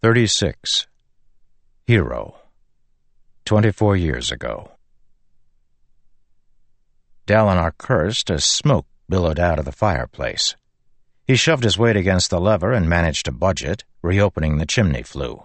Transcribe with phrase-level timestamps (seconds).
[0.00, 0.86] 36.
[1.84, 2.36] Hero.
[3.46, 4.70] 24 years ago.
[7.26, 10.54] Dalinar cursed as smoke billowed out of the fireplace.
[11.26, 15.02] He shoved his weight against the lever and managed to budge it, reopening the chimney
[15.02, 15.42] flue.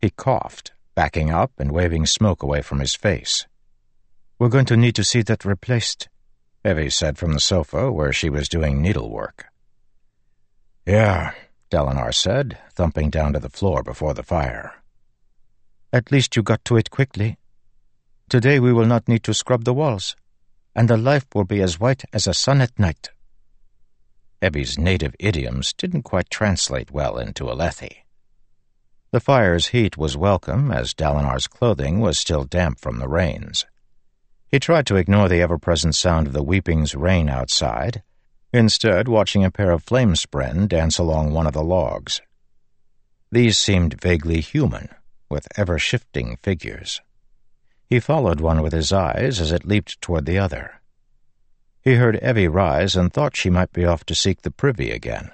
[0.00, 3.46] He coughed, backing up and waving smoke away from his face.
[4.36, 6.08] We're going to need to see that replaced,
[6.64, 9.46] Evi said from the sofa where she was doing needlework.
[10.84, 11.34] Yeah,
[11.70, 14.74] Dalinar said, thumping down to the floor before the fire.
[15.92, 17.38] At least you got to it quickly.
[18.28, 20.16] Today we will not need to scrub the walls,
[20.74, 23.10] and the life will be as white as a sun at night.
[24.42, 28.04] Evi's native idioms didn't quite translate well into Alethi.
[29.10, 33.64] The fire's heat was welcome, as Dalinar's clothing was still damp from the rains.
[34.48, 38.02] He tried to ignore the ever-present sound of the weeping's rain outside,
[38.56, 42.20] instead watching a pair of flamespren dance along one of the logs.
[43.30, 44.88] These seemed vaguely human,
[45.28, 47.00] with ever-shifting figures.
[47.86, 50.80] He followed one with his eyes as it leaped toward the other.
[51.82, 55.30] He heard Evi rise and thought she might be off to seek the privy again.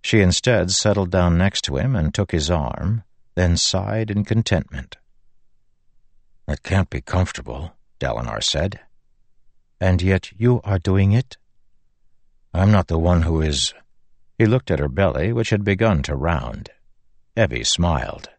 [0.00, 3.02] She instead settled down next to him and took his arm,
[3.34, 4.96] then sighed in contentment.
[6.46, 8.80] It can't be comfortable, Dalinar said.
[9.80, 11.36] And yet you are doing it?
[12.54, 13.74] I'm not the one who is.
[14.38, 16.70] He looked at her belly, which had begun to round.
[17.36, 18.30] Evi smiled.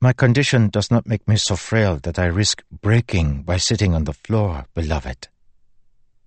[0.00, 4.04] My condition does not make me so frail that I risk breaking by sitting on
[4.04, 5.28] the floor, beloved.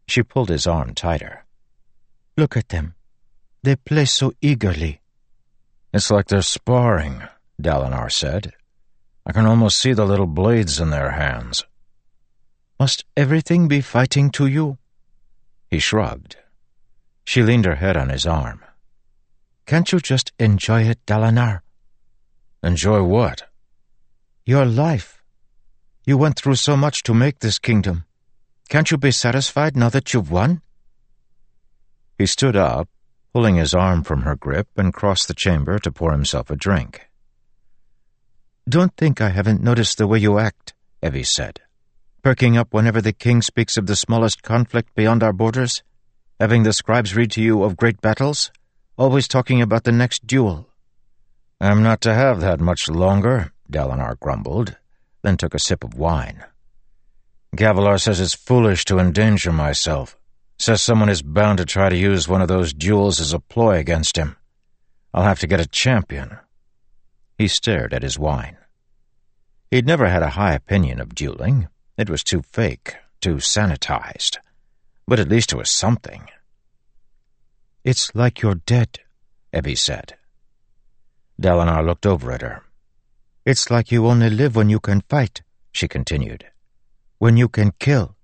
[0.07, 1.45] She pulled his arm tighter.
[2.35, 2.95] Look at them.
[3.63, 5.01] They play so eagerly.
[5.93, 7.23] It's like they're sparring,
[7.61, 8.53] Dalinar said.
[9.25, 11.63] I can almost see the little blades in their hands.
[12.79, 14.77] Must everything be fighting to you?
[15.69, 16.37] He shrugged.
[17.29, 18.65] She leaned her head on his arm.
[19.67, 21.61] Can't you just enjoy it, Dalinar?
[22.63, 23.43] Enjoy what?
[24.47, 25.21] Your life.
[26.05, 28.05] You went through so much to make this kingdom.
[28.67, 30.63] Can't you be satisfied now that you've won?
[32.17, 32.89] He stood up,
[33.31, 37.11] pulling his arm from her grip, and crossed the chamber to pour himself a drink.
[38.67, 40.73] Don't think I haven't noticed the way you act,
[41.03, 41.61] Evi said.
[42.23, 45.83] Perking up whenever the king speaks of the smallest conflict beyond our borders,
[46.39, 48.49] having the scribes read to you of great battles,
[48.97, 50.67] always talking about the next duel.
[51.59, 54.77] I'm not to have that much longer, Dalinar grumbled,
[55.21, 56.45] then took a sip of wine.
[57.57, 60.17] Gavilar says it's foolish to endanger myself.
[60.57, 63.77] Says someone is bound to try to use one of those duels as a ploy
[63.77, 64.37] against him.
[65.13, 66.37] I'll have to get a champion.
[67.37, 68.57] He stared at his wine.
[69.71, 71.67] He'd never had a high opinion of dueling.
[71.97, 74.37] It was too fake, too sanitized
[75.09, 76.27] but at least it was something.
[77.83, 78.99] It's like you're dead,
[79.51, 80.15] Evi said.
[81.41, 82.61] Dalinar looked over at her.
[83.43, 86.45] It's like you only live when you can fight, she continued.
[87.17, 88.15] When you can kill.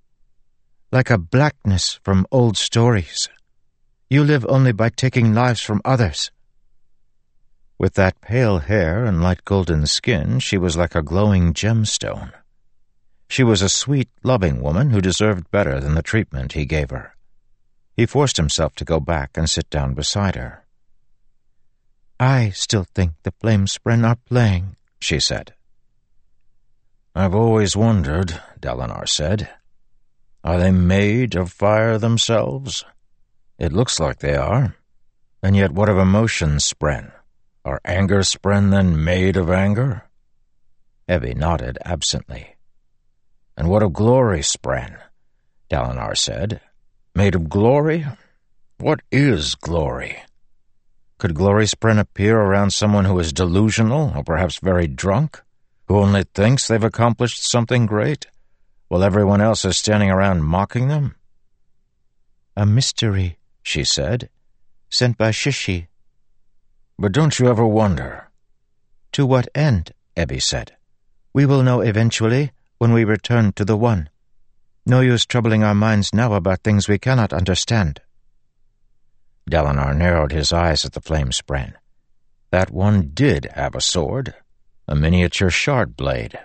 [0.92, 3.30] Like a blackness from old stories.
[4.08, 6.30] You live only by taking lives from others.
[7.80, 12.32] With that pale hair and light golden skin, she was like a glowing gemstone.
[13.28, 17.16] She was a sweet, loving woman who deserved better than the treatment he gave her.
[17.96, 20.66] He forced himself to go back and sit down beside her.
[22.20, 25.54] I still think the Flamespren are playing, she said.
[27.14, 29.50] I've always wondered, Dalinar said.
[30.44, 32.86] Are they made of fire themselves?
[33.58, 34.76] It looks like they are.
[35.42, 37.12] And yet what of emotion spren?
[37.64, 40.04] Are anger spren then made of anger?
[41.10, 42.55] Evi nodded absently.
[43.58, 44.98] And what of glory, Spren?
[45.70, 46.62] Dalinar said.
[47.14, 48.06] Made of glory?
[48.78, 50.18] What is glory?
[51.18, 55.42] Could glory Spren appear around someone who is delusional or perhaps very drunk,
[55.88, 58.28] who only thinks they've accomplished something great,
[58.90, 61.16] while everyone else is standing around mocking them?
[62.58, 64.30] A mystery, she said,
[64.90, 65.88] sent by Shishi.
[67.00, 68.30] But don't you ever wonder?
[69.14, 69.94] To what end?
[70.18, 70.76] Evi said.
[71.34, 74.10] We will know eventually when we return to the One.
[74.86, 78.02] No use troubling our minds now about things we cannot understand.
[79.50, 81.74] Dalinar narrowed his eyes at the flamespren.
[82.52, 84.34] That one did have a sword,
[84.88, 86.38] a miniature shard blade.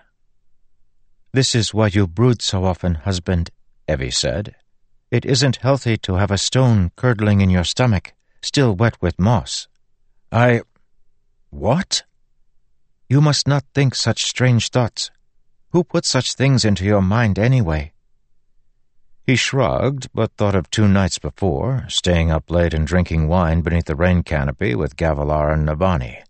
[1.33, 3.51] This is why you brood so often, husband,
[3.89, 4.57] Evi said.
[5.11, 9.69] It isn't healthy to have a stone curdling in your stomach, still wet with moss.
[10.33, 10.63] I...
[11.51, 12.05] what?
[13.09, 15.11] You must not think such strange thoughts.
[15.73, 17.93] Who put such things into your mind anyway?
[19.25, 23.85] He shrugged, but thought of two nights before, staying up late and drinking wine beneath
[23.85, 26.25] the rain canopy with Gavilar and Navani.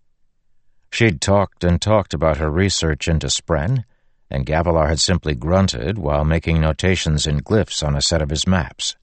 [0.92, 3.84] She'd talked and talked about her research into Spren,
[4.28, 8.46] and Gavilar had simply grunted while making notations in glyphs on a set of his
[8.46, 8.96] maps.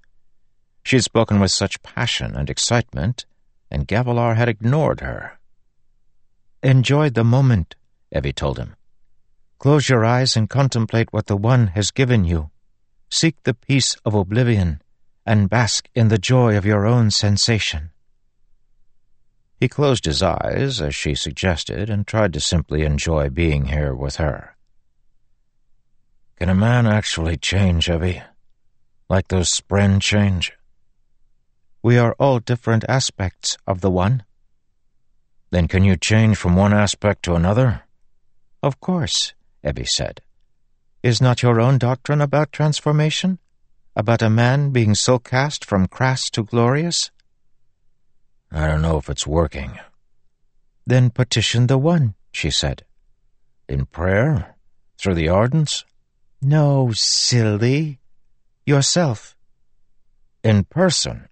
[0.84, 3.26] She had spoken with such passion and excitement,
[3.72, 5.40] and Gavilar had ignored her.
[6.62, 7.76] Enjoy the moment,
[8.14, 8.77] Evi told him.
[9.60, 12.52] Close your eyes and contemplate what the One has given you.
[13.10, 14.82] Seek the peace of oblivion
[15.26, 17.90] and bask in the joy of your own sensation.
[19.60, 24.18] He closed his eyes, as she suggested, and tried to simply enjoy being here with
[24.18, 24.56] her.
[26.36, 28.24] Can a man actually change, Evi?
[29.10, 30.54] Like those Spren change?
[31.82, 34.24] We are all different aspects of the One.
[35.50, 37.82] Then can you change from one aspect to another?
[38.62, 39.34] Of course,
[39.64, 40.22] Evi said.
[41.04, 43.40] Is not your own doctrine about transformation?
[43.96, 47.12] About a man being so cast from crass to glorious?
[48.52, 49.80] I don't know if it's working.
[50.86, 52.86] Then petition the One, she said.
[53.68, 54.56] In prayer?
[54.98, 55.84] Through the Ardents?
[56.42, 58.00] No, silly.
[58.66, 59.36] Yourself.
[60.44, 61.28] In person?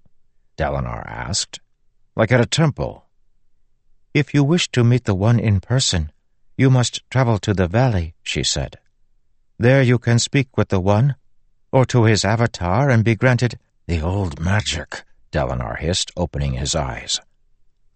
[0.58, 1.60] Dalinar asked.
[2.16, 3.06] Like at a temple?
[4.14, 6.12] If you wish to meet the One in person,
[6.58, 8.78] you must travel to the valley, she said.
[9.58, 11.16] There you can speak with the One,
[11.72, 17.20] or to his avatar and be granted the old magic, Dalinar hissed, opening his eyes.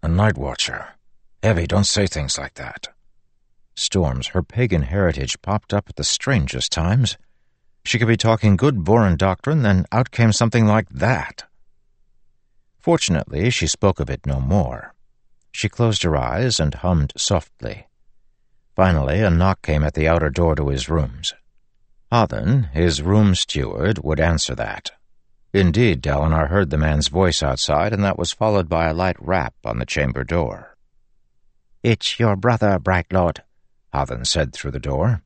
[0.02, 0.94] A night watcher.
[1.42, 2.88] Evi, don't say things like that.
[3.74, 7.16] Storms, her pagan heritage popped up at the strangest times.
[7.84, 11.44] She could be talking good Vorin doctrine, then out came something like that.
[12.78, 14.94] Fortunately, she spoke of it no more.
[15.52, 17.86] She closed her eyes and hummed softly.
[18.80, 21.34] Finally, a knock came at the outer door to his rooms.
[22.10, 24.92] Ah, Hatham, his room steward, would answer that.
[25.52, 29.52] Indeed, Dalinar heard the man's voice outside, and that was followed by a light rap
[29.66, 30.78] on the chamber door.
[31.82, 33.42] It's your brother, Bright Lord,
[33.92, 35.24] Hatham ah, said through the door.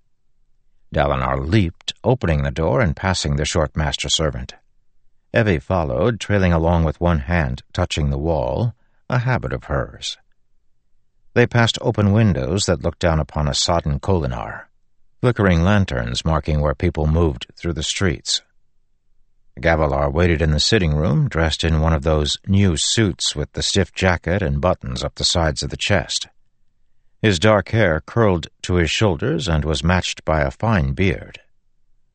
[0.92, 4.54] Dalinar leaped, opening the door and passing the short master servant.
[5.32, 8.74] Evi followed, trailing along with one hand touching the wall,
[9.08, 10.18] a habit of hers.
[11.34, 14.66] They passed open windows that looked down upon a sodden Kholinar,
[15.20, 18.42] flickering lanterns marking where people moved through the streets.
[19.60, 23.62] Gavilar waited in the sitting room, dressed in one of those new suits with the
[23.62, 26.28] stiff jacket and buttons up the sides of the chest.
[27.20, 31.40] His dark hair curled to his shoulders and was matched by a fine beard.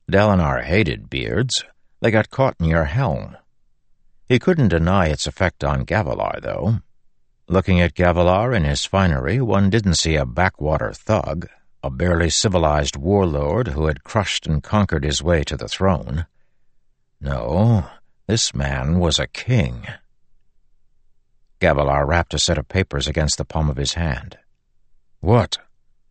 [0.10, 1.66] Dalinar hated beards.
[2.02, 3.36] They got caught in your helm.
[4.28, 6.80] He couldn't deny its effect on Gavilar, though.
[7.52, 11.50] Looking at Gavilar in his finery, one didn't see a backwater thug,
[11.82, 16.28] a barely civilized warlord who had crushed and conquered his way to the throne.
[17.20, 17.88] No,
[18.28, 19.88] this man was a king.
[21.60, 24.38] Gavilar rapped a set of papers against the palm of his hand.
[25.20, 25.58] What?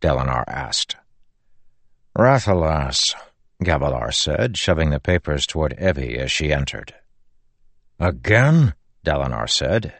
[0.01, 0.97] Dalinar asked.
[2.17, 3.15] Rathalas,
[3.63, 6.95] Gavilar said, shoving the papers toward Evi as she entered.
[7.97, 8.73] Again?
[9.05, 9.93] Dalinar said.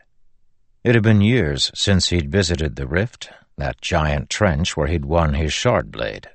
[0.83, 5.33] It had been years since he'd visited the rift, that giant trench where he'd won
[5.33, 6.29] his shard blade.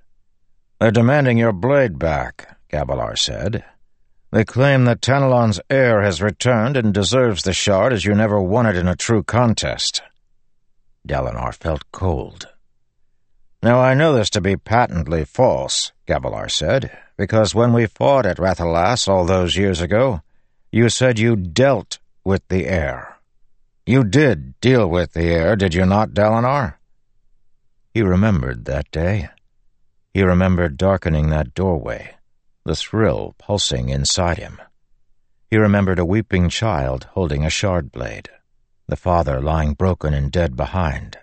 [0.79, 3.64] They're demanding your blade back, Gavilar said.
[4.31, 8.67] They claim that Tanalan's heir has returned and deserves the shard as you never won
[8.67, 10.02] it in a true contest.
[11.06, 12.49] Dalinar felt cold.
[13.62, 18.36] Now I know this to be patently false, Gavilar said, because when we fought at
[18.36, 20.20] Rathalas all those years ago,
[20.70, 23.14] you said you dealt with the heir.
[23.86, 26.74] You did deal with the heir, did you not, Dalinar?
[27.93, 29.29] He remembered that day.
[30.12, 32.14] He remembered darkening that doorway
[32.64, 34.60] the thrill pulsing inside him.
[35.50, 38.31] He remembered a weeping child holding a shard blade,
[38.88, 41.19] the father lying broken and dead behind,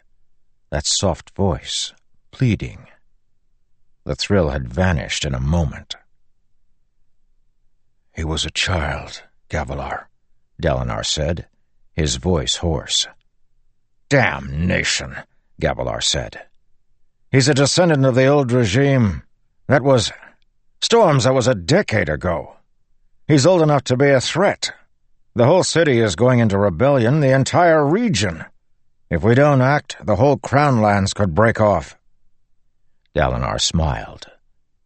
[0.70, 1.94] that soft voice,
[2.30, 2.88] pleading.
[4.04, 5.96] The thrill had vanished in a moment.
[8.16, 10.06] He was a child, Gavilar,
[10.62, 11.48] Dalinar said,
[11.94, 13.08] his voice hoarse.
[14.10, 15.16] Damnation,
[15.62, 16.46] Gavilar said.
[17.32, 19.24] He's a descendant of the old regime.
[19.68, 20.12] That was
[20.82, 22.56] Storms, that was a decade ago.
[23.28, 24.74] He's old enough to be a threat.
[25.36, 28.46] The whole city is going into rebellion, the entire region.
[29.10, 31.98] If we don't act, the whole Crown lands could break off.
[33.16, 34.26] Dalinar smiled.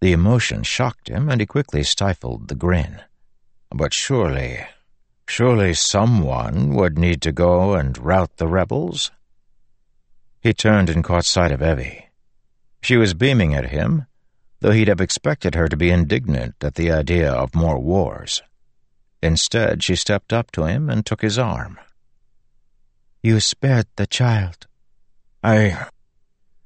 [0.01, 3.01] The emotion shocked him, and he quickly stifled the grin.
[3.71, 4.65] But surely,
[5.27, 9.11] surely someone would need to go and rout the rebels?
[10.39, 12.03] He turned and caught sight of Evi.
[12.81, 14.05] She was beaming at him,
[14.59, 18.43] though he'd have expected her to be indignant at the idea of more wars.
[19.21, 21.79] Instead, she stepped up to him and took his arm.
[23.23, 24.67] You spared the child.
[25.43, 25.87] I...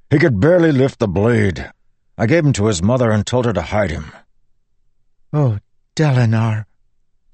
[0.09, 1.71] He could barely lift the blade.
[2.17, 4.11] I gave him to his mother and told her to hide him.
[5.31, 5.59] Oh,
[5.95, 6.65] Dalinar.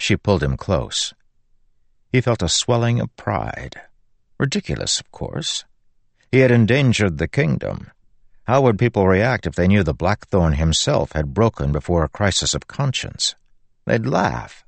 [0.06, 1.16] She pulled him close.
[2.12, 3.82] He felt a swelling of pride.
[4.38, 5.66] Ridiculous, of course.
[6.32, 7.90] He had endangered the kingdom.
[8.44, 12.54] How would people react if they knew the Blackthorn himself had broken before a crisis
[12.54, 13.34] of conscience?
[13.88, 14.64] They'd laugh.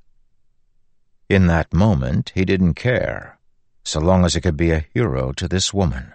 [1.28, 3.38] In that moment, he didn't care,
[3.84, 6.14] so long as he could be a hero to this woman.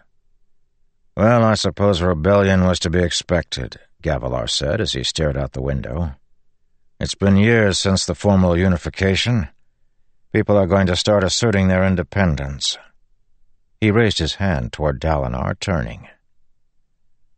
[1.15, 5.61] Well, I suppose rebellion was to be expected, Gavilar said as he stared out the
[5.61, 6.15] window.
[7.03, 9.49] It's been years since the formal unification.
[10.31, 12.77] People are going to start asserting their independence.
[13.81, 16.07] He raised his hand toward Dalinar, turning.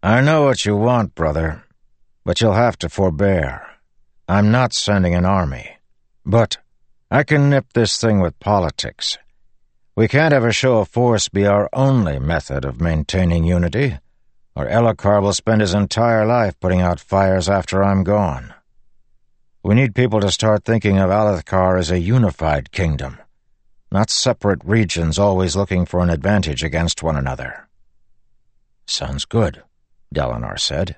[0.03, 1.63] I know what you want, brother,
[2.23, 3.67] but you'll have to forbear.
[4.27, 5.77] I'm not sending an army,
[6.23, 6.57] but
[7.09, 9.17] I can nip this thing with politics.
[9.95, 13.97] We can't a show of force be our only method of maintaining unity,
[14.55, 18.53] or Elhokar will spend his entire life putting out fires after I'm gone.
[19.65, 23.17] We need people to start thinking of Alethkar as a unified kingdom,
[23.91, 27.67] not separate regions always looking for an advantage against one another.
[28.85, 29.63] Sounds good,
[30.13, 30.97] Dalinar said.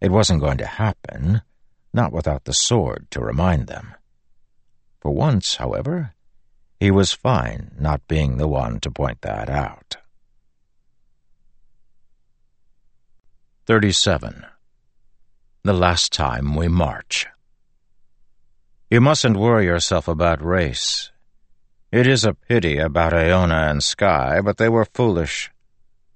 [0.00, 1.42] It wasn't going to happen,
[1.94, 3.94] not without the sword to remind them.
[5.00, 6.14] For once, however,
[6.80, 9.96] he was fine not being the one to point that out.
[13.66, 14.44] 37
[15.68, 17.26] the last time we march.
[18.90, 21.10] You mustn't worry yourself about Rayse.
[21.92, 25.50] It is a pity about Aona and Skai, but they were foolish,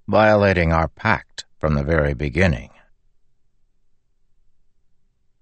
[0.08, 2.70] violating our pact from the very beginning.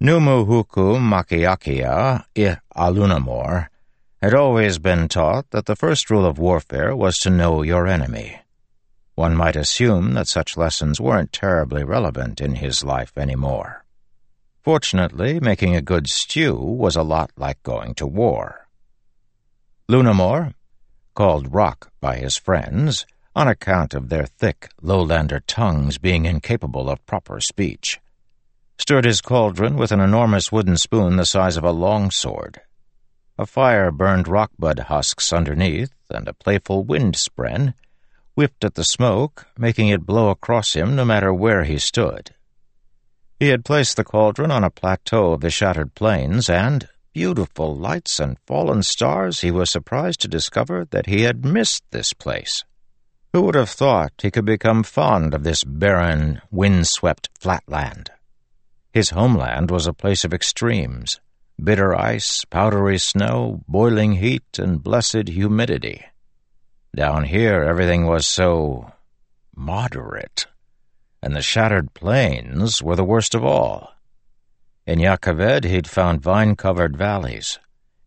[0.02, 3.69] Numuhuku Makiakia i Alunamor
[4.21, 8.40] had always been taught that the first rule of warfare was to know your enemy.
[9.14, 13.85] One might assume that such lessons weren't terribly relevant in his life anymore.
[14.62, 18.69] Fortunately, making a good stew was a lot like going to war.
[19.88, 20.55] Lunamor,
[21.14, 27.05] called Rock by his friends, on account of their thick lowlander tongues being incapable of
[27.07, 28.00] proper speech,
[28.76, 32.61] stirred his cauldron with an enormous wooden spoon the size of a longsword.
[33.38, 37.73] A fire burned rockbud husks underneath, and a playful wind spren
[38.35, 42.35] whipped at the smoke, making it blow across him no matter where he stood.
[43.40, 48.20] He had placed the cauldron on a plateau of the shattered plains, and, beautiful lights
[48.20, 52.64] and fallen stars, he was surprised to discover that he had missed this place.
[53.32, 58.11] Who would have thought he could become fond of this barren, wind-swept flatland?
[58.92, 61.18] His homeland was a place of extremes,
[61.59, 66.04] bitter ice, powdery snow, boiling heat, and blessed humidity.
[66.94, 68.92] Down here everything was so
[69.56, 70.44] moderate
[71.22, 73.92] and the shattered plains were the worst of all.
[74.86, 77.58] In Jah Keved he'd found vine-covered valleys.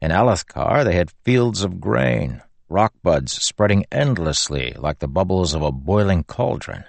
[0.02, 5.62] In Alethkar they had fields of grain, rock buds spreading endlessly like the bubbles of
[5.62, 6.84] a boiling cauldron.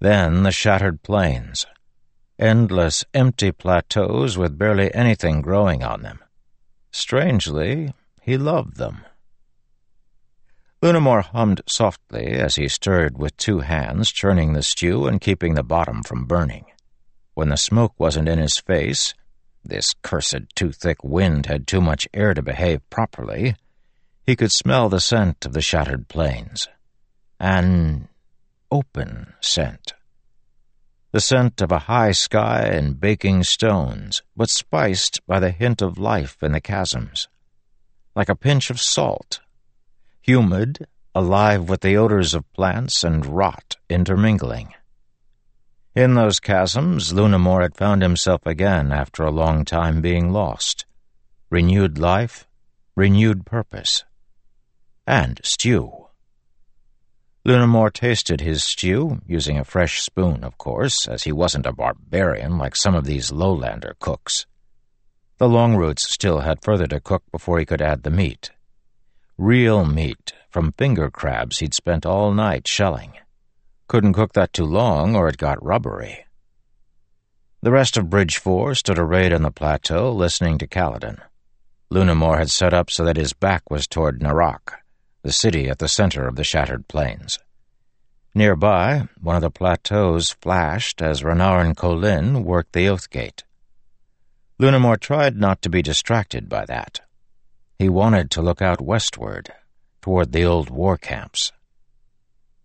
[0.00, 1.64] Then the shattered plains,
[2.38, 6.18] endless empty plateaus with barely anything growing on them.
[6.90, 9.04] Strangely, he loved them.
[10.82, 15.62] Lunamor hummed softly as he stirred with two hands, churning the stew and keeping the
[15.62, 16.64] bottom from burning.
[17.34, 19.14] When the smoke wasn't in his face,
[19.64, 23.54] this cursed too thick wind had too much air to behave properly,
[24.26, 26.66] he could smell the scent of the shattered plains.
[27.38, 28.08] An
[28.68, 29.92] open scent.
[31.12, 35.96] The scent of a high sky and baking stones, but spiced by the hint of
[35.96, 37.28] life in the chasms.
[38.16, 39.38] Like a pinch of salt
[40.22, 44.72] humid, alive with the odors of plants and rot intermingling.
[45.94, 50.86] In those chasms, Lunamor had found himself again after a long time being lost.
[51.50, 52.46] Renewed life,
[52.96, 54.04] renewed purpose.
[55.06, 56.06] And stew.
[57.44, 62.56] Lunamor tasted his stew, using a fresh spoon, of course, as he wasn't a barbarian
[62.56, 64.46] like some of these lowlander cooks.
[65.38, 68.52] The Longroots still had further to cook before he could add the meat.
[69.38, 73.14] Real meat from finger crabs he'd spent all night shelling.
[73.88, 76.26] Couldn't cook that too long or it got rubbery.
[77.62, 81.18] The rest of Bridge 4 stood arrayed on the plateau listening to Kaladin.
[81.90, 84.74] Lunamor had set up so that his back was toward Narak,
[85.22, 87.38] the city at the center of the shattered plains.
[88.34, 93.44] Nearby, one of the plateaus flashed as Renarin Kholin worked the Oath Gate.
[94.58, 97.00] Lunamor tried not to be distracted by that.
[97.82, 99.52] He wanted to look out westward,
[100.02, 101.50] toward the old war camps.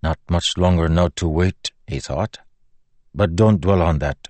[0.03, 2.37] Not much longer now to wait, he thought.
[3.15, 4.27] But don't dwell on that.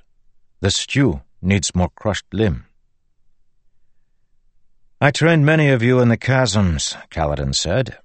[0.61, 2.67] The stew needs more crushed limb.
[5.01, 7.97] I trained many of you in the chasms, Kaladin said.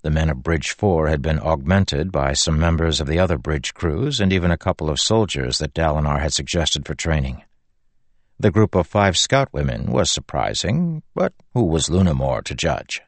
[0.00, 3.74] The men of Bridge 4 had been augmented by some members of the other bridge
[3.74, 7.42] crews and even a couple of soldiers that Dalinar had suggested for training.
[8.40, 13.02] The group of five scout women was surprising, but who was Lunamor to judge?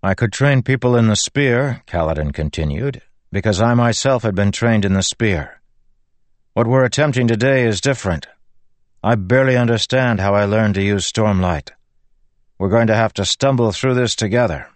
[0.00, 4.84] I could train people in the spear, Kaladin continued, because I myself had been trained
[4.84, 5.60] in the spear.
[6.52, 8.28] What we're attempting today is different.
[9.02, 11.70] I barely understand how I learned to use Stormlight.
[12.56, 14.68] We're going to have to stumble through this together.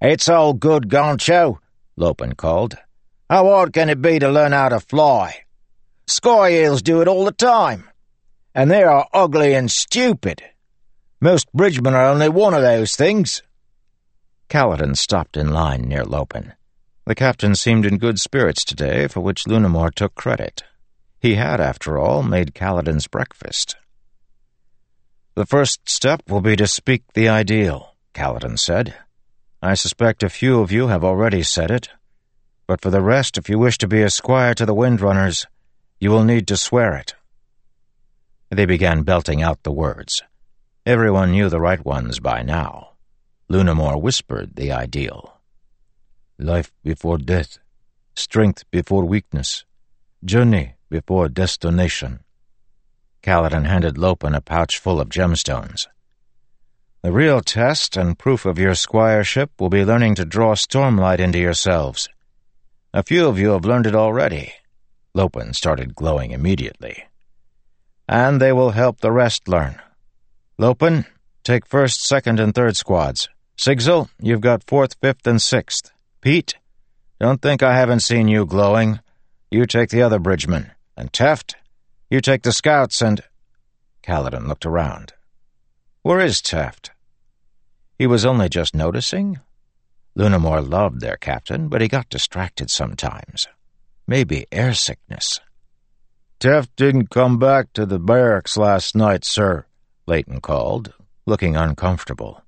[0.00, 1.58] It's all good, Gancho,
[1.96, 2.78] Lopen called.
[3.28, 5.34] How hard can it be to learn how to fly?
[6.06, 7.90] Sky eels do it all the time.
[8.56, 10.42] And they are ugly and stupid.
[11.20, 13.42] Most bridgemen are only one of those things.
[14.48, 16.54] Kaladin stopped in line near Lopen.
[17.04, 20.64] The captain seemed in good spirits today, for which Lunamor took credit.
[21.20, 23.76] He had, after all, made Kaladin's breakfast.
[25.34, 28.94] The first step will be to speak the ideal, Kaladin said.
[29.60, 31.90] I suspect a few of you have already said it,
[32.66, 35.44] but for the rest, if you wish to be a squire to the Windrunners,
[36.00, 37.14] you will need to swear it.
[38.50, 40.22] They began belting out the words.
[40.84, 42.92] Everyone knew the right ones by now.
[43.50, 45.40] Lunamor whispered the ideal.
[46.38, 47.58] Life before death,
[48.14, 49.64] strength before weakness,
[50.24, 52.20] journey before destination.
[53.22, 55.88] Kaladin handed Lopen a pouch full of gemstones.
[57.02, 61.38] The real test and proof of your squireship will be learning to draw stormlight into
[61.38, 62.08] yourselves.
[62.94, 64.52] A few of you have learned it already.
[65.14, 67.05] Lopen started glowing immediately.
[68.08, 69.80] And they will help the rest learn.
[70.58, 71.06] Lopen,
[71.42, 73.28] take first, second, and third squads.
[73.56, 75.90] Sigzil, you've got fourth, fifth, and sixth.
[76.20, 76.56] Peet,
[77.18, 79.00] don't think I haven't seen you glowing.
[79.50, 80.72] You take the other bridgemen.
[80.96, 81.54] And Teft,
[82.10, 83.22] you take the scouts and...
[84.02, 85.12] Kaladin looked around.
[86.02, 86.90] Where is Teft?
[87.98, 89.40] He was only just noticing?
[90.16, 93.48] Lunamor loved their captain, but he got distracted sometimes.
[94.06, 95.40] Maybe air sickness.
[96.46, 99.66] Teft didn't come back to the barracks last night, sir,
[100.06, 100.94] Leyten called,
[101.26, 102.40] looking uncomfortable.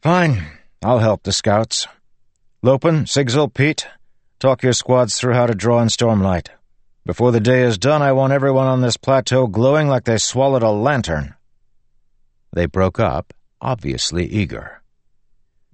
[0.00, 0.44] Fine,
[0.84, 1.88] I'll help the scouts.
[2.62, 3.88] Lopen, Sigzil, Peet,
[4.38, 6.50] talk your squads through how to draw in Stormlight.
[7.04, 10.62] Before the day is done, I want everyone on this plateau glowing like they swallowed
[10.62, 11.34] a lantern.
[12.52, 14.82] They broke up, obviously eager.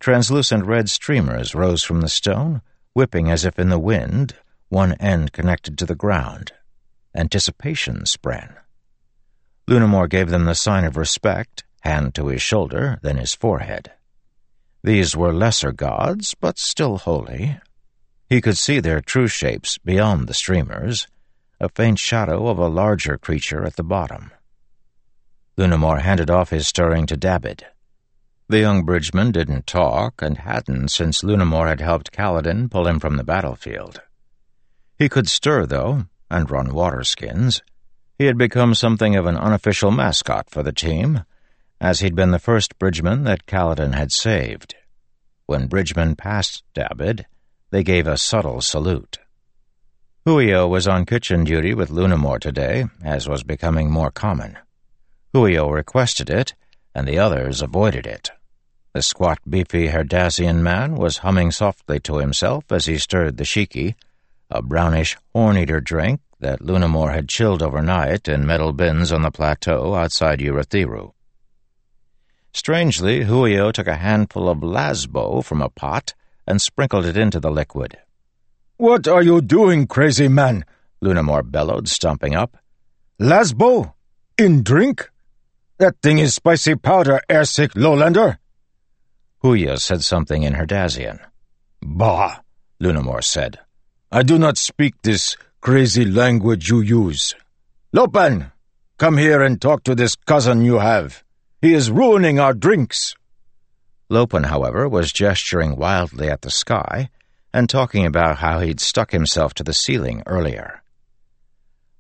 [0.01, 2.63] Translucent red streamers rose from the stone,
[2.95, 4.37] whipping as if in the wind,
[4.71, 6.55] one end connected to the ground.
[7.15, 8.51] Anticipation sprang.
[9.69, 13.93] Lunamor gave them the sign of respect, hand to his shoulder, then his forehead.
[14.83, 17.59] These were lesser gods, but still holy.
[18.29, 21.07] He could see their true shapes beyond the streamers,
[21.61, 24.33] a faint shadow of a larger creature at the bottom.
[25.57, 27.65] Lunamor handed off his stirring to Dabid.
[28.49, 33.17] The young bridgeman didn't talk, and hadn't since Lunamor had helped Kaladin pull him from
[33.17, 34.03] the battlefield.
[34.99, 37.63] He could stir, though, and run water skins.
[38.19, 41.25] He had become something of an unofficial mascot for the team,
[41.81, 44.75] as he'd been the first bridgeman that Kaladin had saved.
[45.47, 47.27] When bridgemen passed Dabid,
[47.71, 49.19] they gave a subtle salute.
[50.27, 54.59] Huio was on kitchen duty with Lunamor today, as was becoming more common.
[55.35, 56.55] Huio requested it,
[56.95, 58.31] and the others avoided it.
[58.93, 63.97] The squat, beefy Herdazian man was humming softly to himself as he stirred the shiki,
[64.51, 69.95] a brownish horn-eater drink that Lunamor had chilled overnight in metal bins on the plateau
[69.95, 71.13] outside Urithiru.
[72.53, 76.15] Strangely, Huio took a handful of lasbo from a pot
[76.47, 77.99] and sprinkled it into the liquid.
[78.77, 80.65] What are you doing, crazy man?
[81.03, 82.57] Lunamor bellowed, stumping up.
[83.19, 83.95] Lasbo?
[84.39, 85.11] In drink?
[85.79, 88.39] That thing is spicy powder, airsick lowlander.
[89.43, 91.21] Huio said something in Herdazian.
[91.83, 92.39] Bah,
[92.81, 93.59] Lunamor said.
[94.13, 97.35] I do not speak this crazy language you use.
[97.93, 98.53] Lopen,
[98.99, 101.25] come here and talk to this cousin you have.
[101.61, 103.15] He is ruining our drinks.
[104.09, 107.09] Lopen, however, was gesturing wildly at the sky
[107.53, 110.83] and talking about how he'd stuck himself to the ceiling earlier.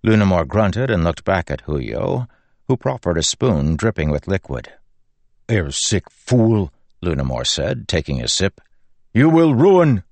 [0.04, 2.28] Lunamor grunted and looked back at Huio,
[2.68, 4.72] who proffered a spoon dripping with liquid.
[5.48, 8.60] Air sick fool, Lunamor said, taking a sip.
[9.14, 10.02] You will ruin.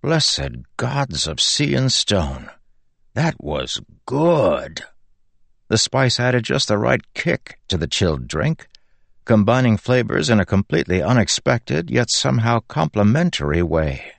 [0.00, 2.50] Blessed gods of sea and stone.
[3.14, 4.84] That was good.
[5.66, 8.68] The spice added just the right kick to the chilled drink,
[9.24, 14.12] combining flavors in a completely unexpected yet somehow complementary way.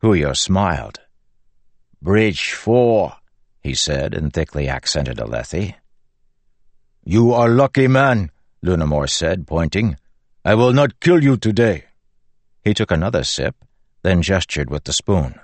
[0.00, 1.00] Huio smiled.
[2.00, 3.16] Bridge four,
[3.60, 5.74] he said in thickly accented Alethi.
[7.04, 8.30] You are lucky man,
[8.64, 9.96] Lunamor said, pointing.
[10.44, 11.86] I will not kill you today.
[12.62, 13.56] He took another sip,
[14.08, 15.38] then gestured with the spoon.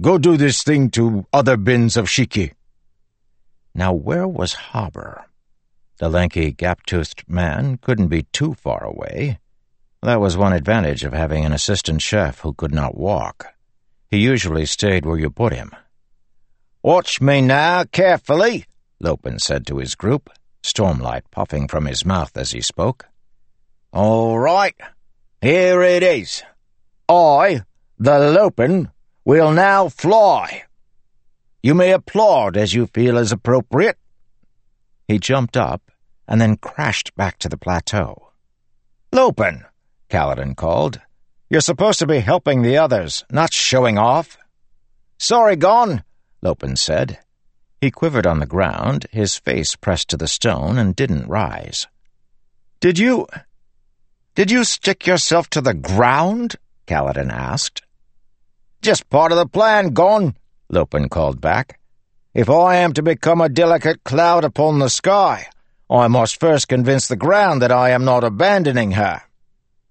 [0.00, 2.54] Go do this thing to other bins of shiki.
[3.72, 5.22] Now where was Hobber?
[5.98, 9.38] The lanky, gap-toothed man couldn't be too far away.
[10.02, 13.46] That was one advantage of having an assistant chef who could not walk.
[14.10, 15.70] He usually stayed where you put him.
[16.82, 18.64] Watch me now, carefully,
[18.98, 20.28] Lopen said to his group,
[20.64, 23.06] stormlight puffing from his mouth as he spoke.
[23.92, 24.74] All right,
[25.40, 26.42] here it is.
[27.08, 27.62] I,
[27.98, 28.90] the Lopen,
[29.24, 30.64] will now fly.
[31.62, 33.98] You may applaud as you feel is appropriate.
[35.06, 35.90] He jumped up
[36.26, 38.30] and then crashed back to the plateau.
[39.12, 39.64] Lopen,
[40.10, 41.00] Kaladin called.
[41.48, 44.36] You're supposed to be helping the others, not showing off.
[45.18, 46.04] Sorry, Gon,
[46.42, 47.18] Lopen said.
[47.80, 51.86] He quivered on the ground, his face pressed to the stone, and didn't rise.
[52.80, 53.26] Did you...
[54.34, 56.56] Did you stick yourself to the ground?
[56.88, 57.82] Kaladin asked.
[58.80, 60.34] Just part of the plan, Gon,
[60.70, 61.78] Lopen called back.
[62.34, 65.48] If I am to become a delicate cloud upon the sky,
[65.90, 69.22] I must first convince the ground that I am not abandoning her.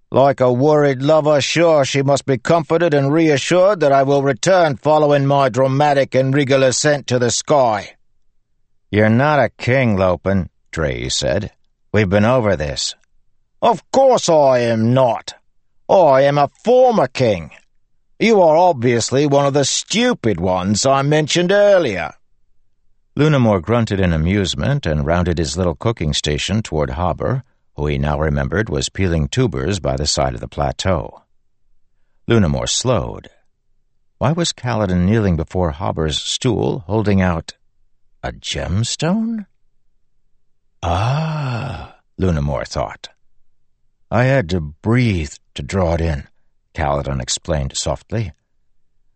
[0.09, 4.77] Like a worried lover, sure she must be comforted and reassured that I will return
[4.77, 7.97] following my dramatic and regal ascent to the sky.
[8.89, 11.51] You're not a king, Lopen, Dre said.
[11.91, 12.95] We've been over this.
[13.61, 15.33] Of course I am not.
[15.89, 17.51] I am a former king.
[18.19, 22.13] You are obviously one of the stupid ones I mentioned earlier.
[23.15, 27.43] Lunamor grunted in amusement and rounded his little cooking station toward Hobber,
[27.75, 31.23] who he now remembered was peeling tubers by the side of the plateau.
[32.27, 33.29] Lunamor slowed.
[34.17, 37.53] Why was Kaladin kneeling before Hobber's stool, holding out
[38.23, 39.45] a gemstone?
[40.83, 43.09] Ah, Lunamor thought.
[44.09, 46.27] I had to breathe to draw it in,
[46.73, 48.31] Kaladin explained softly.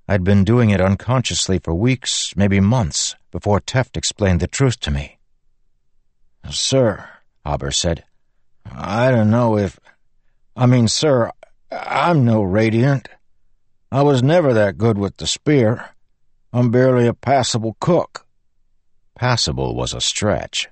[0.06, 4.91] I'd been doing it unconsciously for weeks, maybe months, before Teft explained the truth to
[4.91, 5.17] me.
[6.49, 7.08] Sir,
[7.45, 8.04] Hobber said,
[8.65, 9.80] I don't know if...
[10.58, 11.32] I mean, sir,
[11.71, 13.08] I'm no radiant.
[13.93, 15.91] I was never that good with the spear.
[16.51, 18.25] I'm barely a passable cook.
[19.15, 20.67] Passable was a stretch.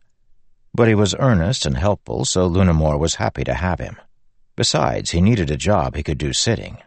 [0.73, 3.95] But he was earnest and helpful, so Lunamor was happy to have him.
[4.59, 6.79] Besides, he needed a job he could do sitting.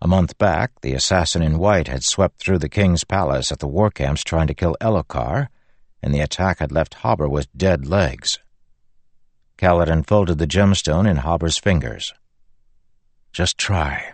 [0.00, 3.66] A month back, the assassin in white had swept through the king's palace at the
[3.66, 5.48] war camps trying to kill Elhokar,
[6.00, 8.38] and the attack had left Hobber with dead legs.
[9.58, 12.14] Kaladin folded the gemstone in Hobber's fingers.
[13.32, 14.12] Just try,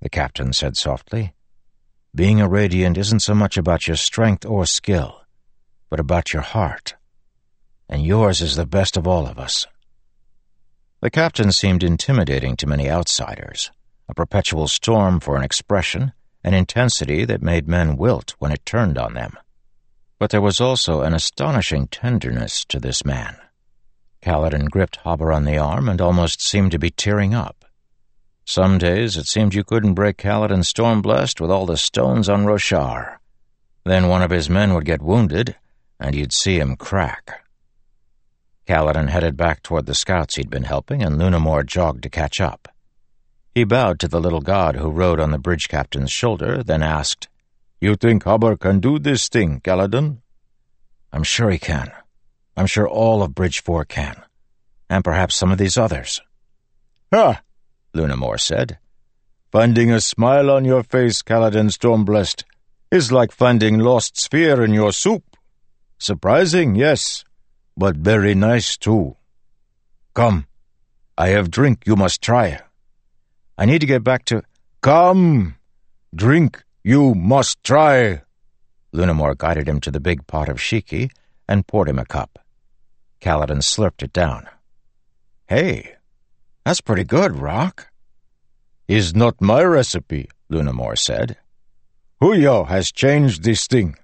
[0.00, 1.34] the captain said softly.
[2.14, 5.20] Being a Radiant isn't so much about your strength or skill,
[5.90, 6.94] but about your heart.
[7.90, 9.66] And yours is the best of all of us.
[11.02, 13.72] The captain seemed intimidating to many outsiders,
[14.08, 16.12] a perpetual storm for an expression,
[16.44, 19.36] an intensity that made men wilt when it turned on them.
[20.20, 23.36] But there was also an astonishing tenderness to this man.
[24.22, 27.64] Kaladin gripped Hobber on the arm and almost seemed to be tearing up.
[28.44, 33.16] Some days it seemed you couldn't break Kaladin Stormblessed with all the stones on Roshar.
[33.84, 35.56] Then one of his men would get wounded,
[35.98, 37.41] and you'd see him crack.
[38.72, 42.68] Kaladin headed back toward the scouts he'd been helping, and Lunamor jogged to catch up.
[43.54, 47.28] He bowed to the little god who rode on the bridge captain's shoulder, then asked,
[47.82, 50.22] You think Hobber can do this thing, Kaladin?
[51.12, 51.92] I'm sure he can.
[52.56, 54.16] I'm sure all of Bridge 4 can.
[54.88, 56.22] And perhaps some of these others.
[57.12, 57.42] Ha!
[57.94, 58.78] Lunamor said.
[59.50, 62.44] Finding a smile on your face, Kaladin Stormblessed,
[62.90, 65.36] is like finding lost sphere in your soup.
[65.98, 67.22] Surprising, yes,
[67.76, 69.16] but very nice too.
[70.14, 70.46] Come,
[71.16, 72.60] I have drink you must try.
[73.56, 74.42] I need to get back to...
[74.80, 75.56] Come,
[76.14, 78.22] drink you must try.
[78.92, 81.10] Lunamor guided him to the big pot of shiki
[81.48, 82.38] and poured him a cup.
[83.20, 84.48] Kaladin slurped it down.
[85.46, 85.96] Hey,
[86.64, 87.88] that's pretty good, Rock.
[88.88, 91.36] Is not my recipe, Lunamor said.
[92.20, 93.96] Huio has changed this thing.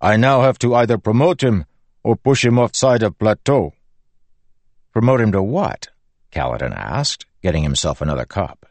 [0.00, 1.64] I now have to either promote him
[2.08, 3.74] or push him offside of plateau.
[4.94, 5.88] Promote him to what?
[6.32, 8.64] Kaladin asked, getting himself another cup.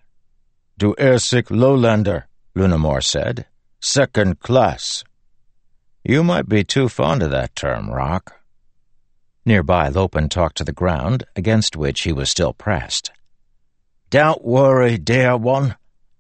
[0.79, 2.23] To airsick lowlander,
[2.55, 3.45] Lunamor said.
[3.79, 5.03] Second class.
[6.03, 8.41] You might be too fond of that term, Rock.
[9.45, 13.11] Nearby, Lopen talked to the ground, against which he was still pressed.
[14.09, 15.75] Don't worry, dear one.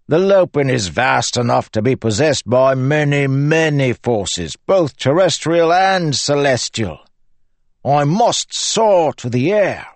[0.07, 6.15] The Lopen is vast enough to be possessed by many, many forces, both terrestrial and
[6.15, 6.99] celestial.
[7.85, 9.87] I must soar to the air,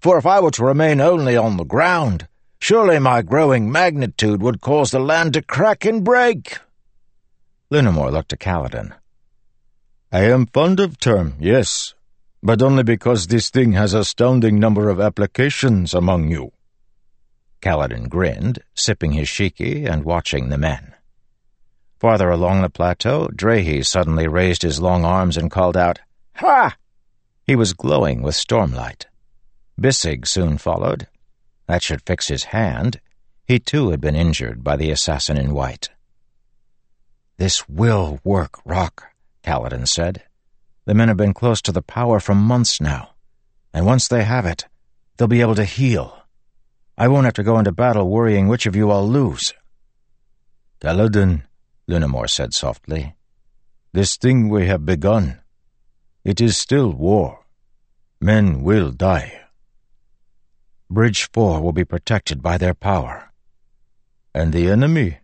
[0.00, 2.28] for if I were to remain only on the ground,
[2.60, 6.58] surely my growing magnitude would cause the land to crack and break.
[7.70, 8.94] Lunamor looked at Kaladin.
[10.12, 11.94] I am fond of term, yes,
[12.42, 16.52] but only because this thing has astounding number of applications among you.
[17.60, 20.94] Kaladin grinned, sipping his shiki and watching the men.
[21.98, 25.98] Farther along the plateau, Drehy suddenly raised his long arms and called out,
[26.36, 26.76] Ha!
[27.46, 29.06] He was glowing with stormlight.
[29.80, 31.06] Bisig soon followed.
[31.68, 33.00] That should fix his hand.
[33.44, 35.90] He too had been injured by the assassin in white.
[37.36, 39.04] This will work, Rock,
[39.44, 40.24] Kaladin said.
[40.86, 43.10] The men have been close to the power for months now,
[43.72, 44.66] and once they have it,
[45.16, 46.22] they'll be able to heal.
[46.98, 49.54] I won't have to go into battle worrying which of you I'll lose.
[50.80, 51.42] Kaladin,
[51.88, 53.14] Lunamore said softly,
[53.92, 55.40] this thing we have begun,
[56.26, 57.46] it is still war.
[58.20, 59.30] Men will die.
[60.90, 63.32] Bridge 4 will be protected by their power.
[64.34, 65.18] And the enemy?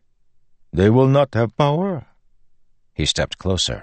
[0.73, 2.07] They will not have power?
[2.95, 3.81] He stepped closer.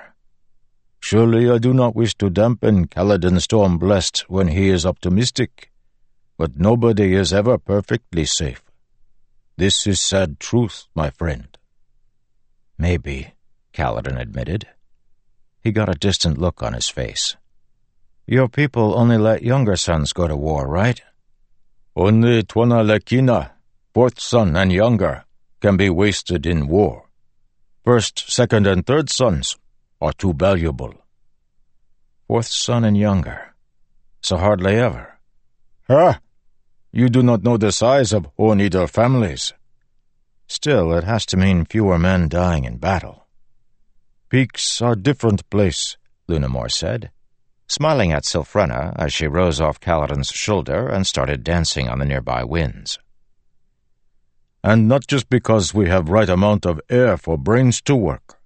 [1.00, 5.70] Surely I do not wish to dampen Kaladin Storm-blessed when he is optimistic
[6.40, 8.64] but nobody is ever perfectly safe.
[9.58, 11.50] This is sad truth, my friend.
[12.78, 13.34] Maybe,
[13.74, 14.66] Kaladin admitted.
[15.62, 17.36] He got a distant look on his face.
[18.26, 21.02] Your people only let younger sons go to war, right?
[21.96, 23.52] Only Tuana Lekina,
[23.94, 25.26] fourth son and younger,
[25.60, 27.10] can be wasted in war.
[27.84, 29.58] First, second, and third sons
[30.00, 30.94] are too valuable.
[32.28, 33.56] Fourth son and younger.
[34.22, 35.18] So hardly ever.
[35.88, 36.20] Huh?
[36.92, 39.54] You do not know the size of Oneida families.
[40.48, 43.19] Still, it has to mean fewer men dying in battle.
[44.30, 45.98] Peaks are different place,
[46.30, 47.10] Lunamor said,
[47.68, 52.44] smiling at Sylphrena as she rose off Kaladin's shoulder and started dancing on the nearby
[52.44, 53.00] winds.
[54.64, 58.40] And not just because we have right amount of air for brains to work.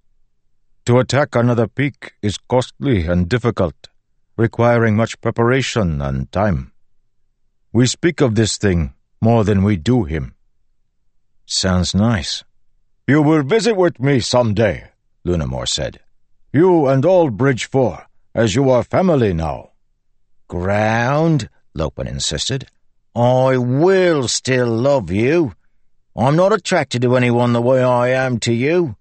[0.86, 3.88] To attack another peak is costly and difficult,
[4.38, 6.72] requiring much preparation and time.
[7.74, 10.34] We speak of this thing more than we do him.
[11.44, 12.42] Sounds nice.
[13.06, 14.84] You will visit with me some day,
[15.26, 16.00] Lunamor said.
[16.52, 19.70] You and all Bridge Four, as you are family now.
[20.48, 22.66] Ground, Lopen insisted.
[23.14, 25.54] I will still love you.
[26.16, 28.96] I'm not attracted to anyone the way I am to you.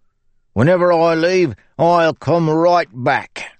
[0.53, 3.59] Whenever I leave, I'll come right back.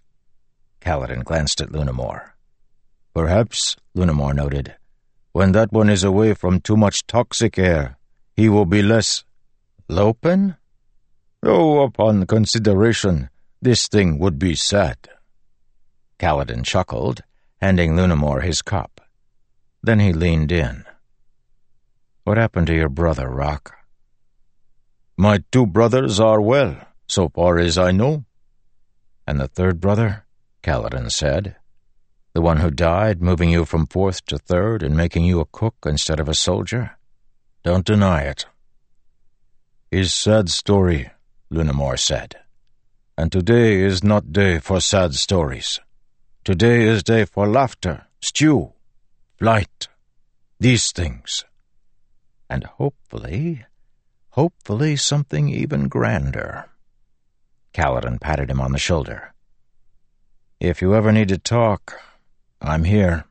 [0.81, 2.31] Kaladin glanced at Lunamor.
[3.13, 4.75] Perhaps, Lunamor noted,
[5.33, 7.97] when that one is away from too much toxic air,
[8.35, 9.23] he will be less...
[9.89, 10.55] Lopen?
[11.45, 13.29] Oh, upon consideration,
[13.61, 14.97] this thing would be sad.
[16.17, 17.21] Kaladin chuckled,
[17.61, 19.01] handing Lunamor his cup.
[19.81, 20.85] Then he leaned in.
[22.23, 23.75] What happened to your brother, Rock?
[25.17, 26.77] My two brothers are well,
[27.07, 28.23] so far as I know.
[29.27, 30.25] And the third brother?
[30.63, 31.57] Kaladin said.
[32.33, 35.75] The one who died, moving you from fourth to third and making you a cook
[35.85, 36.97] instead of a soldier?
[37.63, 38.45] Don't deny it.
[39.91, 41.11] His sad story,
[41.53, 42.35] Lunamor said.
[43.15, 45.79] And today is not day for sad stories.
[46.43, 48.73] Today is day for laughter, stew,
[49.37, 49.87] flight,
[50.59, 51.45] these things.
[52.49, 53.65] And hopefully,
[54.29, 56.69] hopefully something even grander.
[57.73, 59.33] Kaladin patted him on the shoulder.
[60.59, 62.01] If you ever need to talk,
[62.61, 63.25] I'm here.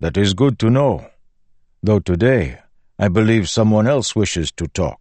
[0.00, 1.06] That is good to know.
[1.82, 2.58] Though today,
[2.98, 4.99] I believe someone else wishes to talk.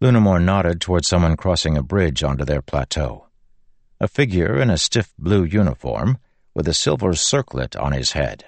[0.00, 3.26] Lunamor nodded toward someone crossing a bridge onto their plateau.
[4.00, 6.18] A figure in a stiff blue uniform
[6.54, 8.44] with a silver circlet on his head.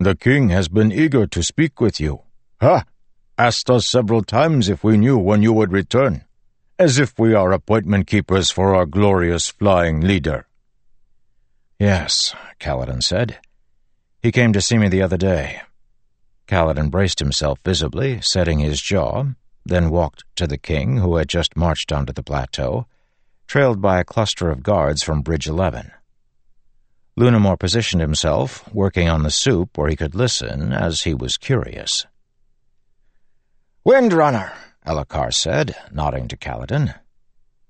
[0.00, 2.22] The king has been eager to speak with you.
[2.60, 2.84] Ha!
[3.38, 6.24] Asked us several times if we knew when you would return.
[6.78, 10.46] As if we are appointment keepers for our glorious flying leader.
[11.78, 13.38] Yes, Kaladin said.
[14.20, 15.62] He came to see me the other day.
[16.48, 19.24] Kaladin braced himself visibly, setting his jaw,
[19.68, 22.86] then walked to the king, who had just marched onto the plateau,
[23.46, 25.90] trailed by a cluster of guards from Bridge 11.
[27.18, 32.06] Lunamor positioned himself, working on the soup where he could listen as he was curious.
[33.86, 34.52] Windrunner,
[34.86, 36.94] Elhokar said, nodding to Kaladin.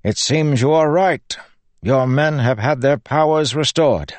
[0.03, 1.37] It seems you are right.
[1.83, 4.15] Your men have had their powers restored.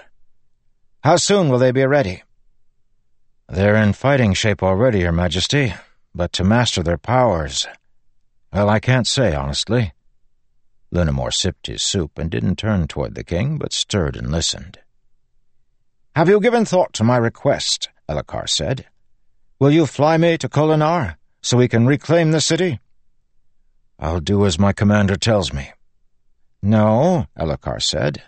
[1.03, 2.23] How soon will they be ready?
[3.49, 5.73] They're in fighting shape already, Your Majesty,
[6.17, 7.67] but to master their powers,
[8.51, 9.93] Well, I can't say, honestly.
[10.91, 14.79] Lunamor sipped his soup and didn't turn toward the king, but stirred and listened.
[16.15, 17.89] Have you given thought to my request?
[18.09, 18.87] Elhokar said.
[19.59, 22.79] Will you fly me to Kholinar so we can reclaim the city?
[23.99, 25.71] I'll do as my commander tells me.
[26.63, 28.23] No, Elhokar said.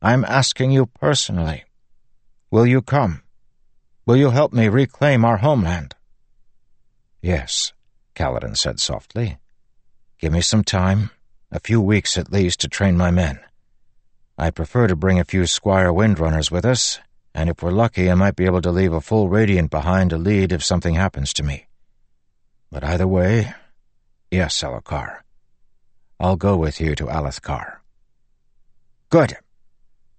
[0.00, 1.64] I'm asking you personally.
[2.52, 3.22] Will you come?
[4.06, 5.93] Will you help me reclaim our homeland?
[7.24, 7.72] Yes,
[8.14, 9.38] Kaladin said softly.
[10.18, 11.08] Give me some time,
[11.50, 13.40] a few weeks at least, to train my men.
[14.36, 17.00] I prefer to bring a few Squire Windrunners with us,
[17.34, 20.18] and if we're lucky, I might be able to leave a full Radiant behind to
[20.18, 21.64] lead if something happens to me.
[22.70, 23.54] But either way,
[24.30, 25.20] yes, Elhokar.
[26.20, 27.76] I'll go with you to Alethkar.
[29.08, 29.38] Good.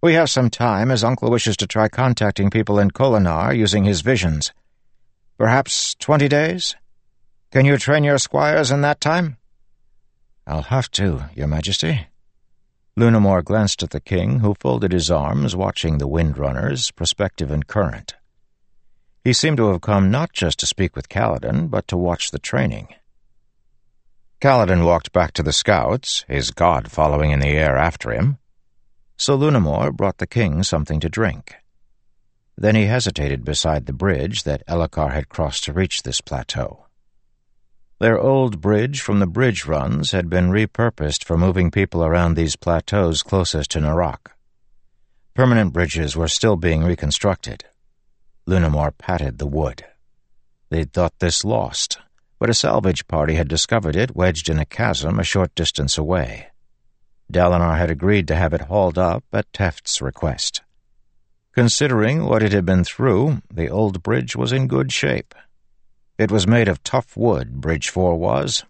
[0.01, 4.01] We have some time, as Uncle wishes to try contacting people in Kholinar using his
[4.01, 4.53] visions.
[5.37, 6.75] Perhaps twenty days?
[7.55, 9.37] Can you train your squires in that time?
[10.45, 12.07] I'll have to, Your Majesty.
[12.99, 18.15] Lunamor glanced at the king, who folded his arms, watching the windrunners, prospective and current.
[19.23, 22.39] He seemed to have come not just to speak with Kaladin, but to watch the
[22.39, 22.89] training.
[24.41, 28.37] Kaladin walked back to the scouts, his god following in the air after him.
[29.15, 31.55] So Lunamor brought the king something to drink.
[32.57, 36.84] Then he hesitated beside the bridge that Elhokar had crossed to reach this plateau.
[37.99, 42.57] Their old bridge from the bridge runs had been repurposed for moving people around these
[42.57, 44.31] plateaus closest to Narak.
[45.33, 47.63] Permanent bridges were still being reconstructed.
[48.45, 49.85] Lunamor patted the wood.
[50.69, 51.99] They'd thought this lost,
[52.37, 56.47] but a salvage party had discovered it wedged in a chasm a short distance away.
[57.31, 60.61] Dalinar had agreed to have it hauled up at Teft's request.
[61.53, 65.33] Considering what it had been through, the old bridge was in good shape.
[66.17, 68.63] It was made of tough wood, Bridge 4 was.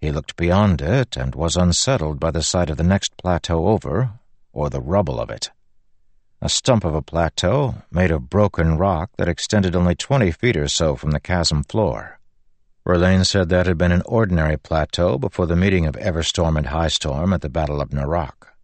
[0.00, 4.12] He looked beyond it and was unsettled by the sight of the next plateau over,
[4.52, 5.50] or the rubble of it.
[6.40, 10.68] A stump of a plateau made of broken rock that extended only twenty feet or
[10.68, 12.20] so from the chasm floor.
[12.84, 17.34] Rlain said that had been an ordinary plateau before the meeting of Everstorm and Highstorm
[17.34, 18.54] at the Battle of Narak.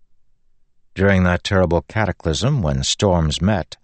[0.95, 3.77] During that terrible cataclysm when storms met,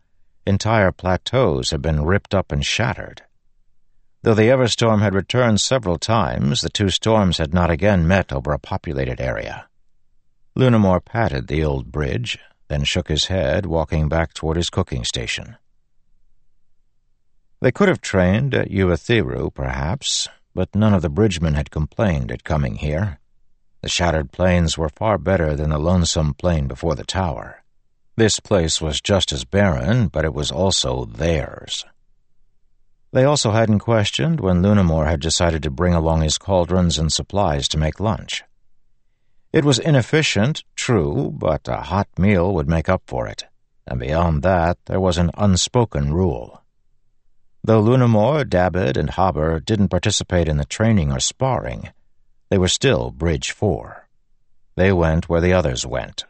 [0.46, 3.22] entire plateaus had been ripped up and shattered.
[4.24, 8.54] Though the Everstorm had returned several times, the two storms had not again met over
[8.54, 9.68] a populated area.
[10.56, 15.58] Lunamor patted the old bridge, then shook his head, walking back toward his cooking station.
[17.60, 22.44] They could have trained at Urithiru, perhaps, but none of the bridgemen had complained at
[22.44, 23.18] coming here.
[23.82, 27.62] The shattered plains were far better than the lonesome plain before the tower.
[28.16, 31.84] This place was just as barren, but it was also theirs.
[33.14, 37.68] They also hadn't questioned when Lunamor had decided to bring along his cauldrons and supplies
[37.68, 38.42] to make lunch.
[39.52, 43.44] It was inefficient, true, but a hot meal would make up for it,
[43.86, 46.64] and beyond that there was an unspoken rule.
[47.62, 51.90] Though Lunamor, Dabid, and Hobber didn't participate in the training or sparring,
[52.50, 54.08] they were still Bridge Four.
[54.74, 56.24] They went where the others went.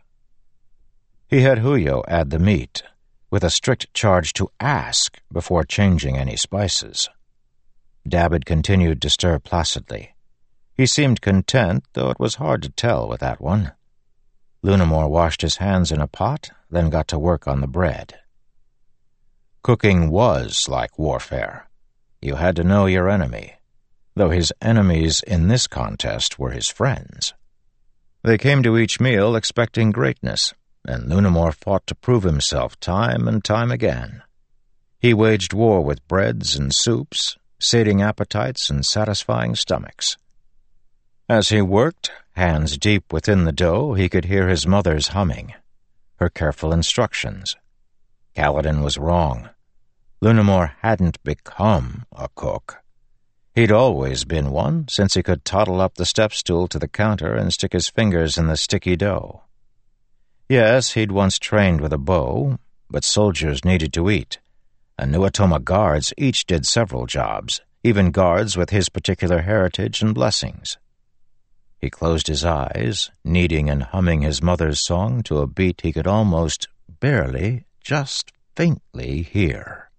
[1.29, 2.83] He had Huio add the meat,
[3.35, 7.11] with a strict charge to ask before changing any spices.
[8.09, 10.15] Dabid continued to stir placidly.
[10.73, 13.73] He seemed content, though it was hard to tell with that one.
[14.63, 18.15] Lunamor washed his hands in a pot, then got to work on the bread.
[19.65, 21.69] Cooking was like warfare.
[22.23, 23.55] You had to know your enemy,
[24.15, 27.35] though his enemies in this contest were his friends.
[28.23, 30.55] They came to each meal expecting greatness,
[30.87, 34.23] and Lunamor fought to prove himself time and time again.
[34.99, 40.17] He waged war with breads and soups, sating appetites and satisfying stomachs.
[41.29, 45.55] As he worked, hands deep within the dough, he could hear his mother's humming,
[46.17, 47.57] her careful instructions.
[48.37, 49.51] Kaladin was wrong.
[50.21, 52.83] Lunamor hadn't become a cook.
[53.55, 57.35] He'd always been one, since he could toddle up the step stool to the counter
[57.35, 59.44] and stick his fingers in the sticky dough.
[60.49, 62.59] Yes, he'd once trained with a bow,
[62.91, 64.41] but soldiers needed to eat,
[64.99, 70.77] and Nuatoma guards each did several jobs, even guards with his particular heritage and blessings.
[71.81, 76.07] He closed his eyes, kneading and humming his mother's song to a beat he could
[76.07, 76.69] almost,
[77.01, 79.91] barely, just faintly hear.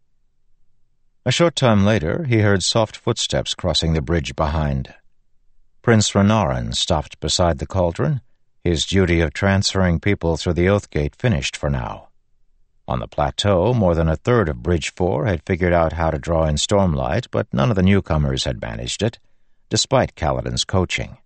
[1.25, 4.93] A short time later, he heard soft footsteps crossing the bridge behind.
[5.81, 8.21] Prince Renarin stopped beside the cauldron,
[8.65, 12.07] his duty of transferring people through the Oath Gate finished for now.
[12.87, 16.17] On the plateau, more than a third of Bridge 4 had figured out how to
[16.17, 19.19] draw in stormlight, but none of the newcomers had managed it,
[19.69, 21.19] despite Kaladin's coaching.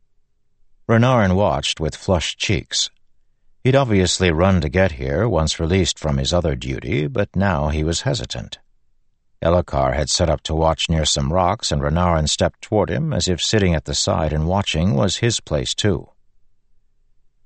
[0.90, 2.90] Renarin watched with flushed cheeks.
[3.64, 7.86] He'd obviously run to get here once released from his other duty, but now he
[7.86, 8.60] was hesitant.
[9.42, 13.30] Elhokar had set up to watch near some rocks, and Renarin stepped toward him as
[13.30, 16.10] if sitting at the side and watching was his place too.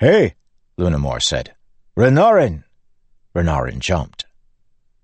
[0.03, 0.35] Hey,
[0.77, 1.55] Lunamor said.
[1.95, 2.65] Renarin!
[3.33, 4.25] Renarin jumped.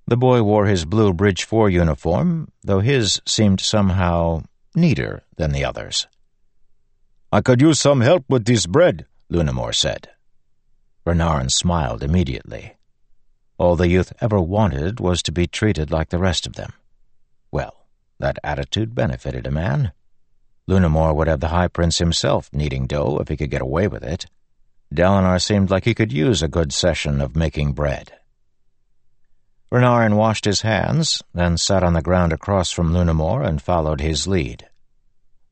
[0.08, 4.44] The boy wore his blue Bridge 4 uniform, though his seemed somehow
[4.76, 6.06] neater than the others.
[7.32, 10.10] I could use some help with this bread, Lunamor said.
[11.06, 12.76] Renarin smiled immediately.
[13.58, 16.74] All the youth ever wanted was to be treated like the rest of them.
[17.54, 17.86] Well,
[18.20, 19.94] that attitude benefited a man.
[20.68, 24.04] Lunamor would have the High Prince himself kneading dough if he could get away with
[24.04, 24.26] it.
[24.94, 28.14] Dalinar seemed like he could use a good session of making bread.
[29.72, 34.26] Renarin washed his hands, then sat on the ground across from Lunamor and followed his
[34.26, 34.68] lead.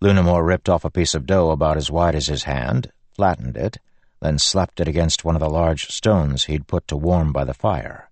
[0.02, 3.78] Lunamor ripped off a piece of dough about as wide as his hand, flattened it,
[4.22, 7.54] then slapped it against one of the large stones he'd put to warm by the
[7.54, 8.10] fire.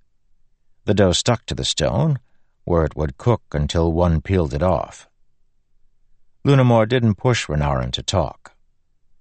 [0.86, 2.20] The dough stuck to the stone,
[2.66, 5.10] where it would cook until one peeled it off.
[6.44, 8.56] Lunamor didn't push Renarin to talk.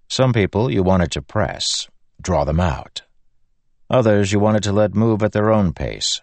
[0.09, 1.89] Some people you wanted to press,
[2.25, 3.03] draw them out.
[3.89, 6.21] Others you wanted to let move at their own pace,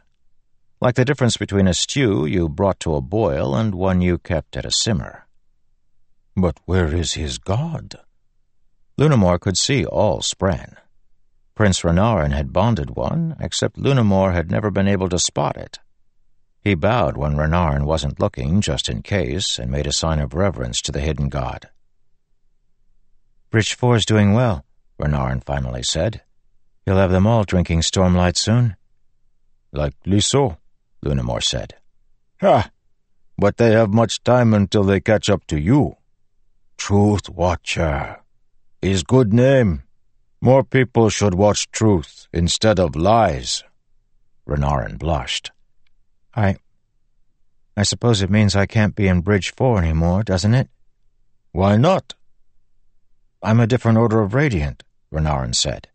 [0.81, 4.57] like the difference between a stew you brought to a boil and one you kept
[4.57, 5.27] at a simmer.
[6.35, 7.95] But where is his god?
[8.97, 10.75] Lunamor could see all Spren.
[11.53, 15.79] Prince Renarin had bonded one, except Lunamor had never been able to spot it.
[16.61, 20.81] He bowed when Renarin wasn't looking, just in case, and made a sign of reverence
[20.81, 21.69] to the hidden god.
[23.51, 24.65] Bridge Four's doing well,
[25.01, 26.21] Renarin finally said.
[26.85, 28.75] You'll have them all drinking Stormlight soon.
[29.71, 30.57] Likely so,
[31.03, 31.75] Lunamor said.
[32.41, 32.69] Ha!
[33.37, 35.95] But they have much time until they catch up to you.
[36.77, 38.19] Truth Watcher.
[38.81, 39.83] His good name.
[40.39, 43.63] More people should watch truth instead of lies.
[44.47, 45.51] Renarin blushed.
[46.35, 46.57] I...
[47.77, 50.69] I suppose it means I can't be in Bridge 4 anymore, doesn't it?
[51.51, 52.15] Why not?
[53.41, 55.87] I'm a different order of Radiant, Renarin said,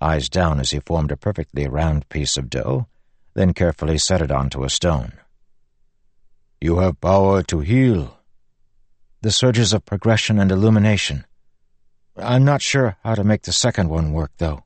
[0.00, 2.86] eyes down as he formed a perfectly round piece of dough,
[3.34, 5.12] then carefully set it onto a stone.
[6.60, 8.18] You have power to heal.
[9.22, 11.24] The surges of progression and illumination.
[12.16, 14.64] I'm not sure how to make the second one work, though.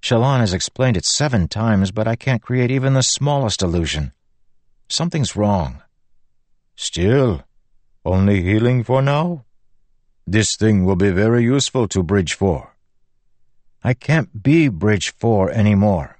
[0.00, 4.12] Shallan has explained it seven times, but I can't create even the smallest illusion.
[4.88, 5.82] Something's wrong.
[6.76, 7.42] Still,
[8.04, 9.44] only healing for now?
[10.26, 12.73] This thing will be very useful to Bridge 4.
[13.86, 16.16] I can't be Bridge 4 anymore.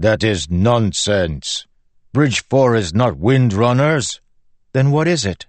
[0.00, 1.64] That is nonsense.
[2.12, 4.20] Bridge 4 is not Windrunners.
[4.72, 5.46] Then what is it?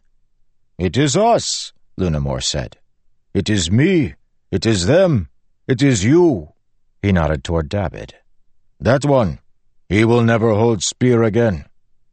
[0.78, 2.78] It is us, Lunamor said.
[3.34, 4.14] It is me.
[4.52, 5.30] It is them.
[5.68, 6.54] It is you.
[7.02, 8.12] He nodded toward Dabid.
[8.80, 9.40] That one.
[9.90, 11.66] He will never hold spear again.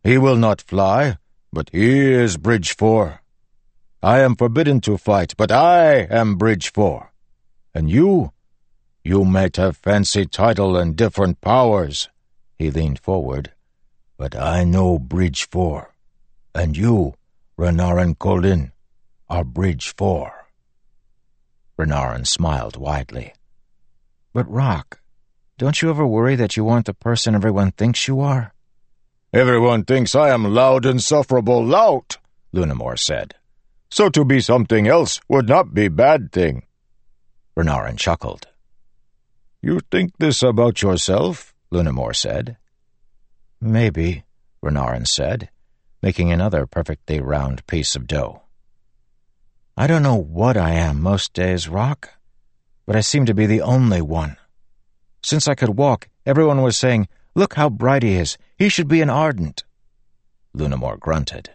[0.03, 1.19] He will not fly,
[1.53, 3.21] but he is Bridge 4.
[4.03, 7.13] I am forbidden to fight, but I am Bridge 4.
[7.75, 8.33] And you?
[9.03, 12.11] You might have fancy title and different powers.
[12.59, 13.53] He leaned forward.
[14.19, 15.95] But I know Bridge 4.
[16.55, 17.15] And you,
[17.59, 18.73] Renarin Kholin,
[19.31, 20.33] are Bridge 4.
[21.79, 23.33] Renarin smiled widely.
[24.35, 25.01] But, Rock,
[25.57, 28.53] don't you ever worry that you aren't the person everyone thinks you are?
[29.33, 32.19] Everyone thinks I am loud, insufferable lout,
[32.53, 33.35] Lunamor said.
[33.91, 36.65] So to be something else would not be bad thing.
[37.57, 38.50] Renarin chuckled.
[39.63, 41.55] You think this about yourself?
[41.71, 42.57] Lunamor said.
[43.61, 44.25] Maybe,
[44.65, 45.51] Renarin said,
[46.03, 48.43] making another perfectly round piece of dough.
[49.77, 52.15] I don't know what I am most days, Rock,
[52.87, 54.37] but I seem to be the only one.
[55.23, 58.39] Since I could walk, everyone was saying, Look how bright he is.
[58.57, 59.65] He should be an Ardent.
[60.57, 61.51] Lunamor grunted.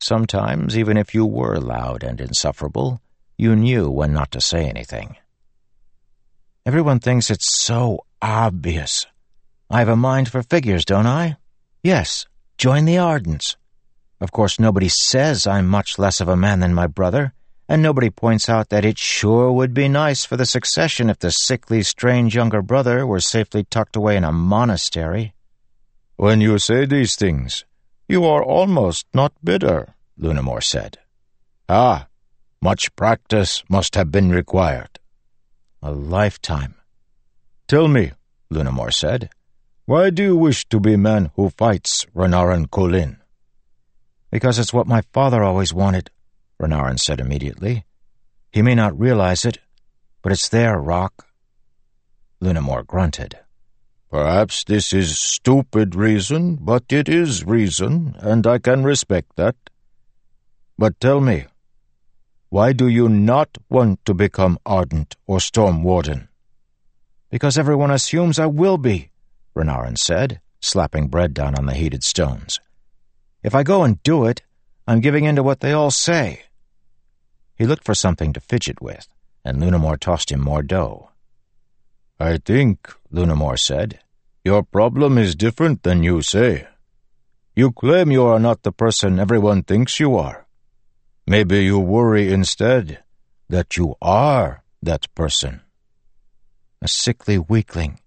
[0.00, 3.00] Sometimes, even if you were loud and insufferable,
[3.36, 5.16] you knew when not to say anything.
[6.64, 9.04] Everyone thinks it's so obvious.
[9.68, 11.36] I have a mind for figures, don't I?
[11.82, 13.56] Yes, join the Ardents.
[14.20, 17.32] Of course, nobody says I'm much less of a man than my brother,
[17.68, 21.32] and nobody points out that it sure would be nice for the succession if the
[21.32, 25.34] sickly, strange younger brother were safely tucked away in a monastery.
[26.14, 27.64] When you say these things,
[28.06, 30.98] you are almost not bitter, Lunamor said.
[31.68, 32.06] Ah,
[32.60, 35.00] much practice must have been required.
[35.82, 36.76] A lifetime.
[37.66, 38.12] Tell me,
[38.52, 39.30] Lunamor said,
[39.84, 43.16] why do you wish to be man who fights Renarin Kholin?
[44.30, 46.10] Because it's what my father always wanted,
[46.60, 47.84] Renarin said immediately.
[48.52, 49.58] He may not realize it,
[50.22, 51.26] but it's there, Rock.
[52.40, 53.40] Lunamor grunted.
[54.08, 59.56] Perhaps this is stupid reason, but it is reason, and I can respect that.
[60.78, 61.46] But tell me,
[62.52, 66.28] why do you not want to become Ardent or Storm Warden?
[67.30, 69.10] Because everyone assumes I will be,
[69.56, 72.60] Renarin said, slapping bread down on the heated stones.
[73.42, 74.42] If I go and do it,
[74.86, 76.42] I'm giving in to what they all say.
[77.54, 79.08] He looked for something to fidget with,
[79.46, 81.08] and Lunamor tossed him more dough.
[82.20, 84.00] I think, Lunamor said,
[84.44, 86.66] your problem is different than you say.
[87.56, 90.41] You claim you are not the person everyone thinks you are.
[91.32, 93.02] Maybe you worry instead
[93.48, 95.62] that you are that person.
[96.82, 98.00] A sickly weakling.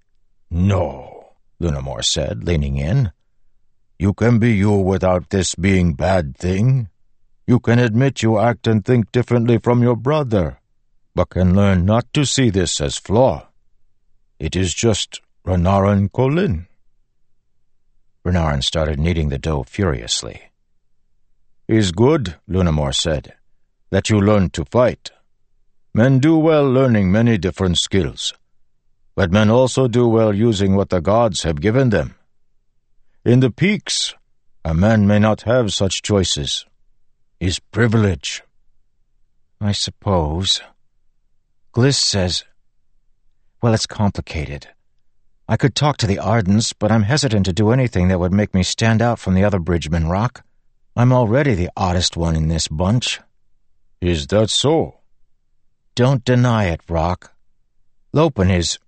[0.52, 3.12] No, Lunamor said, leaning in.
[3.98, 6.90] You can be you without this being bad thing.
[7.48, 10.60] You can admit you act and think differently from your brother,
[11.16, 13.48] but can learn not to see this as flaw.
[14.38, 16.68] It is just Renarin Kholin.
[18.24, 20.52] Renarin started kneading the dough furiously.
[21.68, 23.34] Is good, Lunamor said,
[23.90, 25.10] that you learn to fight.
[25.96, 28.36] Men do well learning many different skills,
[29.16, 32.14] but men also do well using what the gods have given them.
[33.24, 34.14] In the peaks,
[34.64, 36.68] a man may not have such choices.
[37.40, 38.44] Is privilege.
[39.60, 40.62] I suppose.
[41.74, 42.44] Glys says...
[43.60, 44.68] Well, it's complicated.
[45.48, 48.54] I could talk to the Ardents, but I'm hesitant to do anything that would make
[48.54, 50.44] me stand out from the other bridgemen, Rock.
[50.98, 53.20] I'm already the oddest one in this bunch.
[54.00, 55.02] Is that so?
[55.94, 57.34] Don't deny it, Rock.
[58.14, 58.80] Lopen is,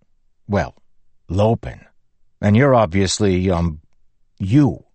[0.47, 0.73] well,
[1.27, 1.85] Lopen.
[2.39, 3.81] And you're obviously, um,
[4.39, 4.85] you.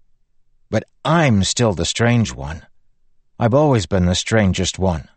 [0.71, 2.65] But I'm still the strange one.
[3.39, 5.09] I've always been the strangest one.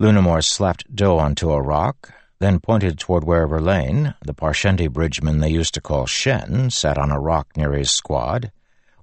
[0.00, 5.50] Lunamor slapped dough onto a rock, then pointed toward where Rlain, the Parshendi bridgeman they
[5.50, 8.50] used to call Shen, sat on a rock near his squad,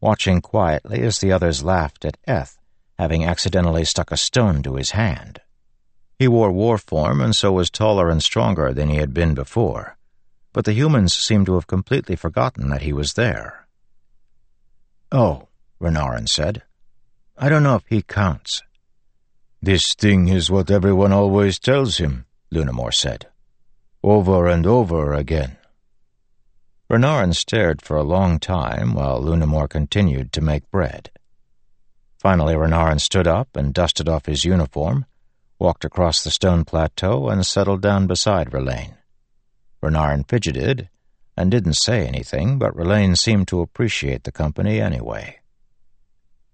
[0.01, 2.59] watching quietly as the others laughed at Eth,
[2.97, 5.39] having accidentally stuck a stone to his hand.
[6.19, 9.97] He wore war form and so was taller and stronger than he had been before,
[10.53, 13.67] but the humans seemed to have completely forgotten that he was there.
[15.11, 15.47] Oh,
[15.79, 16.63] Renarin said.
[17.37, 18.61] I don't know if he counts.
[19.61, 23.27] This thing is what everyone always tells him, Lunamor said.
[24.03, 25.57] Over and over again.
[26.91, 31.09] Renarin stared for a long time while Lunamor continued to make bread.
[32.19, 35.05] Finally, Renarin stood up and dusted off his uniform,
[35.57, 38.97] walked across the stone plateau, and settled down beside Rlain.
[39.81, 40.89] Renarin fidgeted
[41.37, 45.39] and didn't say anything, but Rlain seemed to appreciate the company anyway.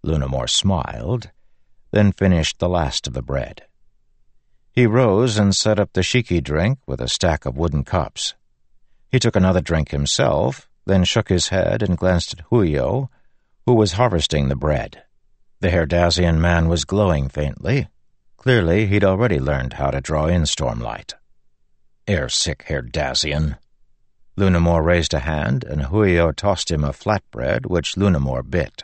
[0.06, 1.32] Lunamor smiled,
[1.90, 3.64] then finished the last of the bread.
[4.72, 8.36] He rose and set up the shiki drink with a stack of wooden cups.
[9.10, 13.10] He took another drink himself, then shook his head and glanced at Huio,
[13.66, 15.04] who was harvesting the bread.
[15.60, 17.88] The Herdazian man was glowing faintly.
[18.38, 21.14] Clearly, he'd already learned how to draw in stormlight.
[22.08, 23.58] Air-sick Herdazian.
[24.38, 28.84] Lunamor raised a hand, and Huio tossed him a flatbread, which Lunamor bit.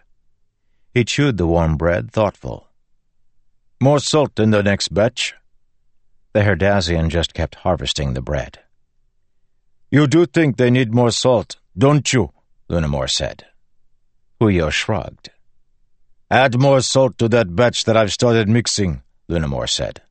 [0.93, 2.67] He chewed the warm bread, thoughtful.
[3.79, 5.35] More salt in the next batch.
[6.33, 8.59] The Herdazian just kept harvesting the bread.
[9.93, 12.31] You do think they need more salt, don't you?
[12.67, 13.45] Lunamor said.
[14.41, 15.29] Huio shrugged.
[16.31, 20.01] Add more salt to that batch that I've started mixing, Lunamor said.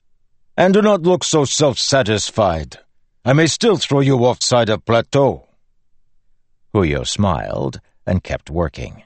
[0.57, 2.79] And do not look so self-satisfied.
[3.25, 5.49] I may still throw you offside a plateau.
[6.73, 9.03] Huio smiled and kept working.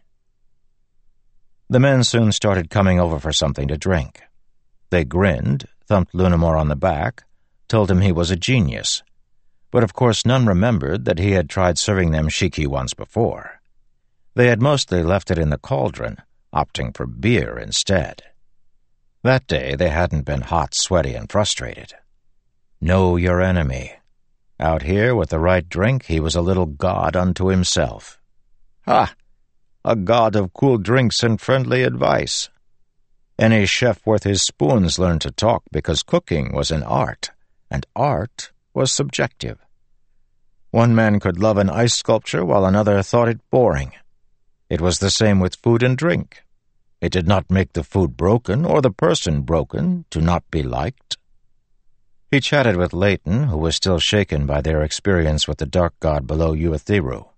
[1.71, 4.21] The men soon started coming over for something to drink.
[4.91, 7.25] They grinned, thumped Lunamor on the back,
[7.67, 9.03] told him he was a genius,
[9.77, 13.61] but of course none remembered that he had tried serving them shiki once before.
[14.35, 16.17] They had mostly left it in the cauldron,
[16.51, 18.23] opting for beer instead.
[19.23, 21.93] That day they hadn't been hot, sweaty, and frustrated.
[22.81, 23.93] Know your enemy.
[24.59, 28.19] Out here, with the right drink, he was a little god unto himself.
[28.87, 29.15] Ha!
[29.85, 32.49] A god of cool drinks and friendly advice.
[33.39, 37.33] Any chef worth his spoons learned to talk because cooking was an art,
[37.71, 39.66] and art was subjective.
[40.77, 43.93] One man could love an ice sculpture while another thought it boring.
[44.69, 46.43] It was the same with food and drink.
[47.01, 51.17] It did not make the food broken or the person broken to not be liked.
[52.31, 56.27] He chatted with Leyten, who was still shaken by their experience with the dark god
[56.27, 57.31] below Urithiru.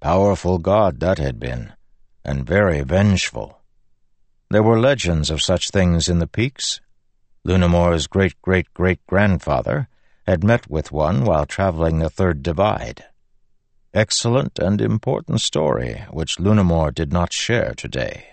[0.00, 1.72] Powerful god that had been,
[2.24, 3.60] and very vengeful.
[4.50, 6.80] There were legends of such things in the peaks.
[7.44, 9.88] Lunamor's great-great-great-grandfather,
[10.26, 13.04] had met with one while traveling the Third Divide.
[13.94, 18.26] Excellent and important story, which Lunamor did not share today.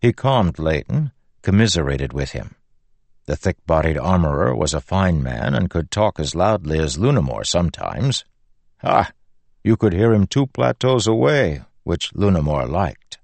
[0.00, 1.12] He calmed Leyten,
[1.42, 2.56] commiserated with him.
[3.26, 8.24] The thick-bodied armorer was a fine man and could talk as loudly as Lunamor sometimes.
[8.82, 9.12] Ah,
[9.62, 13.18] you could hear him two plateaus away, which Lunamor liked.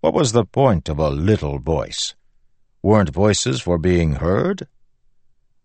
[0.00, 2.16] What was the point of a little voice?
[2.82, 4.66] Weren't voices for being heard?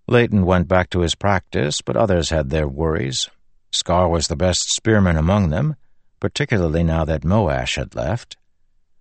[0.09, 3.29] Leyten went back to his practice, but others had their worries.
[3.73, 5.75] Skar was the best spearman among them,
[6.21, 8.37] particularly now that Moash had left,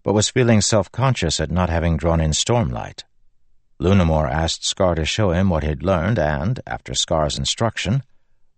[0.02, 3.04] but was feeling self-conscious at not having drawn in Stormlight.
[3.78, 8.02] Lunamor asked Skar to show him what he'd learned, and, after Skar's instruction,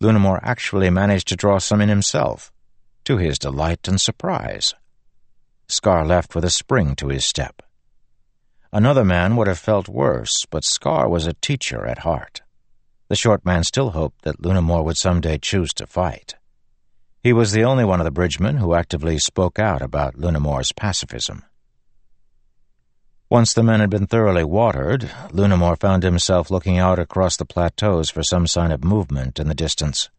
[0.01, 2.51] Lunamor actually managed to draw some in himself,
[3.05, 4.75] to his delight and surprise.
[5.69, 7.63] Skar left with a spring to his step.
[8.73, 12.43] Another man would have felt worse, but Skar was a teacher at heart.
[13.09, 16.35] The short man still hoped that Lunamor would someday choose to fight.
[17.23, 21.45] He was the only one of the bridgemen who actively spoke out about Lunamor's pacifism.
[23.31, 28.11] Once the men had been thoroughly watered, Lunamor found himself looking out across the plateaus
[28.11, 30.11] for some sign of movement in the distance.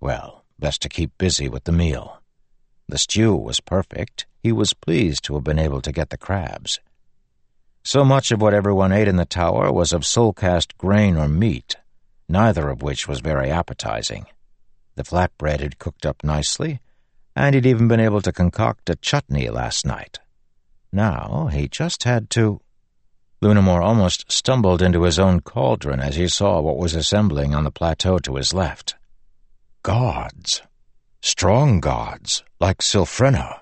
[0.00, 2.22] Well, best to keep busy with the meal.
[2.88, 4.26] The stew was perfect.
[4.42, 6.80] He was pleased to have been able to get the crabs.
[7.86, 11.76] So much of what everyone ate in the tower was of soul-cast grain or meat,
[12.28, 14.26] neither of which was very appetizing.
[14.96, 16.80] The flatbread had cooked up nicely,
[17.36, 20.18] and he'd even been able to concoct a chutney last night.
[20.92, 22.60] Now he just had to...
[23.40, 27.70] Lunamor almost stumbled into his own cauldron as he saw what was assembling on the
[27.70, 28.96] plateau to his left.
[29.84, 30.60] Gods.
[31.22, 33.60] Strong gods, like Sylphrena.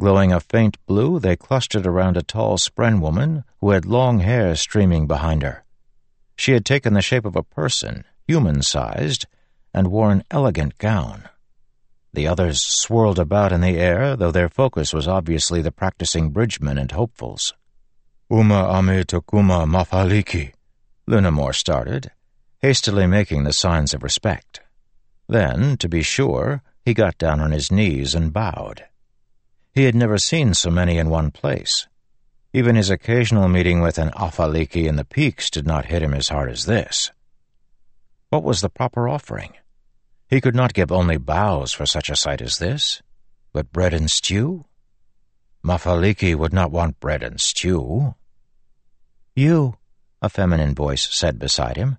[0.00, 4.56] Glowing a faint blue, they clustered around a tall spren woman who had long hair
[4.56, 5.64] streaming behind her.
[6.36, 9.26] She had taken the shape of a person, human-sized,
[9.74, 11.28] and wore an elegant gown.
[12.12, 16.78] The others swirled about in the air, though their focus was obviously the practicing bridgemen
[16.78, 17.54] and hopefuls.
[18.30, 20.52] Uma ame tokuma mafaliki,
[21.08, 22.10] Lunamor started,
[22.60, 24.60] hastily making the signs of respect.
[25.28, 28.84] Then, to be sure, he got down on his knees and bowed.
[29.72, 31.86] He had never seen so many in one place.
[32.52, 36.28] Even his occasional meeting with an Afaliki in the peaks did not hit him as
[36.28, 37.10] hard as this.
[38.28, 39.54] What was the proper offering?
[40.28, 43.02] He could not give only bows for such a sight as this,
[43.52, 44.66] but bread and stew?
[45.62, 48.14] Mafaliki would not want bread and stew.
[49.34, 49.76] You,
[50.20, 51.98] a feminine voice said beside him,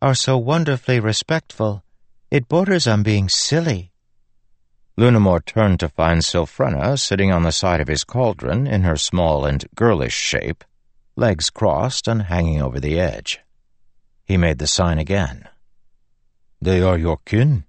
[0.00, 1.82] are so wonderfully respectful.
[2.30, 3.90] It borders on being silly.
[4.96, 9.44] Lunamor turned to find Sylphrena sitting on the side of his cauldron in her small
[9.44, 10.62] and girlish shape,
[11.16, 13.40] legs crossed and hanging over the edge.
[14.24, 15.48] He made the sign again.
[16.62, 17.64] They are your kin?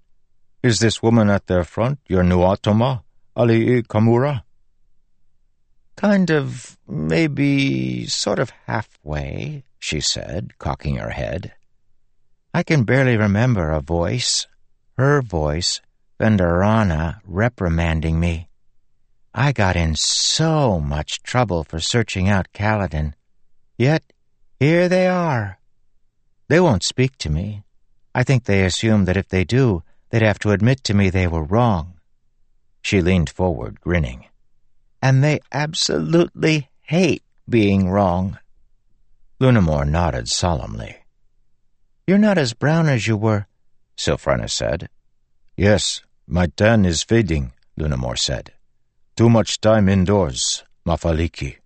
[0.62, 3.02] Is this woman at their front your Nuatoma,
[3.36, 4.44] Alii Kamura?
[5.96, 11.52] Kind of, maybe, sort of halfway, she said, cocking her head.
[12.54, 14.46] I can barely remember a voice,
[14.96, 15.80] her voice,
[16.18, 18.48] Venderana reprimanding me.
[19.34, 23.14] I got in so much trouble for searching out Kaladin.
[23.76, 24.02] Yet,
[24.58, 25.58] here they are.
[26.48, 27.64] They won't speak to me,
[28.16, 31.26] I think they assume that if they do, they'd have to admit to me they
[31.26, 32.00] were wrong.
[32.80, 34.24] She leaned forward, grinning.
[35.02, 38.38] And they absolutely hate being wrong.
[39.38, 40.96] Lunamor nodded solemnly.
[42.06, 43.48] You're not as brown as you were,
[43.98, 44.88] Sylphrena said.
[45.54, 48.52] Yes, my tan is fading, Lunamor said.
[49.16, 51.58] Too much time indoors, Mafaliki.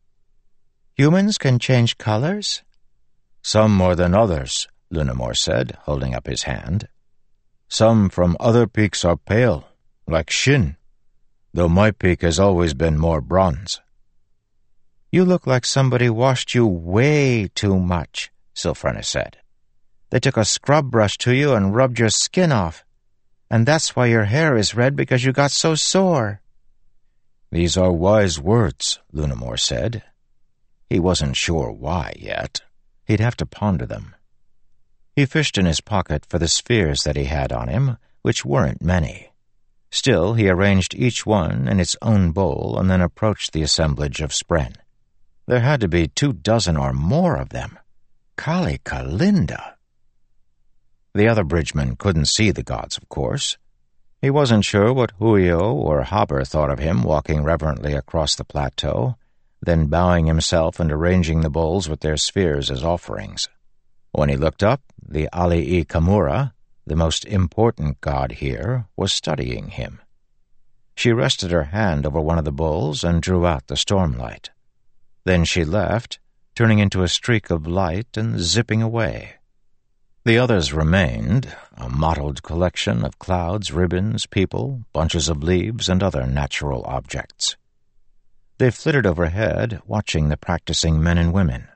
[0.94, 2.62] Humans can change colors?
[3.42, 6.88] Some more than others, Lunamor said, holding up his hand.
[7.68, 9.68] Some from other peaks are pale,
[10.06, 10.76] like Shin,
[11.54, 13.80] though my peak has always been more bronze.
[15.11, 19.38] You look like somebody washed you way too much, Sylphrena said.
[20.11, 22.84] They took a scrub brush to you and rubbed your skin off.
[23.51, 26.40] And that's why your hair is red because you got so sore.
[27.51, 30.05] These are wise words, Lunamor said.
[30.88, 32.61] He wasn't sure why yet.
[33.05, 34.14] He'd have to ponder them.
[35.16, 38.82] He fished in his pocket for the spheres that he had on him, which weren't
[38.82, 39.30] many.
[39.90, 44.30] Still, he arranged each one in its own bowl and then approached the assemblage of
[44.30, 44.76] spren.
[45.46, 47.76] There had to be two dozen or more of them.
[48.36, 49.74] Kali Kalinda!
[51.12, 53.58] The other bridgemen couldn't see the gods, of course.
[54.22, 59.16] He wasn't sure what Huio or Hobber thought of him walking reverently across the plateau,
[59.62, 63.48] then bowing himself and arranging the bowls with their spheres as offerings.
[64.12, 66.52] When he looked up, the Alii Kamura,
[66.86, 70.00] the most important god here, was studying him.
[70.94, 74.50] She rested her hand over one of the bowls and drew out the stormlight.
[75.24, 76.18] Then she left,
[76.54, 79.39] turning into a streak of light and zipping away.
[80.24, 81.48] The others remained,
[81.78, 87.56] a mottled collection of clouds, ribbons, people, bunches of leaves, and other natural objects.
[88.58, 91.68] They flitted overhead, watching the practicing men and women.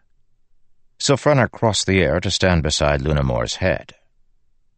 [0.98, 3.94] Sylphrena crossed the air to stand beside Lunamor's head.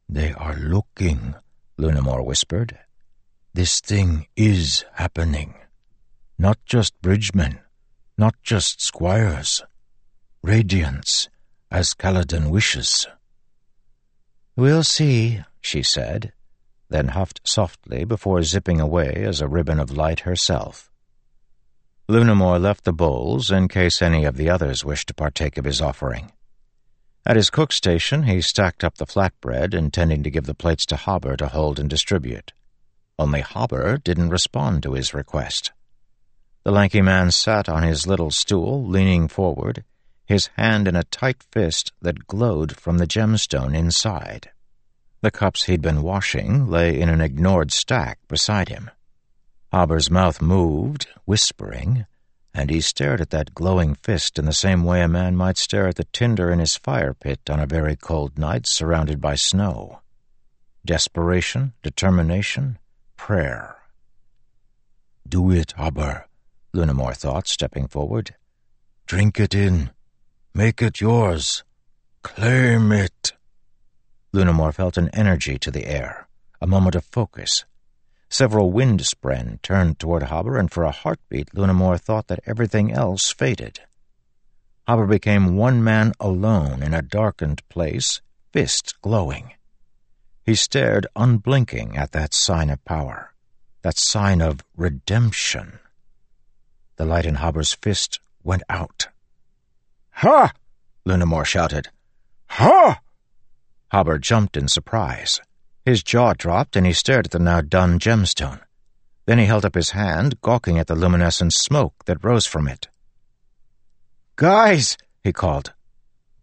[0.08, 1.34] They are looking,
[1.76, 2.78] Lunamor whispered.
[3.52, 5.54] This thing is happening.
[6.38, 7.58] Not just bridgemen,
[8.16, 9.64] not just squires.
[10.42, 11.28] Radiance,
[11.70, 13.08] as Kaladin wishes.
[14.57, 16.32] We'll see, she said,
[16.88, 20.90] then huffed softly before zipping away as a ribbon of light herself.
[22.09, 25.82] Lunamor left the bowls in case any of the others wished to partake of his
[25.82, 26.32] offering.
[27.26, 30.96] At his cook station, he stacked up the flatbread, intending to give the plates to
[30.96, 32.54] Hobber to hold and distribute.
[33.18, 35.72] Only Hobber didn't respond to his request.
[36.62, 39.84] The lanky man sat on his little stool, leaning forward,
[40.27, 44.51] his hand in a tight fist that glowed from the gemstone inside.
[45.22, 48.91] The cups he'd been washing lay in an ignored stack beside him.
[49.72, 52.07] Hobber's mouth moved, whispering,
[52.53, 55.89] and he stared at that glowing fist in the same way a man might stare
[55.89, 60.01] at the tinder in his fire pit on a very cold night surrounded by snow.
[60.85, 62.79] Desperation, determination,
[63.16, 63.77] prayer.
[65.29, 66.27] Do it, Hobber,
[66.72, 68.35] Lunamor thought, stepping forward.
[69.07, 69.91] Drink it in.
[70.57, 71.64] Make it yours.
[72.22, 73.32] Claim it.
[74.32, 76.28] Lunamor felt an energy to the air,
[76.61, 77.64] a moment of focus,
[78.28, 83.32] Several wind spren turned toward Hobber, and for a heartbeat Lunamor thought that everything else
[83.32, 83.80] faded.
[84.88, 88.20] Hobber became one man alone in a darkened place,
[88.52, 89.52] fist glowing.
[90.44, 93.32] He stared unblinking at that sign of power,
[93.82, 95.78] that sign of redemption.
[96.96, 99.09] The light in Hobber's fist went out.
[100.20, 100.50] Ha!
[101.06, 101.88] Lunamor shouted.
[102.48, 103.00] Ha!
[103.92, 105.42] Hobber jumped in surprise.
[105.84, 108.60] His jaw dropped and he stared at the now done gemstone.
[109.26, 112.88] Then he held up his hand, gawking at the luminescent smoke that rose from it.
[114.36, 114.96] Guys!
[115.22, 115.74] he called.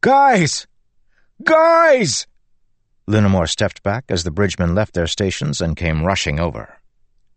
[0.01, 0.67] Guys!
[1.43, 2.28] Guys!
[3.09, 6.78] Lunamor stepped back as the bridgemen left their stations and came rushing over.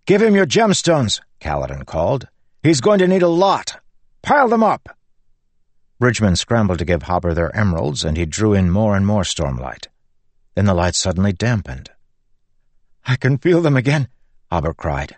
[0.04, 2.28] Give him your gemstones, Kaladin called.
[2.62, 3.80] He's going to need a lot.
[4.20, 4.90] Pile them up.
[5.98, 9.88] Bridgemen scrambled to give Hobber their emeralds, and he drew in more and more stormlight.
[10.54, 11.90] Then the light suddenly dampened.
[13.06, 14.08] I can feel them again,
[14.50, 15.16] Hobber cried.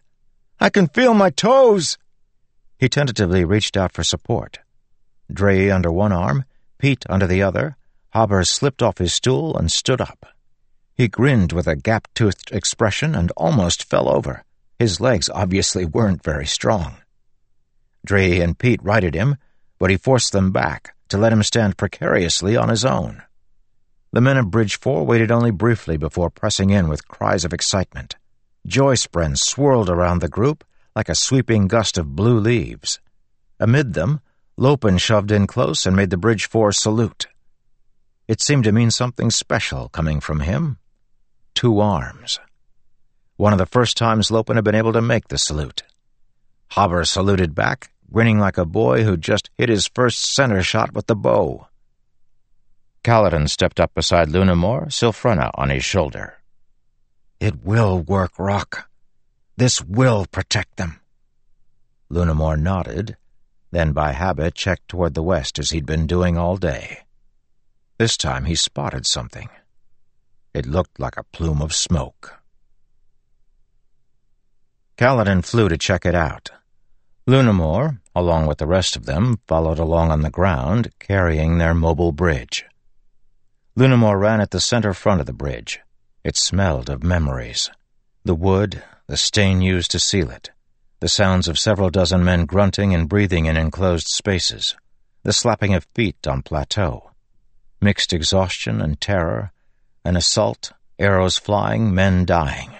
[0.61, 1.99] I can feel my toes.
[2.79, 4.61] He tentatively reached out for support.
[5.33, 6.45] Dre under one arm,
[6.79, 7.76] Peet under the other,
[8.14, 10.26] Hobber slipped off his stool and stood up.
[10.95, 14.45] He grinned with a gap-toothed expression and almost fell over.
[14.79, 16.99] His legs obviously weren't very strong.
[18.05, 19.37] Dre and Peet righted him,
[19.79, 23.22] but he forced them back to let him stand precariously on his own.
[24.12, 28.16] The men of Bridge 4 waited only briefly before pressing in with cries of excitement.
[28.66, 30.64] Joy sprens swirled around the group
[30.97, 33.01] like a sweeping gust of blue leaves.
[33.61, 34.20] Amid them,
[34.57, 37.29] Lopen shoved in close and made the Bridge 4 salute.
[38.26, 40.79] It seemed to mean something special coming from him.
[41.55, 42.41] Two arms.
[43.37, 45.83] One of the first times Lopen had been able to make the salute.
[46.72, 51.06] Hobber saluted back, grinning like a boy who just hit his first center shot with
[51.06, 51.68] the bow.
[53.04, 56.38] Kaladin stepped up beside Lunamor, Sylphrena on his shoulder.
[57.40, 58.90] It will work, Rock.
[59.56, 61.00] This will protect them.
[62.11, 63.16] Lunamor nodded,
[63.70, 67.00] then by habit checked toward the west as he'd been doing all day.
[67.98, 69.48] This time he spotted something.
[70.54, 72.40] It looked like a plume of smoke.
[74.96, 76.50] Kaladin flew to check it out.
[77.29, 82.11] Lunamor, along with the rest of them, followed along on the ground, carrying their mobile
[82.11, 82.64] bridge.
[83.76, 85.81] Lunamor ran at the center front of the bridge.
[86.24, 87.68] It smelled of memories.
[88.24, 90.53] The wood, the stain used to seal it,
[91.01, 94.74] the sounds of several dozen men grunting and breathing in enclosed spaces,
[95.22, 97.11] the slapping of feet on plateau,
[97.79, 99.53] mixed exhaustion and terror,
[100.03, 102.70] an assault, arrows flying, men dying.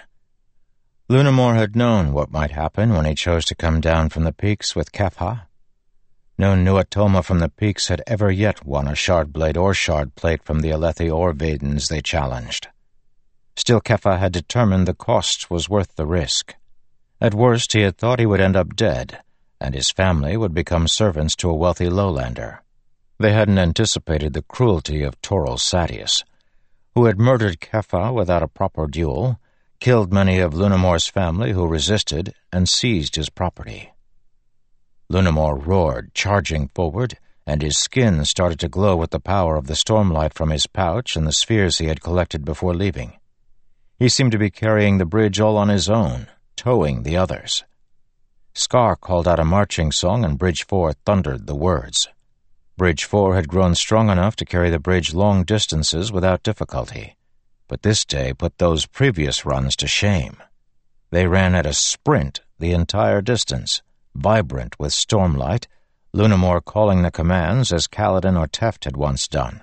[1.09, 4.77] Lunamor had known what might happen when he chose to come down from the peaks
[4.77, 5.49] with Kepha
[6.41, 10.45] no Nuatoma from the peaks had ever yet won a shard blade or shard plate
[10.45, 12.69] from the Alethi or Vedens they challenged.
[13.57, 16.55] Still, Kepha had determined the cost was worth the risk.
[17.21, 19.19] At worst, he had thought he would end up dead,
[19.61, 22.61] and his family would become servants to a wealthy lowlander.
[23.19, 26.23] They hadn't anticipated the cruelty of Torol Sadeas,
[26.95, 29.41] who had murdered Kefa without a proper duel,
[29.81, 33.93] killed many of Lunamor's family who resisted, and seized his property.
[35.09, 39.75] Lunamor roared, charging forward, and his skin started to glow with the power of the
[39.75, 43.19] stormlight from his pouch and the spheres he had collected before leaving.
[43.99, 47.65] He seemed to be carrying the bridge all on his own, towing the others.
[48.55, 52.09] Skar called out a marching song, and Bridge 4 thundered the words.
[52.77, 57.17] Bridge 4 had grown strong enough to carry the bridge long distances without difficulty,
[57.69, 60.39] but this day put those previous runs to shame.
[61.11, 63.83] They ran at a sprint the entire distance,
[64.15, 65.67] vibrant with stormlight,
[66.15, 69.63] Lunamor calling the commands as Kaladin or Teft had once done.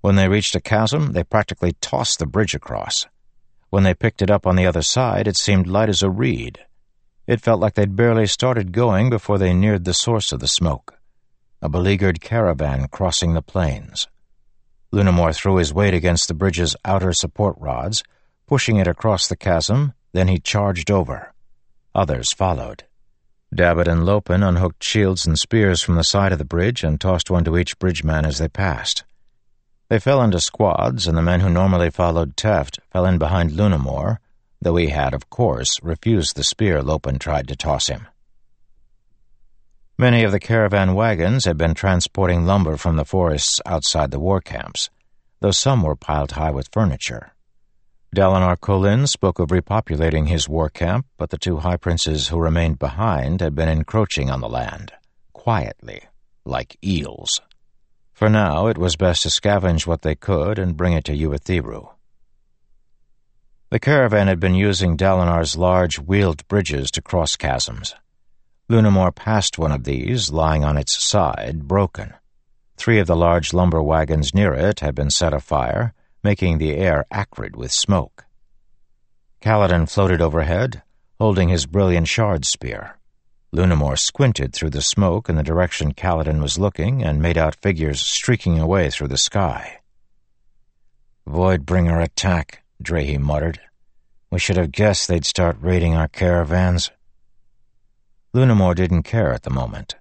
[0.00, 3.06] When they reached a chasm, they practically tossed the bridge across.
[3.70, 6.64] When they picked it up on the other side, it seemed light as a reed.
[7.26, 10.98] It felt like they'd barely started going before they neared the source of the smoke.
[11.62, 14.08] A beleaguered caravan crossing the plains.
[14.94, 18.04] Lunamor threw his weight against the bridge's outer support rods,
[18.46, 21.34] pushing it across the chasm, then he charged over.
[21.96, 22.84] Others followed.
[23.52, 27.28] Dabid and Lopen unhooked shields and spears from the side of the bridge and tossed
[27.28, 29.04] one to each bridgeman as they passed.
[29.88, 34.18] They fell into squads, and the men who normally followed Teft fell in behind Lunamor,
[34.62, 38.06] though he had, of course, refused the spear Lopen tried to toss him.
[39.96, 44.40] Many of the caravan wagons had been transporting lumber from the forests outside the war
[44.40, 44.90] camps,
[45.38, 47.32] though some were piled high with furniture.
[48.14, 52.80] Dalinar Kholin spoke of repopulating his war camp, but the two high princes who remained
[52.80, 54.92] behind had been encroaching on the land,
[55.32, 56.02] quietly,
[56.44, 57.40] like eels.
[58.12, 61.90] For now, it was best to scavenge what they could and bring it to Urithiru.
[63.70, 67.94] The caravan had been using Dalinar's large wheeled bridges to cross chasms.
[68.68, 72.14] Lunamor passed one of these, lying on its side, broken.
[72.76, 75.92] Three of the large lumber wagons near it had been set afire,
[76.22, 78.24] making the air acrid with smoke.
[79.42, 80.82] Kaladin floated overhead,
[81.20, 82.96] holding his brilliant shard spear.
[83.52, 88.00] Lunamor squinted through the smoke in the direction Kaladin was looking and made out figures
[88.00, 89.80] streaking away through the sky.
[91.28, 93.60] Voidbringer attack, Drehy muttered.
[94.30, 96.90] We should have guessed they'd start raiding our caravans.
[98.34, 99.94] Lunamor didn't care at the moment.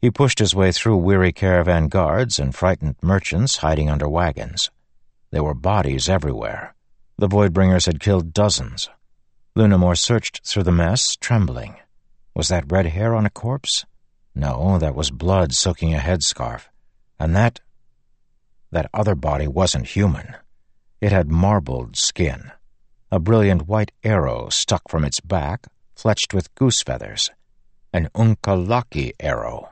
[0.00, 4.70] He pushed his way through weary caravan guards and frightened merchants hiding under wagons.
[5.30, 6.74] There were bodies everywhere.
[7.18, 8.88] The Voidbringers had killed dozens.
[9.54, 11.76] Lunamor searched through the mess, trembling.
[12.34, 13.84] Was that red hair on a corpse?
[14.34, 16.68] No, that was blood soaking a headscarf.
[17.20, 17.60] And that...
[18.70, 20.34] that other body wasn't human.
[21.02, 22.52] It had marbled skin.
[23.12, 25.66] A brilliant white arrow stuck from its back,
[25.96, 27.30] fletched with goose feathers.
[27.92, 29.70] An Unkalaki arrow.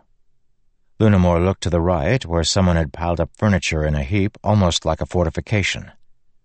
[1.01, 4.85] Lunamor looked to the right, where someone had piled up furniture in a heap almost
[4.85, 5.91] like a fortification.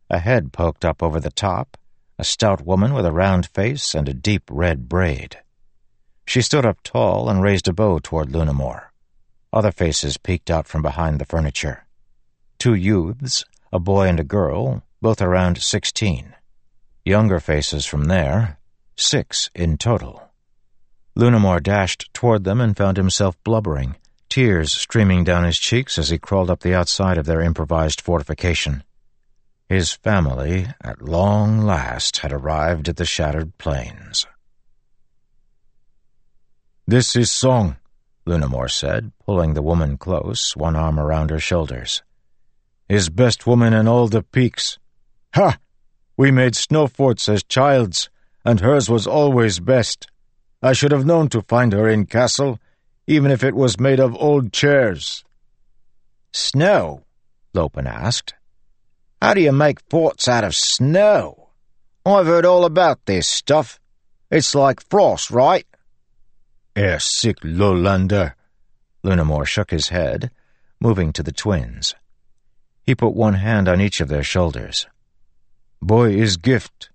[0.09, 1.77] A head poked up over the top,
[2.17, 5.37] a stout woman with a round face and a deep red braid.
[6.25, 8.85] She stood up tall and raised a bow toward Lunamor.
[9.53, 11.85] Other faces peeked out from behind the furniture.
[12.57, 16.33] Two youths, a boy and a girl, both around sixteen.
[17.05, 18.57] Younger faces from there,
[18.97, 20.29] six in total.
[21.15, 23.95] Lunamor dashed toward them and found himself blubbering
[24.29, 28.83] tears streaming down his cheeks as he crawled up the outside of their improvised fortification.
[29.69, 34.25] His family, at long last, had arrived at the shattered plains.
[36.85, 37.77] This is Song,
[38.25, 42.03] Lunamor said, pulling the woman close, one arm around her shoulders.
[42.87, 44.77] His best woman in all the peaks.
[45.33, 45.57] Ha!
[46.15, 48.09] We made snow forts as childs,
[48.47, 50.07] and hers was always best.
[50.63, 52.59] I should have known to find her in castle,
[53.05, 55.25] even if it was made of old chairs.
[56.31, 57.03] Snow?
[57.53, 58.35] Lopen asked.
[59.21, 61.49] How do you make forts out of snow?
[62.05, 63.81] I've heard all about this stuff.
[64.31, 65.67] It's like frost, right?
[66.73, 68.33] Air sick lowlander.
[69.03, 70.31] Lunamor shook his head,
[70.79, 71.95] moving to the twins.
[72.81, 74.87] He put one hand on each of their shoulders.
[75.81, 76.91] Boy is gift,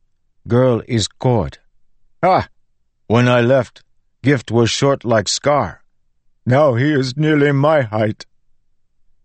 [0.47, 1.59] girl is cord.
[2.22, 2.49] Ah!
[3.07, 3.82] When I left,
[4.22, 5.78] gift was short like Skar.
[6.45, 8.26] Now he is nearly my height.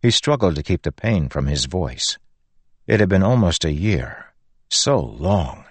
[0.01, 2.17] He struggled to keep the pain from his voice.
[2.85, 4.33] It had been almost a year.
[4.69, 5.65] So long.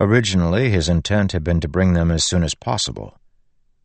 [0.00, 3.18] Originally, his intent had been to bring them as soon as possible.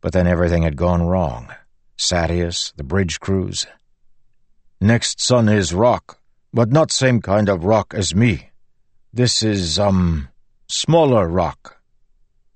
[0.00, 1.52] But then everything had gone wrong.
[1.96, 3.66] Sadeas, the bridge crews.
[4.80, 6.20] Next son is rock,
[6.52, 8.50] but not same kind of rock as me.
[9.12, 10.28] This is, um,
[10.68, 11.80] smaller rock.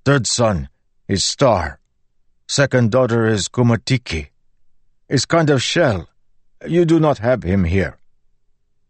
[0.05, 0.69] Third son
[1.09, 1.81] is star.
[2.47, 4.29] Second daughter is Kumatiki.
[5.09, 6.09] Is kind of shell.
[6.67, 7.99] You do not have him here.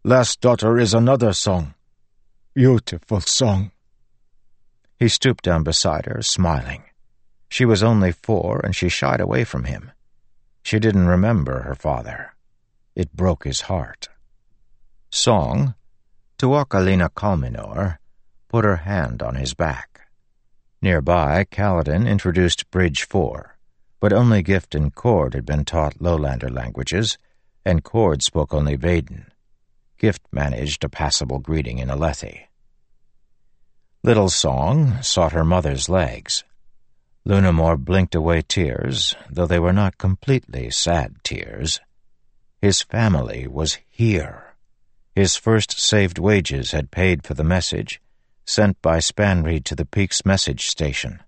[0.03, 1.73] Last daughter is another song.
[2.53, 3.71] Beautiful song.
[4.99, 6.83] He stooped down beside her, smiling.
[7.49, 9.91] She was only four, and she shied away from him.
[10.63, 12.33] She didn't remember her father.
[12.95, 14.09] It broke his heart.
[15.09, 15.75] Song,
[16.37, 17.97] to Tuakalina Kalminor,
[18.53, 20.01] put her hand on his back.
[20.79, 23.57] Nearby, Kaladin introduced Bridge 4,
[23.99, 27.17] but only Gift and Cord had been taught Lowlander languages,
[27.65, 29.25] and Cord spoke only Veden.
[29.97, 32.41] Gift managed a passable greeting in Alethi.
[34.03, 36.43] Little Song sought her mother's legs.
[37.25, 41.79] Lunamor blinked away tears, though they were not completely sad tears.
[42.61, 44.53] His family was here.
[45.15, 47.99] His first saved wages had paid for the message,
[48.45, 51.21] sent by Spanreed to the Peaks message station.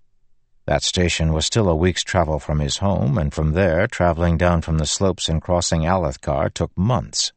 [0.66, 4.62] That station was still a week's travel from his home, and from there, traveling down
[4.62, 7.32] from the slopes and crossing Alethkar took months.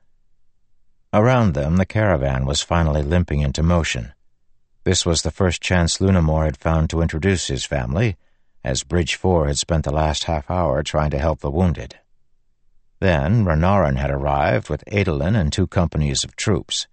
[1.14, 4.14] Around them, the caravan was finally limping into motion.
[4.84, 8.18] This was the first chance Lunamor had found to introduce his family,
[8.64, 12.00] as Bridge 4 had spent the last half hour trying to help the wounded.
[13.00, 16.88] Then Renarin had arrived with Adolin and two companies of troops,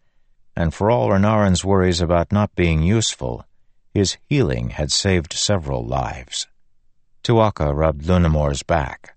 [0.56, 3.44] and for all Renarin's worries about not being useful,
[3.92, 6.46] his healing had saved several lives.
[7.22, 9.16] Tuaka rubbed Lunamor's back,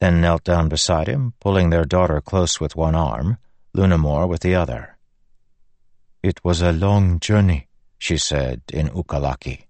[0.00, 3.38] then knelt down beside him, pulling their daughter close with one arm,
[3.74, 4.96] Lunamor with the other.
[6.22, 7.68] It was a long journey,
[7.98, 9.66] she said in Unkalaki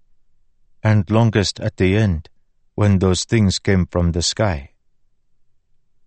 [0.82, 2.28] and longest at the end,
[2.74, 4.70] when those things came from the sky.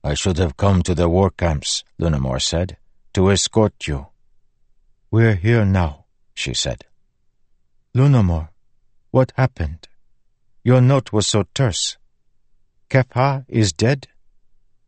[0.03, 2.77] I should have come to the war camps, Lunamor said,
[3.13, 4.07] to escort you.
[5.15, 6.83] We're here now, she said.
[7.93, 8.49] Lunamor,
[9.11, 9.87] what happened?
[10.61, 11.95] Your note was so terse.
[12.89, 14.09] Kef'ha is dead?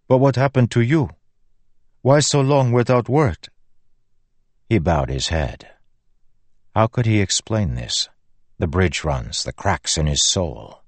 [0.09, 1.11] But what happened to you?
[2.01, 3.47] Why so long without word?
[4.67, 5.69] He bowed his head.
[6.75, 8.09] How could he explain this?
[8.59, 10.83] the bridge runs, the cracks in his soul.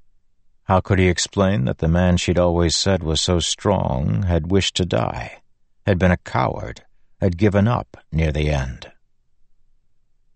[0.63, 4.75] How could he explain that the man she'd always said was so strong had wished
[4.75, 5.43] to die,
[5.85, 6.83] had been a coward,
[7.21, 8.91] had given up near the end?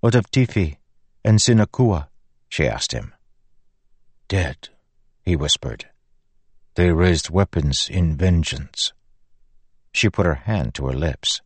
[0.04, 0.76] What of Tifi
[1.24, 2.10] and Sinakua?
[2.50, 3.14] she asked him.
[4.28, 4.68] Dead,
[5.22, 5.86] he whispered.
[6.76, 8.92] They raised weapons in vengeance.
[9.94, 11.40] She put her hand to her lips.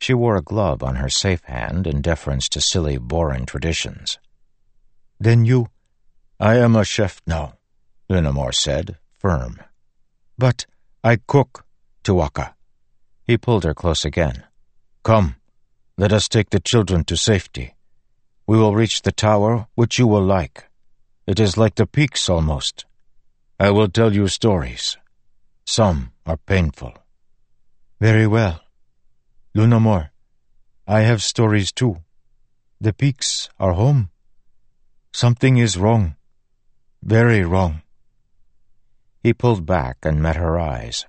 [0.00, 4.18] She wore a glove on her safe hand in deference to silly boring traditions.
[5.20, 5.68] Then you...
[6.40, 7.58] I am a chef now,
[8.10, 9.60] Lunamor said, firm.
[10.36, 10.66] But
[11.04, 11.64] I cook,
[12.02, 12.54] Tuaka.
[13.22, 14.42] He pulled her close again.
[15.04, 15.36] Come,
[15.96, 17.74] let us take the children to safety.
[18.46, 20.68] We will reach the tower, which you will like.
[21.26, 22.84] It is like the peaks almost.
[23.58, 24.96] I will tell you stories.
[25.64, 26.92] Some are painful.
[28.00, 28.60] Very well.
[29.54, 30.10] Lunamor,
[30.86, 32.02] I have stories too.
[32.80, 34.10] The peaks are home.
[35.12, 36.16] Something is wrong.
[37.02, 37.82] Very wrong.
[39.22, 41.06] He pulled back and met her eyes.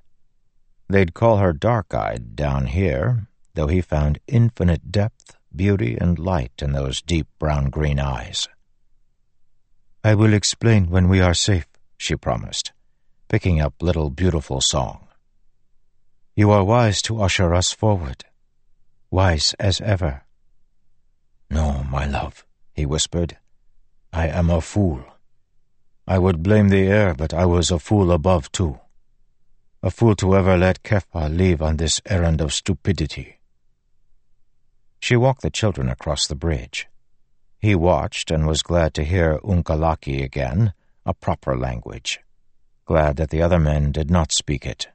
[0.87, 6.73] They'd call her dark-eyed down here, though he found infinite depth, beauty, and light in
[6.73, 8.47] those deep brown-green eyes.
[10.03, 12.73] I will explain when we are safe, she promised,
[13.27, 15.07] picking up Little Beautiful Song.
[16.35, 18.25] You are wise to usher us forward.
[19.09, 20.23] Wise as ever.
[21.49, 23.37] No, my love, he whispered.
[24.11, 25.03] I am a fool.
[26.07, 28.79] I would blame the air, but I was a fool above too.
[29.81, 33.39] A fool to ever let Kef'ha leave on this errand of stupidity.
[35.05, 36.87] She walked the children across the bridge.
[37.59, 40.73] He watched and was glad to hear Unkalaki again,
[41.05, 42.21] a proper language.
[42.85, 44.87] Glad that the other men did not speak it.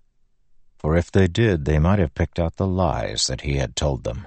[0.80, 4.02] For if they did, they might have picked out the lies that he had told
[4.02, 4.26] them.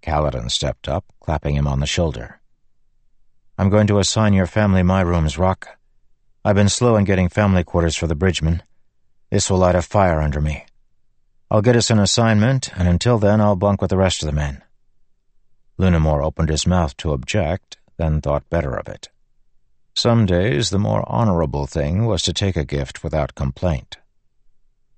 [0.00, 2.40] Kaladin stepped up, clapping him on the shoulder.
[3.58, 5.76] I'm going to assign your family my rooms, Rock.
[6.44, 8.62] I've been slow in getting family quarters for the bridgemen.
[9.28, 10.66] This will light a fire under me.
[11.50, 14.32] I'll get us an assignment, and until then I'll bunk with the rest of the
[14.32, 14.62] men.
[15.78, 19.08] Lunamor opened his mouth to object, then thought better of it.
[19.94, 23.96] Some days the more honorable thing was to take a gift without complaint.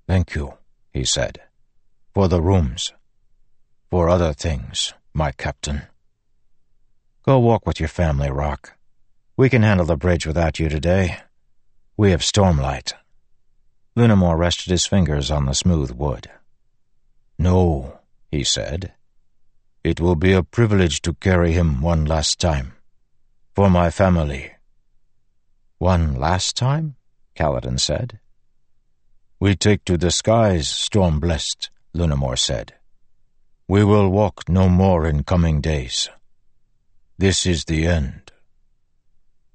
[0.07, 0.55] Thank you,
[0.91, 1.39] he said,
[2.13, 2.93] for the rooms.
[3.91, 5.83] For other things, my captain.
[7.23, 8.73] Go walk with your family, Rock.
[9.37, 11.19] We can handle the bridge without you today.
[11.95, 12.93] We have Stormlight.
[13.95, 16.29] Lunamor rested his fingers on the smooth wood.
[17.41, 18.93] No, he said.
[19.81, 22.73] It will be a privilege to carry him one last time.
[23.55, 24.51] For my family.
[25.77, 26.97] One last time?
[27.37, 28.19] Kaladin said.
[29.39, 32.73] We take to the skies, storm-blessed, Lunamor said.
[33.69, 36.09] We will walk no more in coming days.
[37.17, 38.33] This is the end.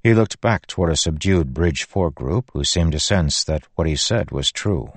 [0.03, 3.87] He looked back toward a subdued Bridge 4 group who seemed to sense that what
[3.87, 4.93] he said was true.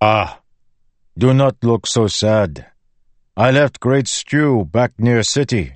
[0.00, 0.39] Ah,
[1.20, 2.64] do not look so sad.
[3.36, 5.74] I left Great Stew back near city.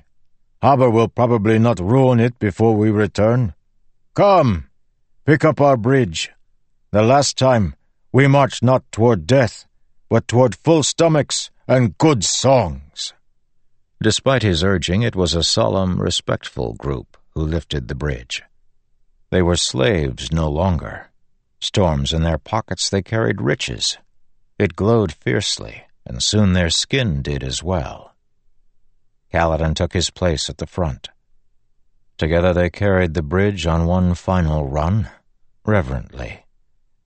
[0.59, 3.53] Hobber will probably not ruin it before we return.
[4.15, 4.69] Come,
[5.23, 6.31] pick up our bridge.
[6.89, 7.75] The last time,
[8.11, 9.67] we marched not toward death,
[10.09, 13.13] but toward full stomachs and good songs.
[14.01, 18.41] Despite his urging, it was a solemn, respectful group who lifted the bridge.
[19.29, 21.11] They were slaves no longer.
[21.59, 23.99] Storms in their pockets, they carried riches.
[24.57, 28.15] It glowed fiercely, and soon their skin did as well.
[29.33, 31.09] Kaladin took his place at the front.
[32.17, 35.09] Together they carried the bridge on one final run,
[35.65, 36.45] reverently,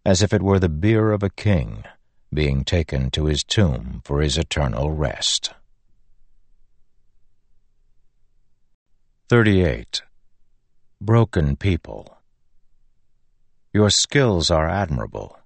[0.05, 1.83] as if it were the bier of a king
[2.31, 5.51] being taken to his tomb for his eternal rest.
[9.29, 10.03] 38.
[11.01, 12.19] Broken People
[13.73, 15.38] Your skills are admirable,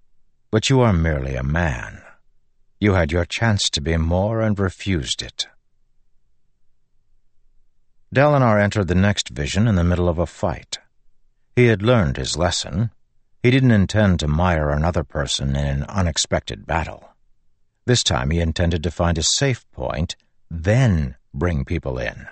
[0.54, 2.00] but you are merely a man.
[2.80, 5.48] You had your chance to be more and refused it.
[8.14, 10.78] Dalinar entered the next vision in the middle of a fight.
[11.56, 12.92] He had learned his lesson
[13.42, 17.10] he didn't intend to mire another person in an unexpected battle.
[17.88, 20.16] This time he intended to find a safe point,
[20.52, 22.28] then bring people in.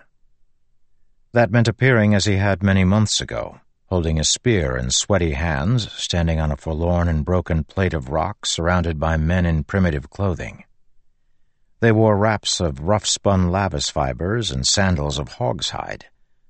[1.34, 3.62] That meant appearing as he had many months ago,
[3.92, 8.46] holding a spear in sweaty hands, standing on a forlorn and broken plate of rock
[8.46, 10.64] surrounded by men in primitive clothing.
[11.82, 16.06] They wore wraps of rough-spun lavis fibers and sandals of hog's hide,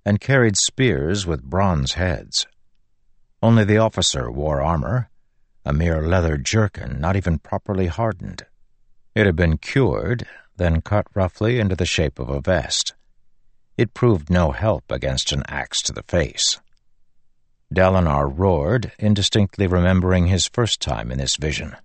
[0.06, 2.46] and carried spears with bronze heads.
[3.42, 5.10] Only the officer wore armor,
[5.66, 8.46] a mere leather jerkin not even properly hardened.
[9.16, 10.28] It had been cured,
[10.58, 12.94] then cut roughly into the shape of a vest.
[13.80, 16.60] It proved no help against an axe to the face.
[17.74, 21.78] Dalinar roared, indistinctly remembering his first time in this vision.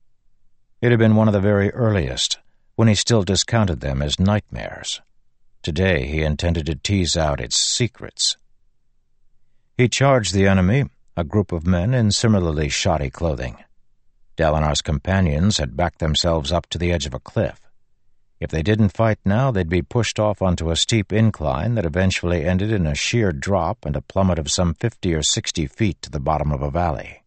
[0.81, 2.39] It had been one of the very earliest,
[2.75, 5.01] when he still discounted them as nightmares.
[5.63, 8.37] Today he intended to tease out its secrets.
[9.77, 13.57] He charged the enemy a group of men in similarly shoddy clothing.
[14.37, 17.61] Dalinar's companions had backed themselves up to the edge of a cliff.
[18.39, 22.45] If they didn't fight now, they'd be pushed off onto a steep incline that eventually
[22.45, 26.11] ended in a sheer drop and a plummet of some fifty or sixty feet to
[26.11, 27.23] the bottom of a valley.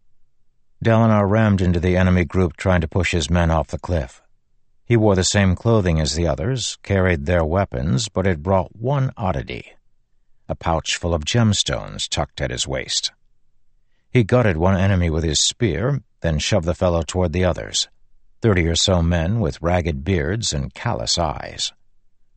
[0.83, 4.21] Dalinar rammed into the enemy group trying to push his men off the cliff.
[4.85, 9.11] He wore the same clothing as the others, carried their weapons, but had brought one
[9.17, 9.73] oddity
[10.49, 13.11] a pouch full of gemstones tucked at his waist.
[14.09, 17.87] He gutted one enemy with his spear, then shoved the fellow toward the others.
[18.41, 21.73] Thirty or so men with ragged beards and callous eyes.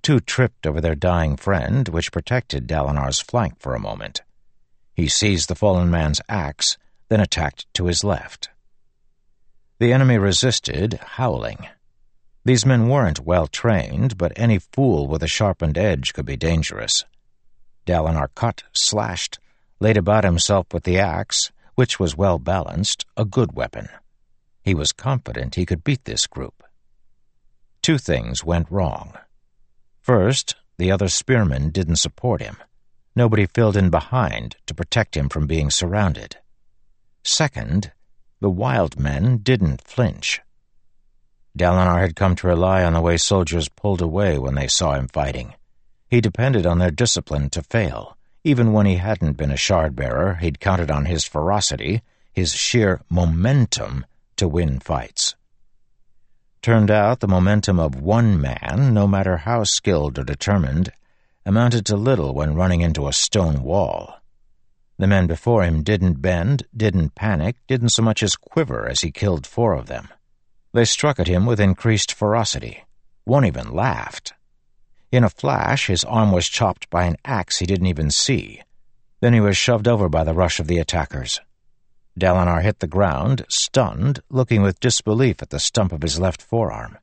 [0.02, 4.22] Two tripped over their dying friend, which protected Dalinar's flank for a moment.
[4.94, 6.76] He seized the fallen man's axe,
[7.08, 8.50] then attacked to his left.
[9.78, 11.68] The enemy resisted, howling.
[12.44, 17.04] These men weren't well trained, but any fool with a sharpened edge could be dangerous.
[17.86, 19.38] Dalinar cut, slashed,
[19.78, 23.88] laid about himself with the axe, which was well balanced, a good weapon.
[24.62, 26.62] He was confident he could beat this group.
[27.82, 29.14] Two things went wrong.
[30.00, 32.56] First, the other spearmen didn't support him.
[33.16, 36.36] Nobody filled in behind to protect him from being surrounded.
[37.24, 37.92] Second,
[38.40, 40.40] the wild men didn't flinch.
[41.56, 45.08] Dalinar had come to rely on the way soldiers pulled away when they saw him
[45.08, 45.54] fighting.
[46.08, 50.36] He depended on their discipline to fail, even when he hadn't been a shard bearer,
[50.36, 52.02] he'd counted on his ferocity,
[52.32, 54.06] his sheer momentum
[54.42, 55.36] to win fights.
[56.62, 60.90] Turned out the momentum of one man, no matter how skilled or determined,
[61.46, 64.16] amounted to little when running into a stone wall.
[64.98, 69.12] The men before him didn't bend, didn't panic, didn't so much as quiver as he
[69.12, 70.08] killed four of them.
[70.72, 72.82] They struck at him with increased ferocity.
[73.22, 74.32] One even laughed.
[75.12, 78.60] In a flash, his arm was chopped by an axe he didn't even see.
[79.20, 81.40] Then he was shoved over by the rush of the attackers.
[82.18, 86.98] Dalinar hit the ground, stunned, looking with disbelief at the stump of his left forearm.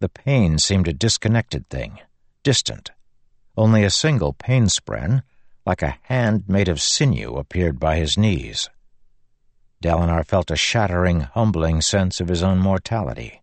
[0.00, 2.00] The pain seemed a disconnected thing,
[2.42, 2.90] distant.
[3.56, 5.22] Only a single pain spren,
[5.64, 8.68] like a hand made of sinew, appeared by his knees.
[9.82, 13.42] Dalinar felt a shattering, humbling sense of his own mortality.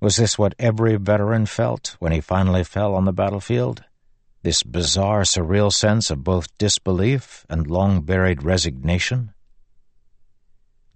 [0.00, 3.84] Was this what every veteran felt when he finally fell on the battlefield?
[4.42, 9.33] This bizarre, surreal sense of both disbelief and long buried resignation?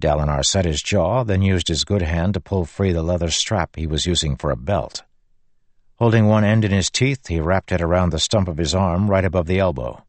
[0.01, 3.75] Dalinar set his jaw, then used his good hand to pull free the leather strap
[3.75, 5.03] he was using for a belt.
[5.97, 9.11] Holding one end in his teeth, he wrapped it around the stump of his arm
[9.11, 10.05] right above the elbow.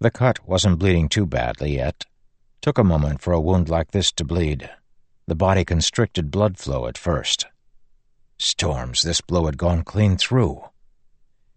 [0.00, 2.06] The cut wasn't bleeding too badly yet.
[2.60, 4.68] Took a moment for a wound like this to bleed.
[5.28, 7.46] The body constricted blood flow at first.
[8.38, 10.64] Storms, this blow had gone clean through.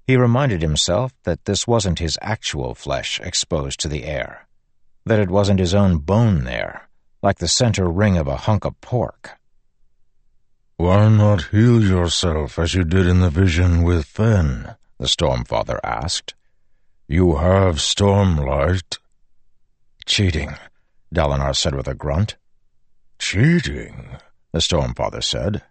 [0.06, 4.48] He reminded himself that this wasn't his actual flesh exposed to the air,
[5.06, 6.90] that it wasn't his own bone there,
[7.24, 9.32] like the center ring of a hunk of pork.
[10.76, 14.76] Why not heal yourself as you did in the vision with Fen?
[15.00, 16.36] the Stormfather asked.
[17.08, 18.98] You have Stormlight.
[20.06, 20.56] Cheating,
[21.16, 22.36] Dalinar said with a grunt.
[23.20, 24.18] Cheating,
[24.52, 25.62] the Stormfather said.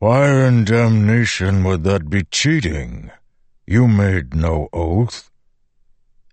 [0.00, 3.10] Why in damnation would that be cheating?
[3.66, 5.30] You made no oath.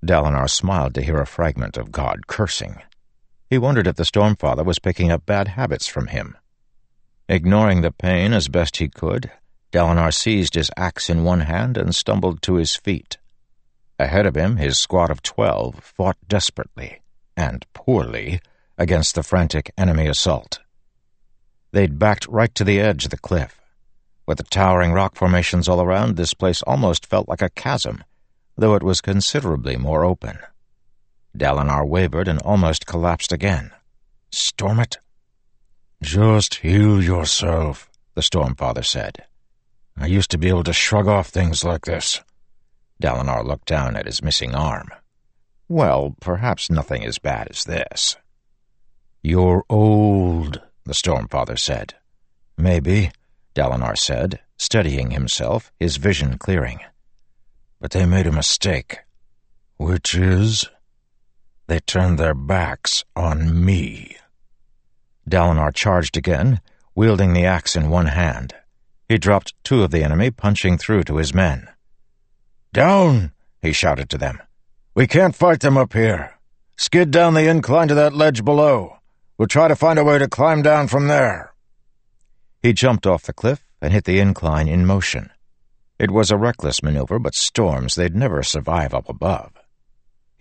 [0.03, 2.81] Dalinar smiled to hear a fragment of God cursing.
[3.49, 6.37] He wondered if the Stormfather was picking up bad habits from him.
[7.29, 9.31] Ignoring the pain as best he could,
[9.71, 13.17] Dalinar seized his axe in one hand and stumbled to his feet.
[13.99, 17.01] Ahead of him, his squad of twelve fought desperately,
[17.37, 18.41] and poorly,
[18.77, 20.59] against the frantic enemy assault.
[21.71, 23.59] They'd backed right to the edge of the cliff.
[24.25, 28.03] With the towering rock formations all around, this place almost felt like a chasm,
[28.57, 30.39] though it was considerably more open.
[31.37, 33.71] Dalinar wavered and almost collapsed again.
[34.31, 34.97] Storm it?
[36.01, 39.25] Just heal yourself, the Stormfather said.
[39.97, 42.21] I used to be able to shrug off things like this.
[43.01, 44.89] Dalinar looked down at his missing arm.
[45.67, 48.17] Well, perhaps nothing as bad as this.
[49.23, 51.95] You're old, the Stormfather said.
[52.57, 53.11] Maybe,
[53.55, 56.79] Dalinar said, steadying himself, his vision clearing.
[57.79, 58.99] But they made a mistake.
[59.77, 60.69] Which is?
[61.67, 64.17] They turned their backs on me.
[65.27, 66.61] Dalinar charged again,
[66.93, 68.53] wielding the axe in one hand.
[69.09, 71.69] He dropped two of the enemy, punching through to his men.
[72.73, 73.31] Down!
[73.61, 74.41] he shouted to them.
[74.93, 76.35] We can't fight them up here.
[76.77, 78.97] Skid down the incline to that ledge below.
[79.37, 81.53] We'll try to find a way to climb down from there.
[82.61, 85.31] He jumped off the cliff and hit the incline in motion.
[85.97, 89.51] It was a reckless maneuver, but storms they'd never survive up above.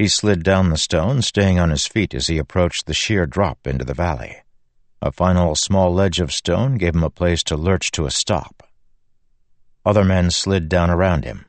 [0.05, 3.67] He slid down the stone, staying on his feet as he approached the sheer drop
[3.67, 4.43] into the valley.
[5.01, 8.69] A final small ledge of stone gave him a place to lurch to a stop.
[9.83, 11.47] Other men slid down around him.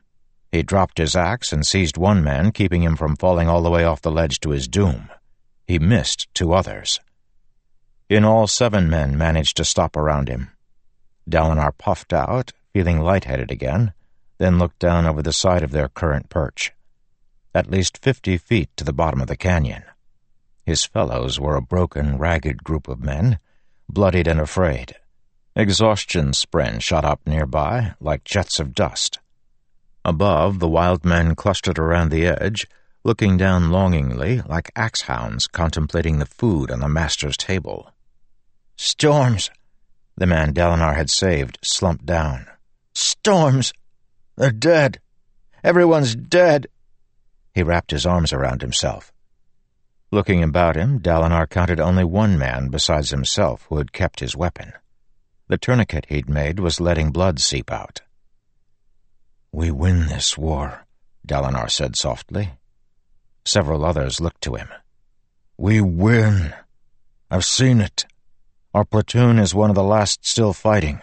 [0.50, 3.84] He dropped his axe and seized one man, keeping him from falling all the way
[3.84, 5.10] off the ledge to his doom.
[5.66, 6.98] He missed two others.
[8.08, 10.50] In all, seven men managed to stop around him.
[11.28, 13.92] Dalinar puffed out, feeling lightheaded again,
[14.38, 16.72] then looked down over the side of their current perch.
[17.56, 19.82] At least fifty feet to the bottom of the canyon.
[20.66, 23.38] His fellows were a broken, ragged group of men,
[23.88, 24.96] bloodied and afraid.
[25.54, 29.20] Exhaustion spren shot up nearby like jets of dust.
[30.04, 32.66] Above, the wild men clustered around the edge,
[33.04, 37.90] looking down longingly like axe hounds contemplating the food on the master's table.
[38.76, 39.50] Storms!
[40.14, 42.48] The man Dalinar had saved slumped down.
[42.94, 43.72] Storms!
[44.36, 45.00] They're dead!
[45.64, 46.66] Everyone's dead!
[47.56, 49.14] He wrapped his arms around himself.
[50.10, 54.74] Looking about him, Dalinar counted only one man besides himself who had kept his weapon.
[55.48, 58.02] The tourniquet he'd made was letting blood seep out.
[59.52, 60.84] We win this war,
[61.26, 62.50] Dalinar said softly.
[63.46, 64.68] Several others looked to him.
[65.56, 66.52] We win.
[67.30, 68.04] I've seen it.
[68.74, 71.00] Our platoon is one of the last still fighting.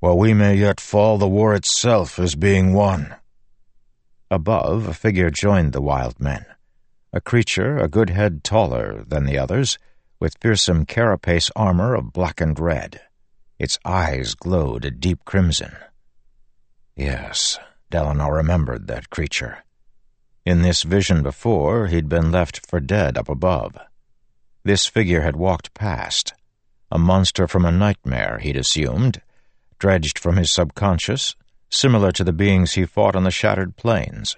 [0.00, 3.16] While we may yet fall, the war itself is being won.
[4.32, 6.46] Above, a figure joined the wild men.
[7.12, 9.78] A creature a good head taller than the others,
[10.18, 13.02] with fearsome carapace armor of blackened red.
[13.58, 15.76] Its eyes glowed a deep crimson.
[16.96, 17.58] Yes,
[17.90, 19.64] Dalinar remembered that creature.
[20.46, 23.76] In this vision before, he'd been left for dead up above.
[24.64, 26.32] This figure had walked past,
[26.90, 29.20] a monster from a nightmare, he'd assumed,
[29.78, 31.36] dredged from his subconscious,
[31.72, 34.36] similar to the beings he fought on the shattered plains.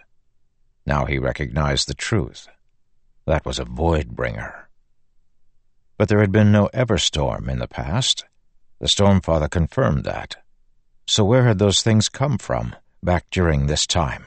[0.87, 2.47] Now he recognized the truth.
[3.27, 4.69] That was a void bringer.
[5.99, 8.25] But there had been no Everstorm in the past.
[8.79, 10.37] The Stormfather confirmed that.
[11.07, 14.27] So where had those things come from, back during this time?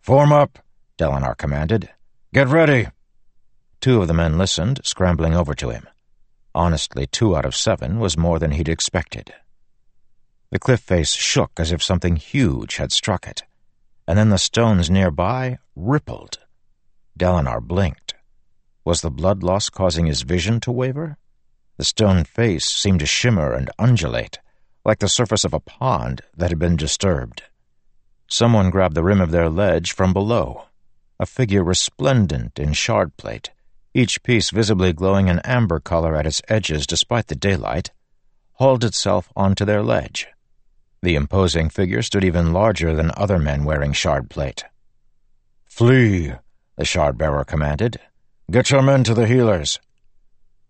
[0.00, 0.58] Form up,
[0.96, 1.90] Dalinar commanded.
[2.32, 2.88] Get ready.
[3.80, 5.86] Two of the men listened, scrambling over to him.
[6.54, 9.34] Honestly, two out of seven was more than he'd expected.
[10.50, 13.44] The cliff face shook as if something huge had struck it,
[14.06, 16.38] and then the stones nearby rippled.
[17.18, 18.14] Dalinar blinked.
[18.82, 21.18] Was the blood loss causing his vision to waver?
[21.76, 24.38] The stone face seemed to shimmer and undulate,
[24.86, 27.42] like the surface of a pond that had been disturbed.
[28.26, 30.64] Someone grabbed the rim of their ledge from below,
[31.20, 33.50] a figure resplendent in shard plate,
[33.92, 37.90] each piece visibly glowing an amber color at its edges despite the daylight,
[38.54, 40.26] hauled itself onto their ledge.
[41.02, 44.64] The imposing figure stood even larger than other men wearing shard plate.
[45.64, 46.32] Flee,
[46.76, 48.00] the shard bearer commanded.
[48.50, 49.78] Get your men to the healers.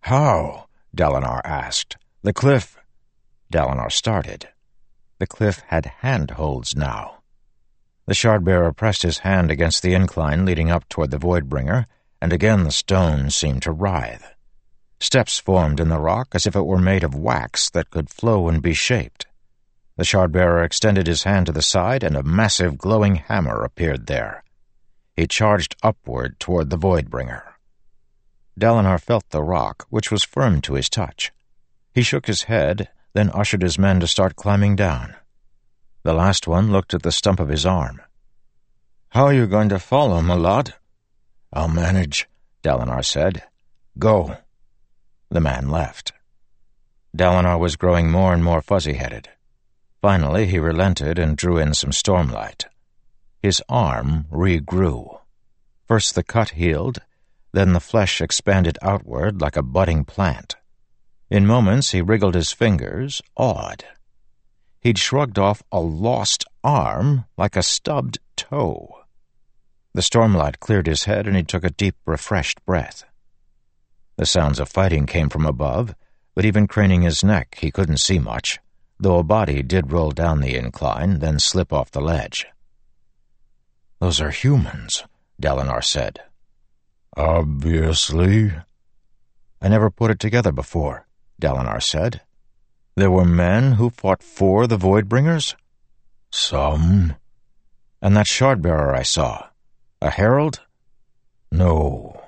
[0.00, 0.66] How?
[0.94, 1.96] Dalinar asked.
[2.22, 2.76] The cliff.
[3.52, 4.48] Dalinar started.
[5.18, 7.18] The cliff had handholds now.
[8.06, 11.86] The shard bearer pressed his hand against the incline leading up toward the Voidbringer,
[12.20, 14.34] and again the stone seemed to writhe.
[15.00, 18.48] Steps formed in the rock as if it were made of wax that could flow
[18.48, 19.26] and be shaped.
[19.98, 24.06] The shard bearer extended his hand to the side, and a massive glowing hammer appeared
[24.06, 24.44] there.
[25.16, 27.42] He charged upward toward the Voidbringer.
[28.56, 31.32] Dalinar felt the rock, which was firm to his touch.
[31.92, 35.16] He shook his head, then ushered his men to start climbing down.
[36.04, 38.00] The last one looked at the stump of his arm.
[39.08, 40.74] How are you going to follow, my lad?
[41.52, 42.28] I'll manage,
[42.62, 43.42] Dalinar said.
[43.98, 44.36] Go.
[45.28, 46.12] The man left.
[47.16, 49.30] Dalinar was growing more and more fuzzy-headed.
[50.00, 52.66] Finally, he relented and drew in some stormlight.
[53.42, 55.20] His arm regrew.
[55.86, 57.00] First the cut healed,
[57.52, 60.56] then the flesh expanded outward like a budding plant.
[61.30, 63.84] In moments he wriggled his fingers, awed.
[64.80, 69.02] He'd shrugged off a lost arm like a stubbed toe.
[69.94, 73.04] The stormlight cleared his head and he took a deep, refreshed breath.
[74.16, 75.94] The sounds of fighting came from above,
[76.34, 78.60] but even craning his neck, he couldn't see much,
[78.98, 82.46] though a body did roll down the incline, then slip off the ledge.
[84.00, 85.04] Those are humans,
[85.40, 86.20] Dalinar said.
[87.16, 88.52] Obviously.
[89.60, 91.06] I never put it together before,
[91.40, 92.20] Dalinar said.
[92.94, 95.54] There were men who fought for the Voidbringers?
[96.30, 97.16] Some.
[98.02, 99.48] And that shardbearer I saw,
[100.00, 100.60] a herald?
[101.50, 102.18] No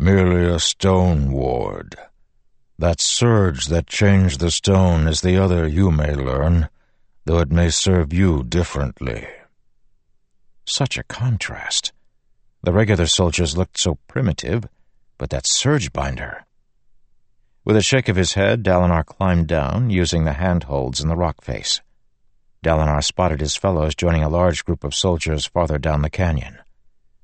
[0.00, 1.94] merely a stone ward.
[2.80, 6.70] That surge that changed the stone is the other you may learn,
[7.26, 9.28] though it may serve you differently.
[10.64, 11.92] Such a contrast.
[12.62, 14.64] The regular soldiers looked so primitive,
[15.18, 16.46] but that surge binder.
[17.66, 21.44] With a shake of his head, Dalinar climbed down, using the handholds in the rock
[21.44, 21.82] face.
[22.64, 26.56] Dalinar spotted his fellows joining a large group of soldiers farther down the canyon.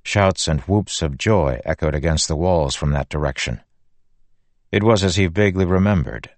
[0.03, 3.63] Shouts and whoops of joy echoed against the walls from that direction.
[4.77, 6.29] It was as he vaguely remembered.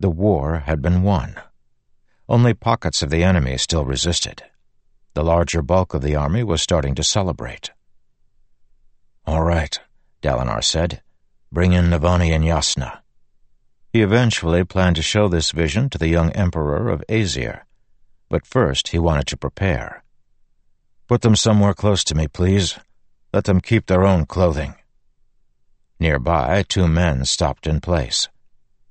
[0.00, 1.36] The war had been won.
[2.28, 4.42] Only pockets of the enemy still resisted.
[5.14, 7.70] The larger bulk of the army was starting to celebrate.
[9.24, 9.78] All right,
[10.20, 11.00] Dalinar said.
[11.52, 13.02] Bring in Navani and Jasnah.
[13.92, 17.60] He eventually planned to show this vision to the young emperor of Azir,
[18.28, 20.02] but first he wanted to prepare.
[21.06, 22.80] Put them somewhere close to me, please.
[23.32, 24.74] Let them keep their own clothing.
[25.98, 28.28] Nearby, two men stopped in place.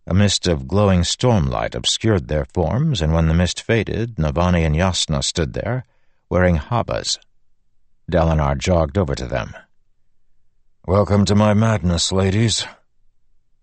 [0.07, 4.75] A mist of glowing stormlight obscured their forms, and when the mist faded, Navani and
[4.75, 5.85] Jasnah stood there,
[6.29, 7.19] wearing havahs.
[8.11, 9.55] Dalinar jogged over to them.
[10.87, 12.65] Welcome to my madness, ladies.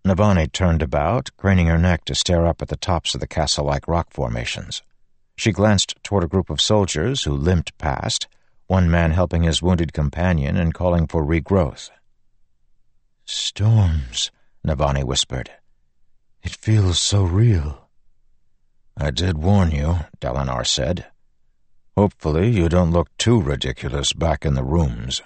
[0.05, 3.87] Navani turned about, craning her neck to stare up at the tops of the castle-like
[3.87, 4.83] rock formations.
[5.37, 8.27] She glanced toward a group of soldiers who limped past,
[8.67, 11.91] one man helping his wounded companion and calling for regrowth.
[13.25, 14.31] Storms,
[14.67, 15.51] Navani whispered.
[16.43, 17.89] It feels so real.
[18.97, 21.07] I did warn you, Dalinar said.
[21.97, 25.23] Hopefully you don't look too ridiculous back in the rooms.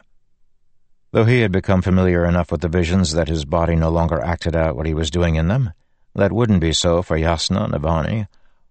[1.12, 4.54] Though he had become familiar enough with the visions that his body no longer acted
[4.54, 5.72] out what he was doing in them,
[6.14, 8.26] that wouldn't be so for Jasnah, Navani,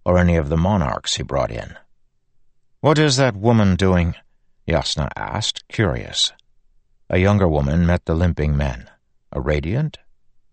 [0.06, 1.76] or any of the monarchs he brought in.
[2.81, 4.15] What is that woman doing?
[4.68, 6.34] Jasnah asked, curious.
[7.10, 8.89] A younger woman met the limping men.
[9.36, 9.98] A radiant?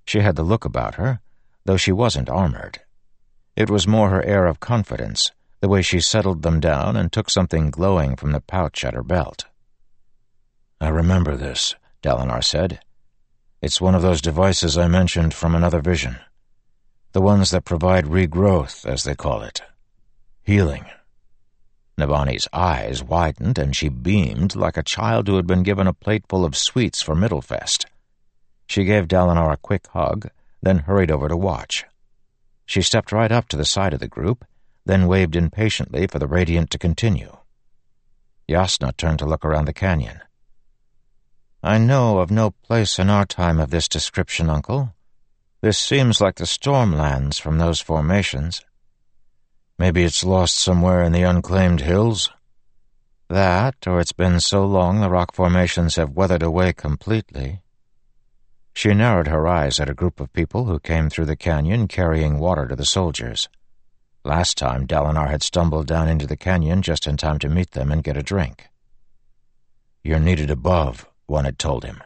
[0.05, 1.21] She had the look about her,
[1.65, 2.81] though she wasn't armored.
[3.55, 5.31] It was more her air of confidence,
[5.61, 9.05] the way she settled them down and took something glowing from the pouch at her
[9.05, 9.45] belt.
[10.81, 12.81] I remember this, Dalinar said.
[13.61, 16.19] It's one of those devices I mentioned from another vision.
[17.13, 19.63] The ones that provide regrowth, as they call it.
[20.43, 20.87] Healing.
[21.97, 26.45] Navani's eyes widened and she beamed like a child who had been given a plateful
[26.45, 27.87] of sweets for Middlefest.
[28.73, 30.31] She gave Dalinar a quick hug,
[30.63, 31.85] then hurried over to watch.
[32.65, 34.47] She stepped right up to the side of the group,
[34.87, 37.37] then waved impatiently for the Radiant to continue.
[38.49, 40.23] Jasnah turned to look around the canyon.
[41.63, 44.95] I know of no place in our time of this description, Uncle.
[45.61, 48.63] This seems like the stormlands from those formations.
[49.79, 52.31] Maybe it's lost somewhere in the unclaimed hills?
[53.29, 57.62] That, or it's been so long the rock formations have weathered away completely.
[58.75, 62.39] She narrowed her eyes at a group of people who came through the canyon carrying
[62.39, 63.49] water to the soldiers.
[64.25, 67.91] Last time, Dalinar had stumbled down into the canyon just in time to meet them
[67.91, 68.69] and get a drink.
[70.03, 72.03] You're needed above, one had told him,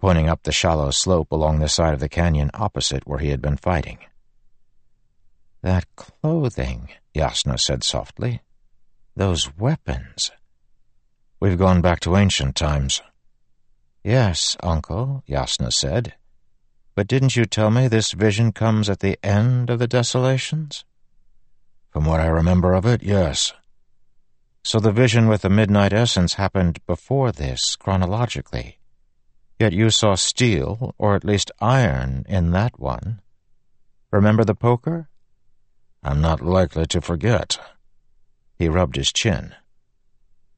[0.00, 3.40] pointing up the shallow slope along the side of the canyon opposite where he had
[3.40, 3.98] been fighting.
[5.62, 8.42] That clothing, Jasnah said softly.
[9.14, 10.30] Those weapons.
[11.38, 13.02] We've gone back to ancient times.
[14.04, 16.14] Yes, uncle, Jasnah said.
[16.94, 20.84] But didn't you tell me this vision comes at the end of the desolations?
[21.90, 23.52] From what I remember of it, yes.
[24.64, 28.78] So the vision with the midnight essence happened before this, chronologically.
[29.58, 33.20] Yet you saw steel, or at least iron, in that one.
[34.10, 35.08] Remember the poker?
[36.02, 37.58] I'm not likely to forget.
[38.58, 39.54] He rubbed his chin.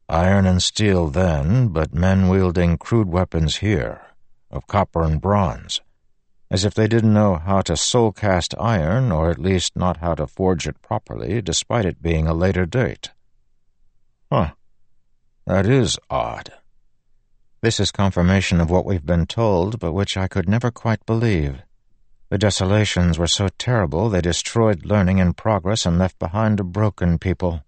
[0.09, 4.03] Iron and steel then, but men wielding crude weapons here,
[4.51, 5.81] of copper and bronze,
[6.51, 10.15] as if they didn't know how to soul cast iron, or at least not how
[10.15, 13.13] to forge it properly, despite it being a later date.
[14.31, 14.53] Huh.
[15.47, 16.53] That is odd.
[17.63, 21.63] This is confirmation of what we've been told, but which I could never quite believe.
[22.29, 27.19] The desolations were so terrible they destroyed learning and progress and left behind a broken
[27.19, 27.63] people.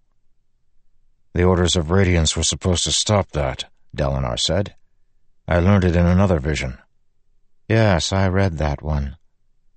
[1.36, 4.74] The Orders of Radiance were supposed to stop that, Dalinar said.
[5.46, 6.78] I learned it in another vision.
[7.68, 9.18] Yes, I read that one.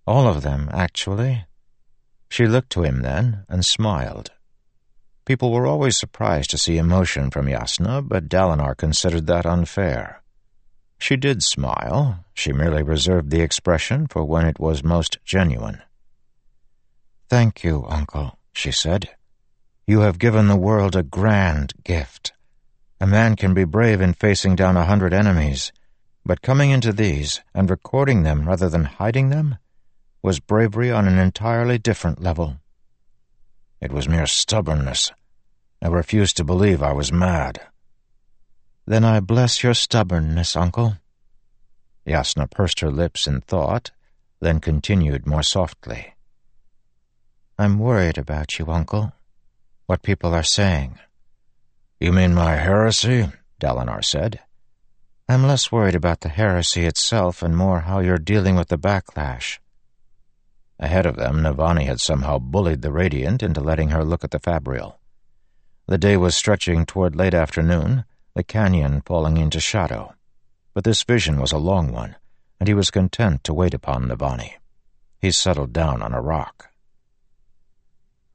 [0.07, 1.44] All of them, actually.
[2.30, 4.31] She looked to him then and smiled.
[5.26, 10.23] People were always surprised to see emotion from Jasnah, but Dalinar considered that unfair.
[10.98, 12.23] She did smile.
[12.34, 15.81] She merely reserved the expression for when it was most genuine.
[17.27, 19.10] Thank you, Uncle, she said.
[19.90, 22.34] You have given the world a grand gift.
[23.02, 25.72] A man can be brave in facing down a hundred enemies,
[26.24, 29.57] but coming into these and recording them rather than hiding them
[30.22, 32.60] was bravery on an entirely different level.
[33.82, 35.11] It was mere stubbornness.
[35.82, 37.60] I refused to believe I was mad.
[38.86, 40.98] Then I bless your stubbornness, uncle.
[42.06, 43.90] Jasnah pursed her lips in thought,
[44.40, 46.14] then continued more softly.
[47.57, 49.14] I'm worried about you, uncle
[49.90, 50.99] what people are saying.
[51.99, 53.28] You mean my heresy?
[53.60, 54.40] Dalinar said.
[55.28, 59.57] I'm less worried about the heresy itself and more how you're dealing with the backlash.
[60.78, 64.38] Ahead of them, Navani had somehow bullied the Radiant into letting her look at the
[64.38, 64.99] Fabrial.
[65.88, 68.06] The day was stretching toward late afternoon,
[68.36, 70.14] the canyon falling into shadow.
[70.76, 72.16] But this vision was a long one,
[72.60, 74.52] and he was content to wait upon Navani.
[75.20, 76.69] He settled down on a rock.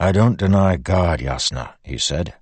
[0.04, 2.34] I don't deny God, Jasnah, he said.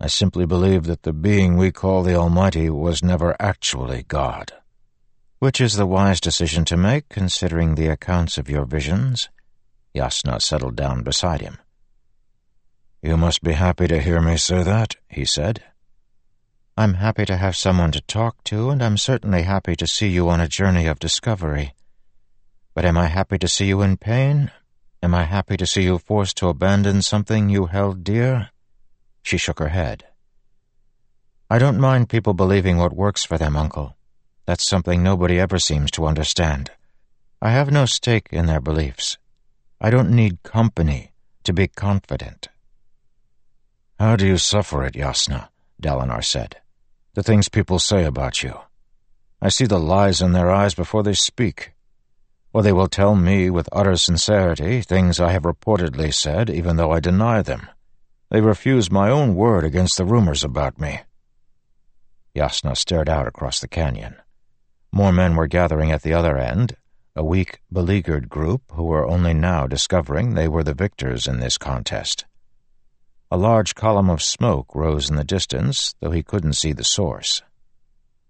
[0.00, 4.52] I simply believe that the being we call the Almighty was never actually God.
[5.38, 9.28] Which is the wise decision to make, considering the accounts of your visions?
[9.94, 11.58] Jasnah settled down beside him.
[13.02, 15.62] You must be happy to hear me say that, he said.
[16.74, 20.30] I'm happy to have someone to talk to, and I'm certainly happy to see you
[20.30, 21.74] on a journey of discovery.
[22.72, 24.50] But am I happy to see you in pain?
[25.04, 28.48] Am I happy to see you forced to abandon something you held dear?
[29.22, 30.04] She shook her head.
[31.50, 33.98] I don't mind people believing what works for them, Uncle.
[34.46, 36.70] That's something nobody ever seems to understand.
[37.42, 39.18] I have no stake in their beliefs.
[39.78, 41.12] I don't need company
[41.42, 42.48] to be confident.
[44.00, 45.48] How do you suffer it, Jasnah?
[45.82, 46.56] Dalinar said.
[47.12, 48.58] The things people say about you.
[49.42, 51.73] I see the lies in their eyes before they speak
[52.54, 56.92] or they will tell me with utter sincerity things I have reportedly said, even though
[56.92, 57.68] I deny them.
[58.30, 61.00] They refuse my own word against the rumors about me.
[62.36, 64.14] Jasnah stared out across the canyon.
[64.92, 66.76] More men were gathering at the other end,
[67.16, 71.58] a weak, beleaguered group who were only now discovering they were the victors in this
[71.58, 72.24] contest.
[73.32, 77.42] A large column of smoke rose in the distance, though he couldn't see the source.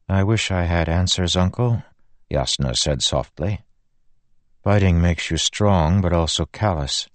[0.08, 1.82] I wish I had answers, Uncle,
[2.32, 3.63] Jasnah said softly.
[4.64, 7.06] Fighting makes you strong, but also callous.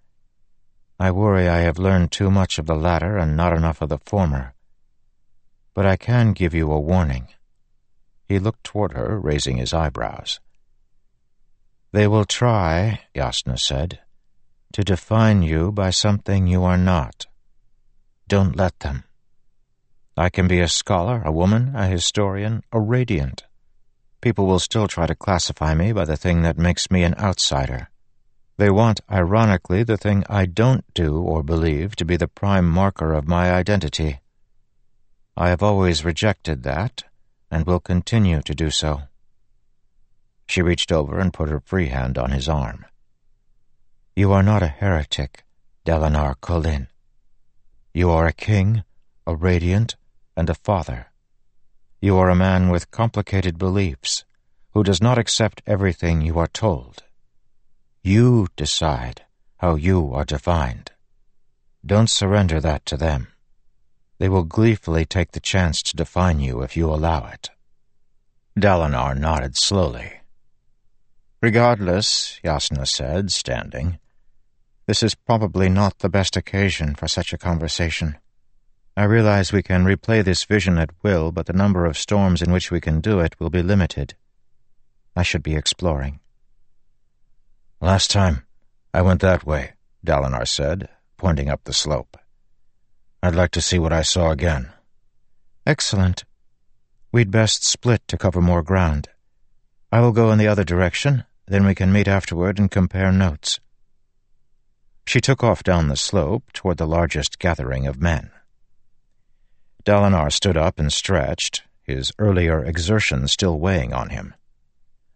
[0.99, 3.97] I worry I have learned too much of the latter and not enough of the
[4.05, 4.53] former.
[5.73, 7.29] But I can give you a warning.
[8.27, 10.39] He looked toward her, raising his eyebrows.
[11.91, 13.99] They will try, Jasnah said,
[14.73, 17.25] to define you by something you are not.
[18.27, 19.05] Don't let them.
[20.15, 23.45] I can be a scholar, a woman, a historian, a radiant.
[24.21, 27.89] People will still try to classify me by the thing that makes me an outsider.
[28.57, 33.13] They want, ironically, the thing I don't do or believe to be the prime marker
[33.13, 34.19] of my identity.
[35.37, 37.03] I have always rejected that,
[37.49, 39.03] and will continue to do so.
[40.47, 42.85] She reached over and put her free hand on his arm.
[44.15, 45.45] You are not a heretic,
[45.85, 46.87] Dalinar Kholin.
[47.93, 48.83] You are a king,
[49.25, 49.95] a radiant,
[50.35, 51.08] and a father.
[52.01, 54.23] You are a man with complicated beliefs,
[54.71, 57.03] who does not accept everything you are told.
[58.01, 59.25] You decide
[59.57, 60.91] how you are defined.
[61.85, 63.27] Don't surrender that to them.
[64.17, 67.49] They will gleefully take the chance to define you if you allow it.
[68.57, 70.21] Dalinar nodded slowly.
[71.41, 73.99] Regardless, Jasnah said, standing,
[74.87, 78.17] this is probably not the best occasion for such a conversation.
[78.97, 82.51] I realize we can replay this vision at will, but the number of storms in
[82.51, 84.15] which we can do it will be limited.
[85.15, 86.19] I should be exploring.
[87.81, 88.45] Last time,
[88.93, 89.73] I went that way,
[90.05, 92.17] Dalinar said, pointing up the slope.
[93.21, 94.71] I'd like to see what I saw again.
[95.65, 96.23] Excellent.
[97.11, 99.09] We'd best split to cover more ground.
[99.91, 103.59] I will go in the other direction, then we can meet afterward and compare notes.
[105.05, 108.31] She took off down the slope toward the largest gathering of men.
[109.89, 114.35] Dalinar stood up and stretched, his earlier exertion still weighing on him.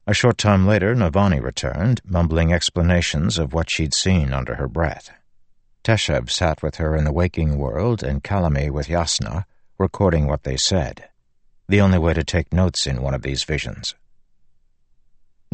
[0.08, 5.12] A short time later, Navani returned, mumbling explanations of what she'd seen under her breath.
[5.84, 9.45] Teshav sat with her in the waking world, and Kalami with Jasnah,
[9.78, 11.08] recording what they said,
[11.70, 13.94] the only way to take notes in one of these visions.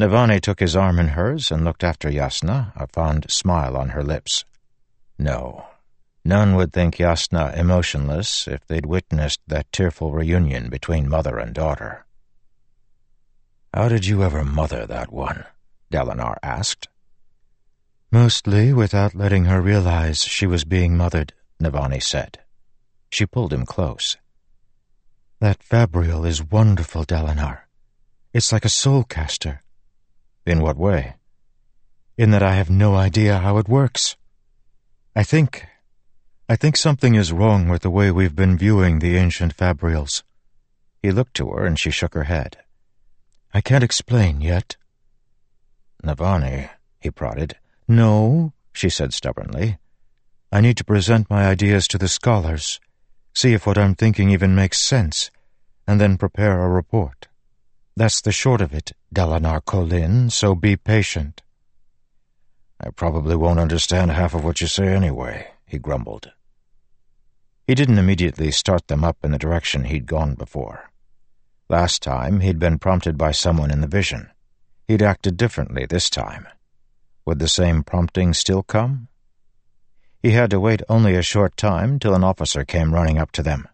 [0.00, 4.02] Navani took his arm in hers and looked after Jasnah, a fond smile on her
[4.02, 4.46] lips.
[5.18, 5.66] No,
[6.24, 12.04] None would think Jasnah emotionless if they'd witnessed that tearful reunion between mother and daughter.
[13.72, 15.46] How did you ever mother that one?
[15.90, 16.88] Dalinar asked.
[18.12, 21.32] Mostly without letting her realize she was being mothered,
[21.62, 22.40] Navani said.
[23.08, 24.16] She pulled him close.
[25.40, 27.60] That fabrial is wonderful, Dalinar.
[28.34, 29.62] It's like a soul caster.
[30.44, 31.14] In what way?
[32.18, 34.16] In that I have no idea how it works.
[35.16, 35.66] I think
[36.50, 40.24] I think something is wrong with the way we've been viewing the ancient Fabrials.
[41.00, 42.56] He looked to her and she shook her head.
[43.54, 44.76] I can't explain yet.
[46.02, 46.68] Navani,
[46.98, 47.56] he prodded.
[47.86, 49.78] No, she said stubbornly.
[50.50, 52.80] I need to present my ideas to the scholars,
[53.32, 55.30] see if what I'm thinking even makes sense,
[55.86, 57.28] and then prepare a report.
[57.94, 61.42] That's the short of it, Dalinar Kholin, so be patient.
[62.80, 66.32] I probably won't understand half of what you say anyway, he grumbled.
[67.70, 70.90] He didn't immediately start them up in the direction he'd gone before.
[71.68, 74.28] Last time, he'd been prompted by someone in the vision.
[74.88, 76.48] He'd acted differently this time.
[77.26, 79.06] Would the same prompting still come?
[80.20, 83.42] He had to wait only a short time till an officer came running up to
[83.44, 83.68] them.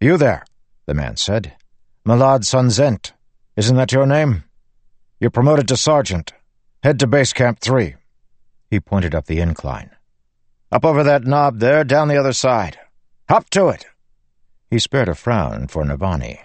[0.00, 0.46] You there,
[0.86, 1.52] the man said.
[2.06, 3.12] Malad Sunzent.
[3.56, 4.44] Isn't that your name?
[5.18, 6.32] You're promoted to sergeant.
[6.82, 7.96] Head to base camp three.
[8.70, 9.90] He pointed up the incline.
[10.72, 12.78] Up over that knob there, down the other side.
[13.28, 13.86] Hop to it.
[14.70, 16.38] He spared a frown for Navani.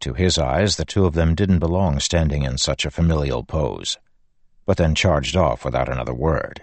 [0.00, 3.98] To his eyes, the two of them didn't belong standing in such a familial pose,
[4.66, 6.62] but then charged off without another word.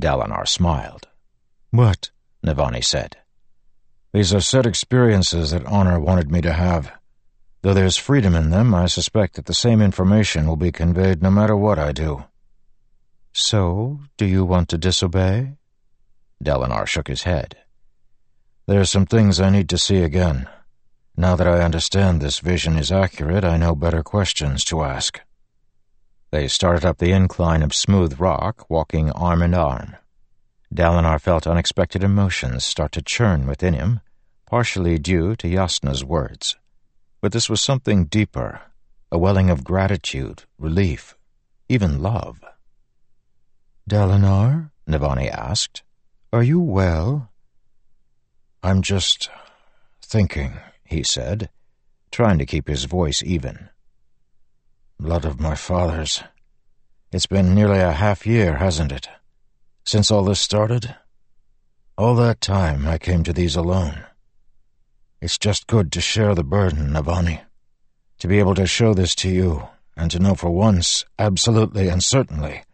[0.00, 1.08] Dalinar smiled.
[1.70, 2.10] What?
[2.42, 3.18] Navani said.
[4.14, 6.90] These are set experiences that Honor wanted me to have.
[7.60, 11.30] Though there's freedom in them, I suspect that the same information will be conveyed no
[11.30, 12.24] matter what I do.
[13.34, 15.57] So, do you want to disobey?
[16.42, 17.56] Dalinar shook his head.
[18.66, 20.48] There are some things I need to see again.
[21.16, 25.20] Now that I understand this vision is accurate, I know better questions to ask.
[26.30, 29.96] They started up the incline of smooth rock, walking arm in arm.
[30.72, 34.00] Dalinar felt unexpected emotions start to churn within him,
[34.46, 36.56] partially due to Jasnah's words.
[37.20, 38.60] But this was something deeper,
[39.10, 41.16] a welling of gratitude, relief,
[41.68, 42.44] even love.
[43.88, 44.70] Dalinar?
[44.86, 45.82] Navani asked.
[46.30, 47.30] Are you well?
[48.62, 49.30] I'm just
[50.02, 51.48] thinking, he said,
[52.10, 53.70] trying to keep his voice even.
[55.00, 56.22] Blood of my fathers.
[57.12, 59.08] It's been nearly a half year, hasn't it?
[59.84, 60.94] Since all this started?
[61.96, 64.04] All that time I came to these alone.
[65.22, 67.40] It's just good to share the burden, Navani.
[68.18, 72.04] To be able to show this to you, and to know for once, absolutely and
[72.04, 72.64] certainly,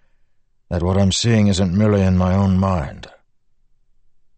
[0.71, 3.09] that what I'm seeing isn't merely in my own mind.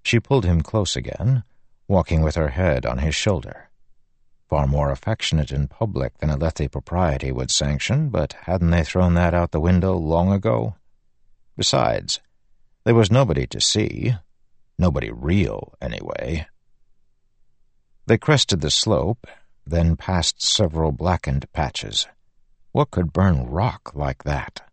[0.06, 1.42] She pulled him close again,
[1.88, 3.70] walking with her head on his shoulder.
[4.48, 9.34] far more affectionate in public than Alethi propriety would sanction, but hadn't they thrown that
[9.34, 10.76] out the window long ago?
[11.56, 12.20] Besides,
[12.84, 14.14] there was nobody to see.
[14.78, 16.46] Nobody real, anyway.
[18.06, 19.26] They crested the slope,
[19.66, 22.06] then passed several blackened patches.
[22.70, 24.70] What could burn rock like that?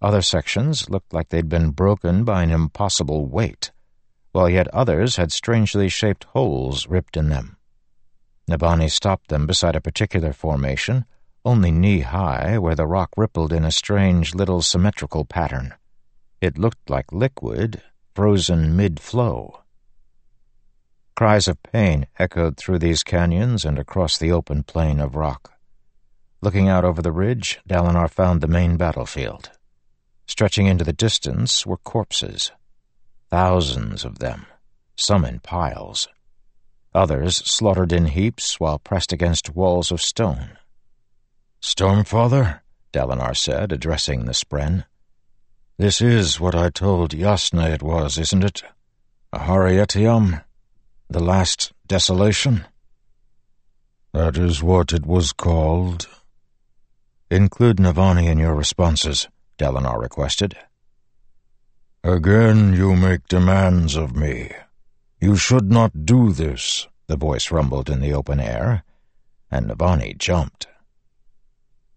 [0.00, 3.72] Other sections looked like they'd been broken by an impossible weight,
[4.36, 7.56] while yet others had strangely shaped holes ripped in them.
[8.46, 11.06] Navani stopped them beside a particular formation,
[11.42, 15.72] only knee-high, where the rock rippled in a strange little symmetrical pattern.
[16.42, 17.80] It looked like liquid,
[18.14, 19.62] frozen mid-flow.
[21.14, 25.52] Cries of pain echoed through these canyons and across the open plain of rock.
[26.42, 29.48] Looking out over the ridge, Dalinar found the main battlefield.
[30.26, 32.52] Stretching into the distance were corpses.
[33.30, 34.46] Thousands of them,
[34.94, 36.08] some in piles.
[36.94, 40.58] Others slaughtered in heaps while pressed against walls of stone.
[41.60, 42.60] Stormfather,
[42.92, 44.84] Dalinar said, addressing the Spren.
[45.76, 48.62] This is what I told Jasnah it was, isn't it?
[49.34, 50.42] Aharietiam?
[51.10, 52.64] The last desolation?
[54.12, 56.08] That is what it was called.
[57.30, 59.28] Include Navani in your responses,
[59.58, 60.56] Dalinar requested.
[62.06, 64.52] Again you make demands of me.
[65.20, 68.84] You should not do this, the voice rumbled in the open air,
[69.50, 70.68] and Navani jumped.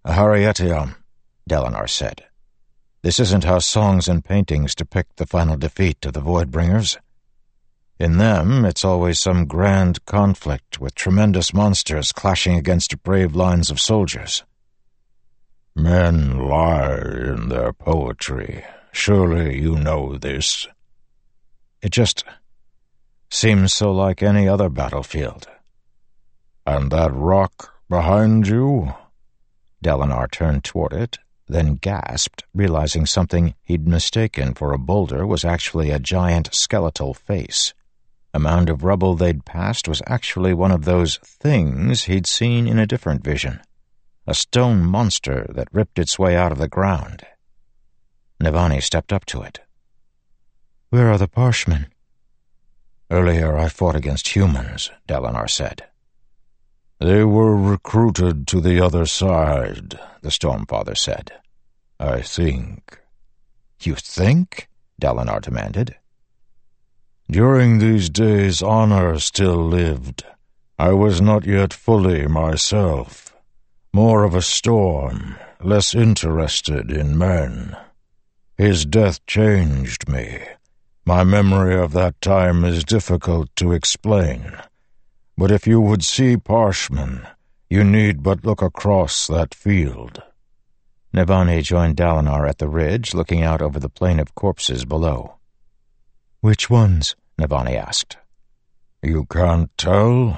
[0.04, 0.96] Aharietiam,
[1.48, 2.24] Dalinar said.
[3.04, 6.98] This isn't how songs and paintings depict the final defeat of the Voidbringers.
[8.00, 13.80] In them, it's always some grand conflict with tremendous monsters clashing against brave lines of
[13.80, 14.44] soldiers.
[15.76, 18.66] Men lie in their poetry.
[18.92, 20.68] Surely you know this.
[21.82, 22.24] It just
[23.30, 25.48] seems so like any other battlefield.
[26.66, 28.94] And that rock behind you?
[29.84, 31.18] Dalinar turned toward it,
[31.48, 37.74] then gasped, realizing something he'd mistaken for a boulder was actually a giant skeletal face.
[38.34, 42.78] A mound of rubble they'd passed was actually one of those things he'd seen in
[42.78, 43.62] a different vision.
[44.28, 47.26] A stone monster that ripped its way out of the ground.
[48.42, 49.60] Navani stepped up to it.
[50.90, 51.88] Where are the Parshmen?
[53.12, 55.84] Earlier I fought against humans, Dalinar said.
[57.00, 61.32] They were recruited to the other side, the Stormfather said.
[62.00, 63.00] I think.
[63.82, 64.68] You think?
[65.02, 65.96] Dalinar demanded.
[67.32, 70.24] During these days, honor still lived.
[70.78, 73.36] I was not yet fully myself.
[73.94, 77.76] More of a storm, less interested in men.
[78.60, 80.38] His death changed me.
[81.06, 84.52] My memory of that time is difficult to explain.
[85.38, 87.26] But if you would see Parshmen,
[87.70, 90.22] you need but look across that field.
[91.16, 95.36] Navani joined Dalinar at the ridge, looking out over the plain of corpses below.
[96.42, 97.16] Which ones?
[97.40, 98.18] Navani asked.
[99.02, 100.38] You can't tell?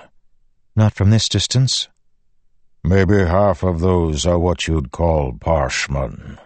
[0.75, 1.87] Not from this distance.
[2.83, 6.37] Maybe half of those are what you'd call Parshmen.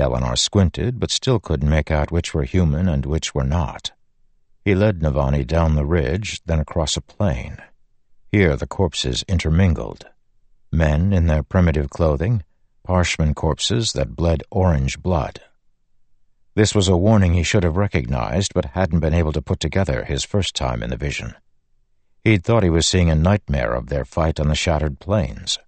[0.00, 3.92] Dalinar squinted, but still couldn't make out which were human and which were not.
[4.64, 7.58] He led Navani down the ridge, then across a plain.
[8.32, 10.06] Here the corpses intermingled.
[10.72, 12.44] Men in their primitive clothing,
[12.82, 15.42] Parshmen corpses that bled orange blood.
[16.54, 20.04] This was a warning he should have recognized, but hadn't been able to put together
[20.04, 21.34] his first time in the vision.
[22.24, 25.58] He'd thought he was seeing a nightmare of their fight on the shattered plains.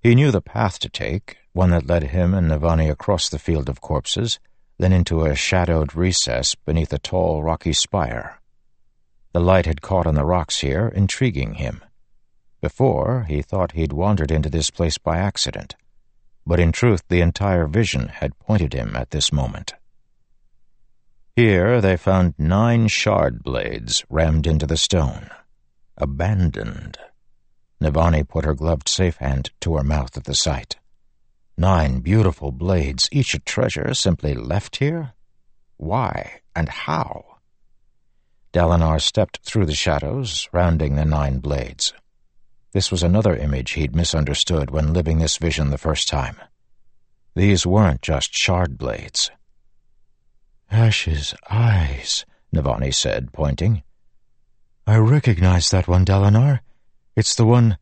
[0.00, 3.68] He knew the path to take, one that led him and Navani across the field
[3.68, 4.38] of corpses,
[4.78, 8.40] then into a shadowed recess beneath a tall, rocky spire.
[9.32, 11.84] The light had caught on the rocks here, intriguing him.
[12.60, 15.74] Before, he thought he'd wandered into this place by accident
[16.48, 19.74] but in truth the entire vision had pointed him at this moment.
[21.36, 25.28] Here they found nine shard blades rammed into the stone,
[25.98, 26.96] abandoned.
[27.82, 30.77] Navani put her gloved safe hand to her mouth at the sight.
[31.60, 35.14] Nine beautiful blades, each a treasure, simply left here?
[35.76, 37.38] Why and how?
[38.52, 41.92] Dalinar stepped through the shadows, rounding the nine blades.
[42.70, 46.36] This was another image he'd misunderstood when living this vision the first time.
[47.34, 49.32] These weren't just shard blades.
[50.70, 52.24] Ash's eyes,
[52.54, 53.82] Navani said, pointing.
[54.86, 56.60] I recognize that one, Dalinar.
[57.16, 57.78] It's the one...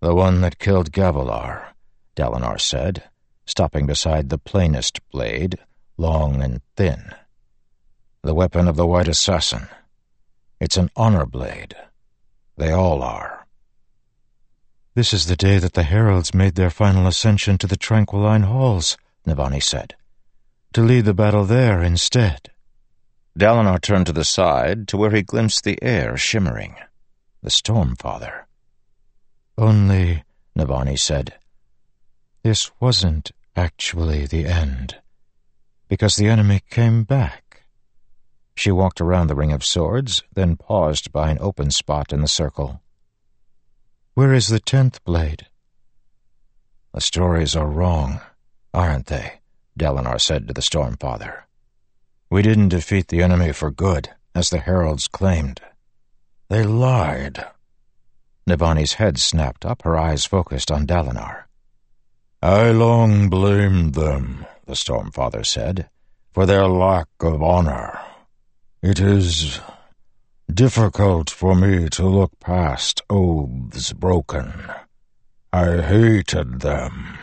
[0.00, 1.68] The one that killed Gavilar,
[2.14, 3.04] Dalinar said,
[3.46, 5.58] stopping beside the plainest blade,
[5.96, 7.10] long and thin.
[8.22, 9.68] The weapon of the White Assassin.
[10.60, 11.76] It's an honor blade.
[12.56, 13.46] They all are.
[14.94, 18.96] This is the day that the heralds made their final ascension to the Tranquiline Halls,
[19.26, 19.96] Navani said.
[20.74, 22.50] To lead the battle there instead.
[23.38, 26.76] Dalinar turned to the side to where he glimpsed the air shimmering.
[27.42, 28.44] The Stormfather.
[29.58, 30.22] Only,
[30.56, 31.34] Navani said,
[32.44, 34.98] this wasn't actually the end,
[35.88, 37.62] because the enemy came back.
[38.54, 42.28] She walked around the ring of swords, then paused by an open spot in the
[42.28, 42.82] circle.
[44.12, 45.46] Where is the tenth blade?
[46.92, 48.20] The stories are wrong,
[48.74, 49.40] aren't they?
[49.76, 51.44] Dalinar said to the Stormfather.
[52.30, 55.62] We didn't defeat the enemy for good, as the heralds claimed.
[56.50, 57.46] They lied.
[58.46, 61.43] Navani's head snapped up, her eyes focused on Dalinar.
[62.44, 65.88] I long blamed them, the Stormfather said,
[66.30, 67.98] for their lack of honor.
[68.82, 69.62] It is
[70.52, 74.52] difficult for me to look past oaths broken.
[75.54, 77.16] I hated them.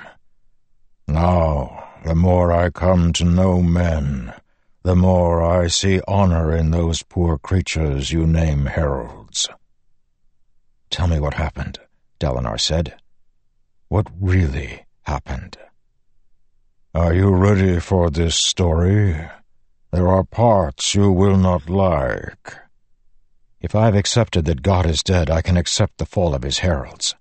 [1.07, 4.34] Now, the more I come to know men,
[4.81, 9.48] the more I see honor in those poor creatures you name heralds.
[10.89, 11.77] Tell me what happened,
[12.19, 12.95] Dalinar said.
[13.88, 14.81] What really
[15.11, 15.57] happened?
[16.95, 19.19] Are you ready for this story?
[19.91, 22.55] There are parts you will not like.
[23.59, 27.13] If I've accepted that God is dead, I can accept the fall of his heralds.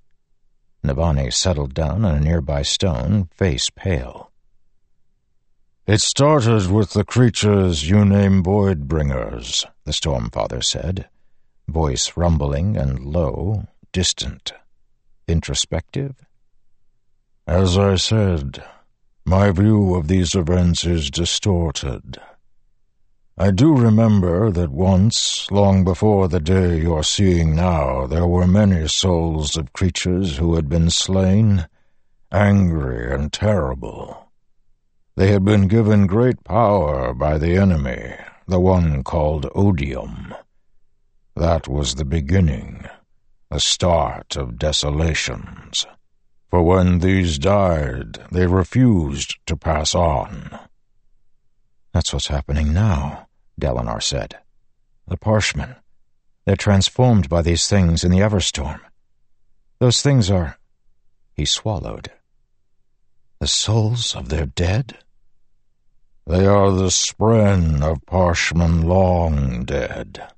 [0.84, 4.30] Navani settled down on a nearby stone, face pale.
[5.84, 11.08] It started with the creatures you name void bringers, the Stormfather said,
[11.66, 14.52] voice rumbling and low, distant,
[15.26, 16.14] introspective.
[17.50, 18.62] As I said,
[19.24, 22.16] my view of these events is distorted.
[23.36, 28.86] I do remember that once, long before the day you're seeing now, there were many
[28.86, 31.66] souls of creatures who had been slain,
[32.30, 34.28] angry and terrible.
[35.16, 38.14] They had been given great power by the enemy,
[38.46, 40.36] the one called Odium.
[41.34, 42.86] That was the beginning,
[43.50, 45.84] the start of desolations.
[46.50, 50.58] For when these died, they refused to pass on.
[51.92, 53.28] That's what's happening now.
[53.60, 54.38] Dalinar said.
[55.06, 55.76] The Parshmen.
[56.44, 58.80] They're transformed by these things in the Everstorm.
[59.78, 60.58] Those things are...
[61.34, 62.10] He swallowed.
[63.38, 64.98] The souls of their dead?
[66.26, 70.32] They are the spren of Parshmen long dead.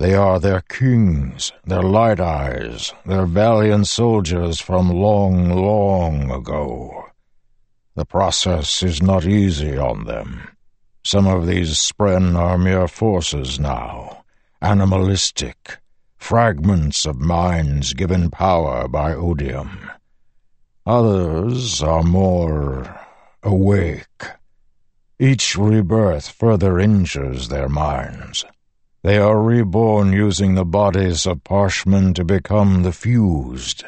[0.00, 7.10] They are their kings, their light eyes, their valiant soldiers from long, long ago.
[7.96, 10.56] The process is not easy on them.
[11.04, 14.24] Some of these spren are mere forces now,
[14.62, 15.76] animalistic,
[16.16, 19.90] fragments of minds given power by odium.
[20.86, 22.98] Others are more
[23.42, 24.22] awake.
[25.18, 28.46] Each rebirth further injures their minds.
[29.02, 33.84] They are reborn using the bodies of Parshmen to become the fused.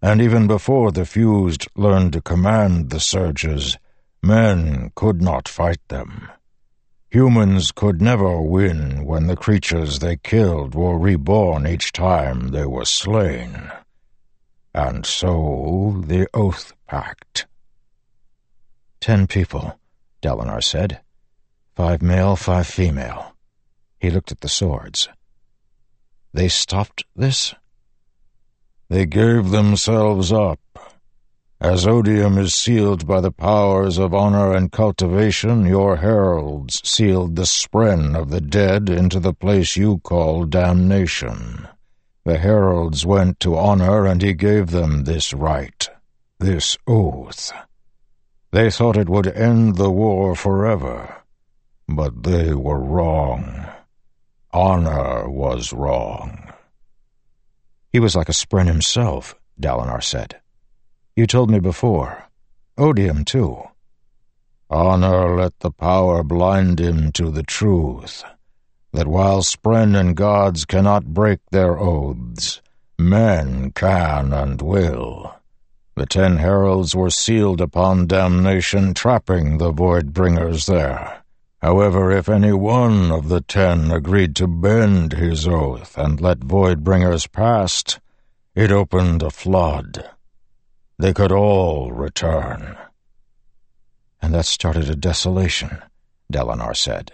[0.00, 3.76] And even before the fused learned to command the surges,
[4.22, 6.30] men could not fight them.
[7.10, 12.84] Humans could never win when the creatures they killed were reborn each time they were
[12.84, 13.70] slain.
[14.74, 17.46] And so the Oath Pact.
[19.00, 19.78] Ten people,
[20.22, 21.00] Dalinar said.
[21.74, 23.34] Five male, five female.
[23.98, 25.08] He looked at the swords.
[26.32, 27.54] They stopped this?
[28.88, 30.60] They gave themselves up.
[31.60, 37.42] As odium is sealed by the powers of honor and cultivation, your heralds sealed the
[37.42, 41.66] spren of the dead into the place you call damnation.
[42.24, 45.88] The heralds went to honor, and he gave them this right,
[46.38, 47.52] this oath.
[48.52, 51.22] They thought it would end the war forever,
[51.88, 53.66] but they were wrong.
[54.52, 56.52] Honor was wrong.
[57.92, 60.40] He was like a spren himself, Dalinar said.
[61.16, 62.24] You told me before.
[62.76, 63.62] Odium, too.
[64.70, 68.22] Honor let the power blind him to the truth,
[68.92, 72.60] that while Spren and gods cannot break their oaths,
[72.98, 75.34] men can and will.
[75.96, 81.24] The ten heralds were sealed upon damnation, trapping the void bringers there.
[81.60, 87.30] However, if any one of the ten agreed to bend his oath and let Voidbringers
[87.32, 87.98] past,
[88.54, 90.08] it opened a flood.
[90.98, 92.76] They could all return.
[94.22, 95.82] And that started a desolation,
[96.32, 97.12] Dalinar said.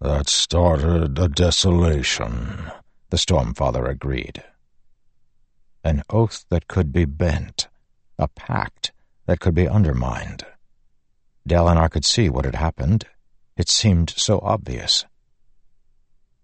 [0.00, 2.70] That started a desolation,
[3.10, 4.42] the Stormfather agreed.
[5.84, 7.68] an oath that could be bent,
[8.18, 8.92] a pact
[9.26, 10.44] that could be undermined.
[11.48, 13.06] Dalinar could see what had happened.
[13.62, 15.04] It seemed so obvious.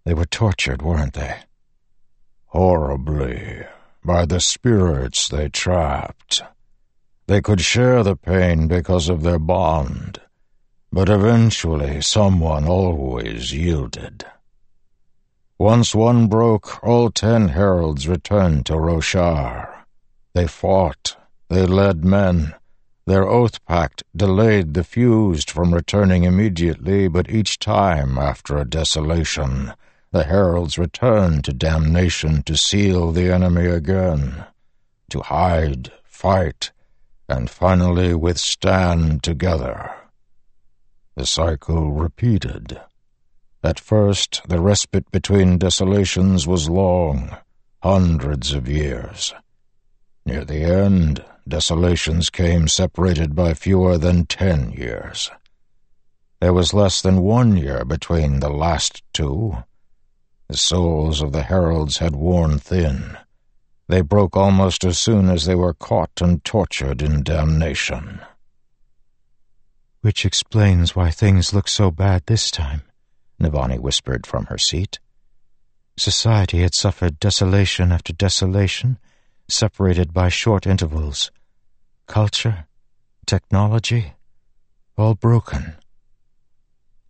[0.05, 1.35] They were tortured, weren't they?
[2.45, 3.65] Horribly,
[4.05, 6.43] by the spirits they trapped.
[7.27, 10.20] They could share the pain because of their bond,
[10.93, 14.24] but eventually someone always yielded.
[15.59, 19.86] Once one broke, all ten heralds returned to Roshar.
[20.35, 21.16] They fought,
[21.49, 22.55] they led men.
[23.09, 29.72] Their oath pact delayed the fused from returning immediately, but each time, after a desolation,
[30.12, 34.44] the heralds returned to damnation to seal the enemy again,
[35.09, 36.70] to hide, fight,
[37.30, 39.90] and finally withstand together.
[41.16, 42.78] The cycle repeated.
[43.64, 47.39] At first, the respite between desolations was long,
[47.82, 49.32] hundreds of years.
[50.28, 55.30] Near the end, desolations came separated by fewer than ten years.
[56.38, 59.64] There was less than one year between the last two.
[60.48, 63.16] The souls of the heralds had worn thin.
[63.88, 68.20] They broke almost as soon as they were caught and tortured in damnation.
[70.02, 72.82] Which explains why things look so bad this time,
[73.40, 74.98] Navani whispered from her seat.
[75.96, 78.98] Society had suffered desolation after desolation,
[79.49, 81.31] separated by short intervals.
[82.07, 82.66] Culture,
[83.27, 84.12] technology,
[84.97, 85.77] all broken.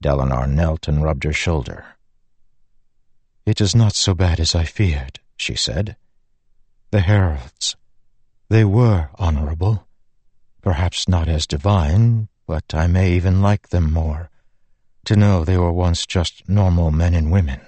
[0.03, 1.85] Dalinar knelt and rubbed her shoulder.
[3.45, 5.97] It is not so bad as I feared, she said.
[6.91, 7.77] The heralds,
[8.49, 9.87] they were honorable.
[10.63, 14.31] Perhaps not as divine, but I may even like them more,
[15.05, 17.61] to know they were once just normal men and women.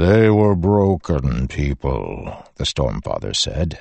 [0.00, 3.80] They were broken people, the Stormfather said.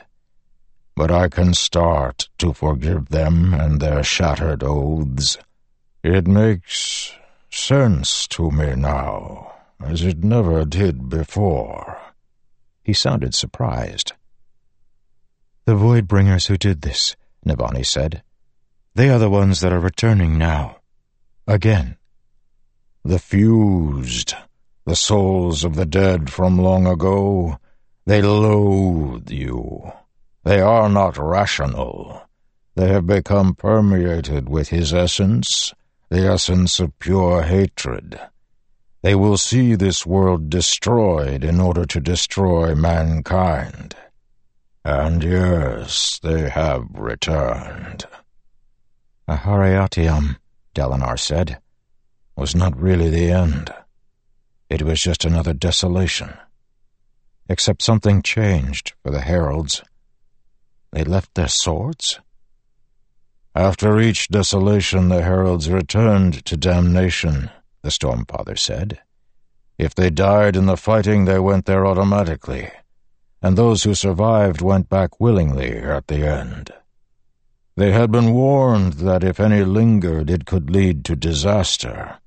[0.94, 5.38] But I can start to forgive them and their shattered oaths.
[6.04, 7.14] It makes
[7.50, 11.98] sense to me now, as it never did before.
[12.84, 14.12] He sounded surprised.
[15.64, 17.16] The Voidbringers who did this,
[17.48, 18.24] Navani said.
[18.94, 20.82] They are the ones that are returning now.
[21.48, 21.96] Again.
[23.06, 24.36] The fused,
[24.90, 27.60] the souls of the dead from long ago,
[28.08, 29.92] they loathe you.
[30.44, 32.24] They are not rational.
[32.74, 35.76] They have become permeated with his essence,
[36.10, 38.20] the essence of pure hatred.
[39.04, 43.96] They will see this world destroyed in order to destroy mankind.
[44.84, 48.06] And yes, they have returned.
[49.30, 50.38] Aharietiam,
[50.74, 51.60] Dalinar said,
[52.36, 53.72] was not really the end.
[54.70, 56.38] It was just another desolation.
[57.48, 59.82] Except something changed for the heralds.
[60.92, 62.20] They left their swords?
[63.56, 67.50] After each desolation, the heralds returned to damnation
[67.82, 69.00] the Stormfather said.
[69.78, 72.70] If they died in the fighting, they went there automatically,
[73.42, 76.72] and those who survived went back willingly at the end.
[77.76, 82.18] They had been warned that if any lingered, it could lead to disaster.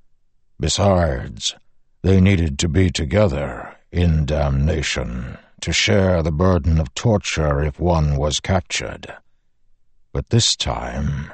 [0.59, 1.55] Besides,
[2.03, 8.17] they needed to be together in damnation to share the burden of torture if one
[8.17, 9.15] was captured.
[10.13, 11.33] But this time,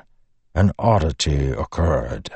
[0.55, 2.31] an oddity occurred.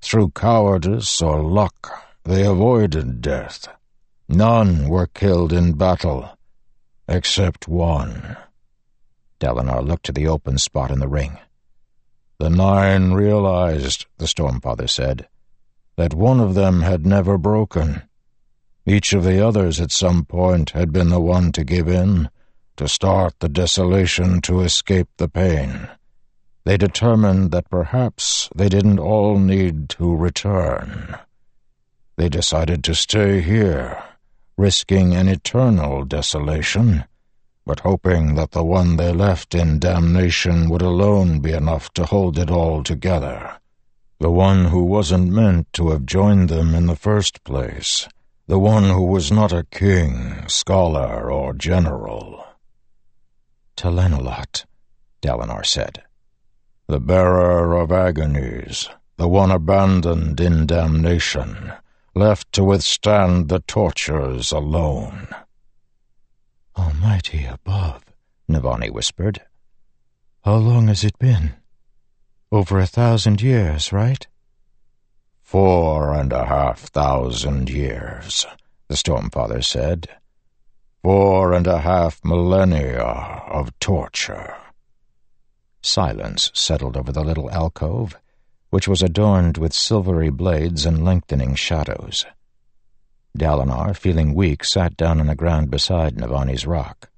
[0.00, 1.90] Through cowardice or luck,
[2.24, 3.68] they avoided death.
[4.28, 6.38] None were killed in battle,
[7.08, 8.36] except one.
[9.40, 11.38] Dalinar looked to the open spot in the ring.
[12.38, 15.28] The Nine realized, the Stormfather said,
[15.96, 18.02] that one of them had never broken.
[18.86, 22.30] Each of the others at some point had been the one to give in,
[22.76, 25.88] to start the desolation to escape the pain
[26.64, 31.16] they determined that perhaps they didn't all need to return.
[32.16, 34.02] They decided to stay here,
[34.56, 37.04] risking an eternal desolation,
[37.66, 42.38] but hoping that the one they left in damnation would alone be enough to hold
[42.38, 43.58] it all together.
[44.22, 48.06] The one who wasn't meant to have joined them in the first place.
[48.46, 52.46] The one who was not a king, scholar, or general.
[53.76, 54.64] Talenelat,
[55.22, 56.04] Dalinar said
[56.86, 61.72] the bearer of agonies, the one abandoned in damnation,
[62.14, 65.26] left to withstand the tortures alone.
[66.78, 68.04] Almighty above,
[68.48, 69.42] Navani whispered.
[70.44, 71.54] How long has it been?
[72.52, 74.26] Over a thousand years, right?
[75.40, 78.44] Four and a half thousand years,
[78.88, 80.10] the Stormfather said.
[81.02, 84.54] Four and a half millennia of torture.
[85.80, 88.18] Silence settled over the little alcove,
[88.68, 92.26] which was adorned with silvery blades and lengthening shadows.
[93.34, 97.08] Dalinar, feeling weak, sat down on the ground beside Navani's rock.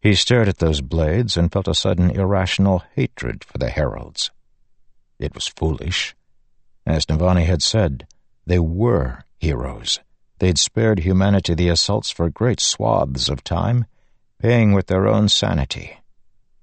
[0.00, 4.32] He stared at those blades and felt a sudden irrational hatred for the heralds.
[5.20, 6.16] It was foolish.
[6.86, 8.06] As Navani had said,
[8.46, 10.00] they were heroes.
[10.38, 13.84] They'd spared humanity the assaults for great swaths of time,
[14.38, 15.98] paying with their own sanity.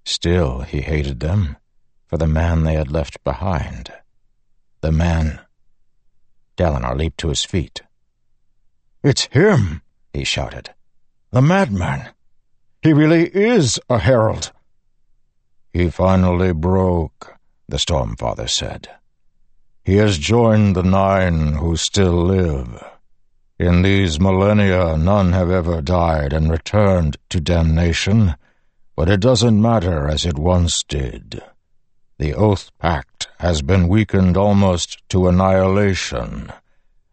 [0.04, 1.58] Still, he hated them
[2.08, 3.94] for the man they had left behind.
[4.82, 5.40] The man.
[6.58, 7.84] Dalinar leaped to his feet.
[9.04, 10.72] It's him, he shouted.
[11.30, 12.10] The madman.
[12.82, 14.52] He really is a herald.
[15.72, 17.37] He finally broke,
[17.68, 18.90] the Stormfather said.
[19.84, 22.84] He has joined the nine who still live.
[23.60, 28.36] In these millennia, none have ever died and returned to damnation,
[28.96, 31.42] but it doesn't matter as it once did.
[32.20, 36.52] The Oath Pact has been weakened almost to annihilation,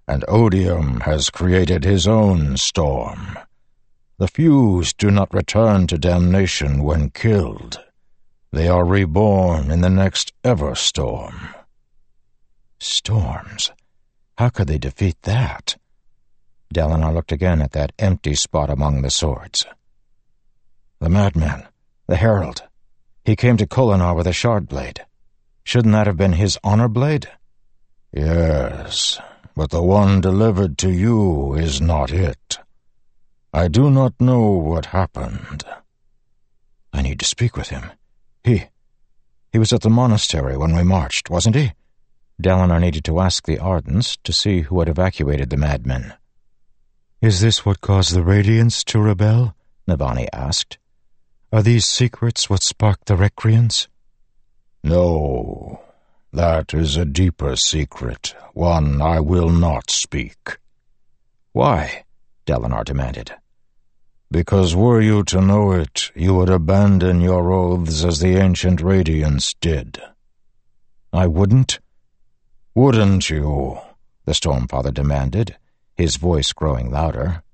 [0.09, 3.39] and Odium has created his own storm.
[4.19, 7.81] The Fused do not return to damnation when killed.
[8.55, 11.57] They are reborn in the next ever storm.
[12.79, 13.73] Storms?
[14.39, 15.77] How could they defeat that?
[16.73, 19.67] Dalinar looked again at that empty spot among the swords.
[21.01, 21.67] The madman,
[22.07, 22.63] the herald.
[23.25, 25.05] He came to Kholinar with a shard blade.
[25.65, 27.29] Shouldn't that have been his honor blade?
[28.13, 29.19] Yes,
[29.57, 32.61] but the one delivered to you is not it.
[33.53, 35.65] I do not know what happened.
[36.93, 37.91] I need to speak with him.
[38.45, 38.67] He.
[39.51, 41.73] He was at the monastery when we marched, wasn't he?
[42.41, 46.15] Dalinar needed to ask the Ardents to see who had evacuated the madmen.
[47.23, 49.57] Is this what caused the Radiants to rebel?
[49.89, 50.79] Navani asked.
[51.53, 53.89] Are these secrets what sparked the Recreants?
[54.83, 55.81] No,
[56.33, 60.59] that is a deeper secret, one I will not speak.
[61.53, 62.05] Why?
[62.45, 63.35] Dalinar demanded.
[64.35, 69.55] Because were you to know it, you would abandon your oaths as the ancient Radiants
[69.61, 70.03] did.
[71.13, 71.79] I wouldn't?
[72.75, 73.79] Wouldn't you?
[74.25, 75.57] The Stormfather demanded
[75.95, 77.45] his voice growing louder.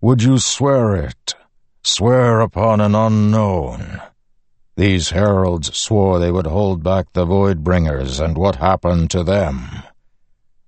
[0.00, 1.34] Would you swear it?
[1.82, 4.00] Swear upon an unknown?
[4.76, 9.82] These heralds swore they would hold back the Voidbringers, and what happened to them?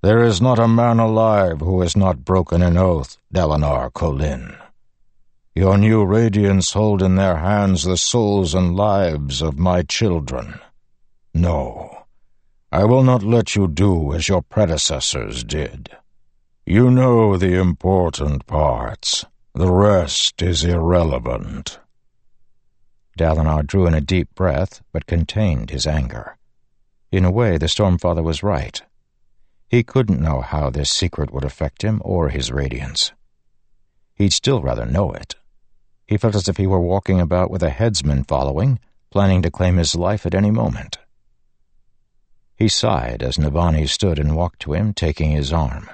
[0.03, 4.57] There is not a man alive who has not broken an oath, Dalinar Kholin.
[5.59, 10.61] Your new radiants hold in their hands the souls and lives of my children.
[11.35, 12.05] No,
[12.71, 15.91] I will not let you do as your predecessors did.
[16.65, 19.25] You know the important parts.
[19.53, 21.81] The rest is irrelevant.
[23.19, 26.37] Dalinar drew in a deep breath, but contained his anger.
[27.11, 28.81] In a way, the Stormfather was right.
[29.69, 33.11] He couldn't know how this secret would affect him or his Radiants.
[34.15, 35.35] He'd still rather know it.
[36.09, 38.81] He felt as if he were walking about with a headsman following,
[39.11, 40.97] planning to claim his life at any moment.
[42.57, 45.89] He sighed as Navani stood and walked to him, taking his arm.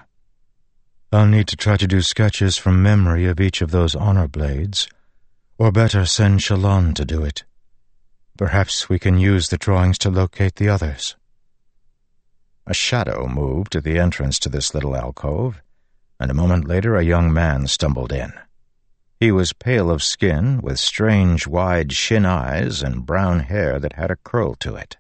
[1.13, 4.89] I'll need to try to do sketches from memory of each of those honor blades,
[5.59, 7.43] or better send Shallan to do it.
[8.39, 11.17] Perhaps we can use the drawings to locate the others.
[12.67, 15.61] A shadow moved at the entrance to this little alcove,
[16.21, 18.33] and a moment later a young man stumbled in.
[19.25, 24.11] He was pale of skin, with strange wide shin eyes and brown hair that had
[24.11, 24.99] a curl to it.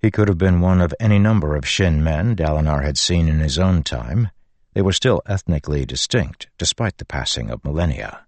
[0.00, 3.40] He could have been one of any number of shin men Dalinar had seen in
[3.40, 4.30] his own time,
[4.72, 8.24] they were still ethnically distinct, despite the passing of millennia.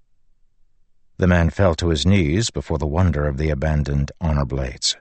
[1.16, 4.98] The man fell to his knees before the wonder of the abandoned honor blades.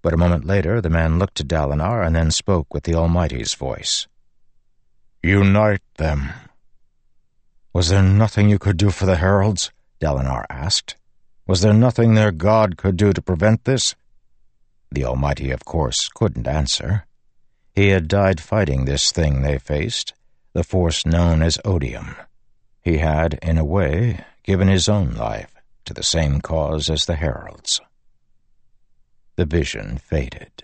[0.00, 3.54] But a moment later, the man looked to Dalinar and then spoke with the Almighty's
[3.54, 4.06] voice.
[5.24, 6.30] Unite them.
[7.74, 9.72] Was there nothing you could do for the heralds?
[10.00, 10.94] Dalinar asked.
[11.44, 13.96] Was there nothing their god could do to prevent this?
[14.92, 17.04] The Almighty, of course, couldn't answer.
[17.74, 20.14] He had died fighting this thing they faced,
[20.52, 22.14] the force known as odium.
[22.80, 25.52] He had, in a way, given his own life
[25.86, 27.80] to the same cause as the heralds.
[29.34, 30.62] The vision faded.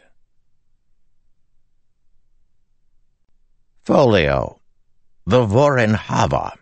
[3.85, 4.61] Folio
[5.27, 6.60] The Vorin Havah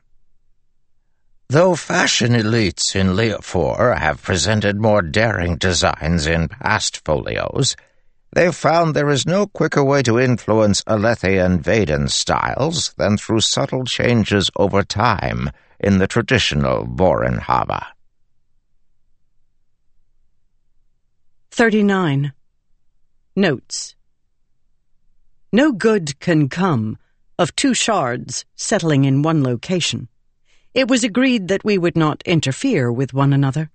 [1.51, 7.75] Though fashion elites in Liafor have presented more daring designs in past folios,
[8.33, 13.41] They've found there is no quicker way to influence Alethi and Veden styles than through
[13.41, 15.51] subtle changes over time
[15.81, 17.87] in the traditional Vorin Havah.
[21.51, 22.33] 39.
[23.35, 23.97] Notes
[25.53, 26.99] No good can come
[27.39, 30.09] of two shards settling in one location.
[30.74, 33.70] It was agreed that we would not interfere with one another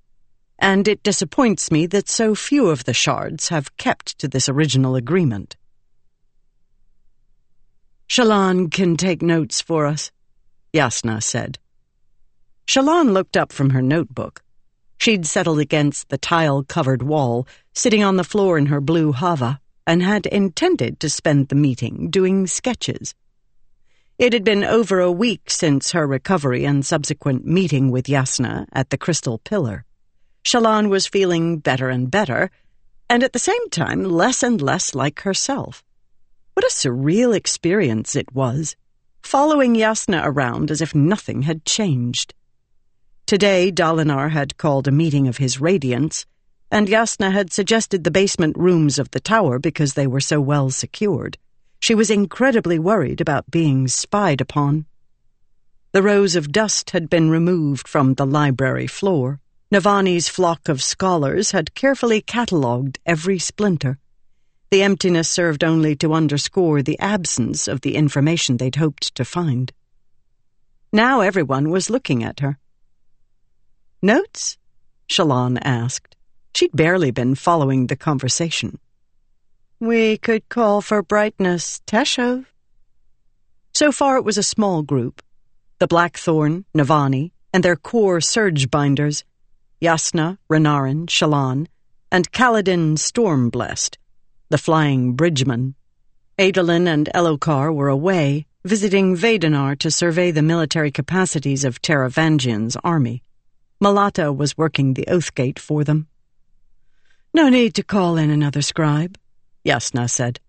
[0.63, 4.95] and it disappoints me that so few of the shards have kept to this original
[4.95, 5.57] agreement.
[8.07, 10.09] Shallan can take notes for us,
[10.73, 11.59] Jasnah said.
[12.65, 14.41] Shallan looked up from her notebook.
[14.97, 20.01] She'd settled against the tile-covered wall, sitting on the floor in her blue havah, and
[20.01, 23.13] had intended to spend the meeting doing sketches.
[24.19, 28.91] It had been over a week since her recovery and subsequent meeting with Jasnah at
[28.91, 29.85] the Crystal Pillar.
[30.45, 32.51] Shallan was feeling better and better,
[33.09, 35.83] and at the same time less and less like herself.
[36.53, 38.75] What a surreal experience it was,
[39.23, 42.35] following Jasnah around as if nothing had changed.
[43.25, 46.25] Today, Dalinar had called a meeting of his Radiants,
[46.69, 50.69] and Jasnah had suggested the basement rooms of the tower because they were so well
[50.69, 51.39] secured.
[51.83, 54.85] She was incredibly worried about being spied upon.
[55.91, 59.41] The rows of dust had been removed from the library floor.
[59.69, 63.99] Navani's flock of scholars had carefully catalogued every splinter.
[64.71, 69.73] The emptiness served only to underscore the absence of the information they'd hoped to find.
[70.93, 72.59] Now everyone was looking at her.
[74.01, 74.57] Notes?
[75.09, 76.15] Shallan asked.
[76.55, 78.79] She'd barely been following the conversation.
[79.83, 82.45] We could call for brightness Teshav.
[83.73, 85.21] So far it was a small group.
[85.79, 89.25] The Blackthorn, Navani, and their core surge binders
[89.81, 91.67] Jasnah, Renarin, Shallan,
[92.09, 93.97] and Kaladin Stormblessed,
[94.47, 95.75] the flying bridgeman.
[96.39, 103.21] Adolin and Elhokar were away, visiting Vedenar to survey the military capacities of Taravangian's army.
[103.81, 106.07] Malata was working the Oathgate for them.
[107.33, 109.17] No need to call in another scribe,
[109.65, 110.39] Jasnah said.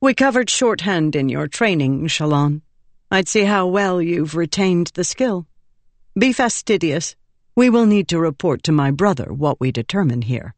[0.00, 2.62] We covered shorthand in your training, Shallan.
[3.10, 5.46] I'd see how well you've retained the skill.
[6.18, 7.16] Be fastidious
[7.56, 10.54] we will need to report to my brother what we determine here.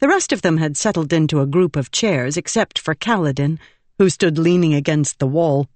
[0.00, 3.60] The rest of them had settled into a group of chairs except for Kaladin,
[3.96, 5.68] who stood leaning against the wall,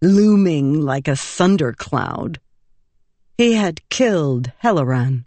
[0.00, 2.38] looming like a thundercloud.
[3.36, 5.24] He had killed Helaran,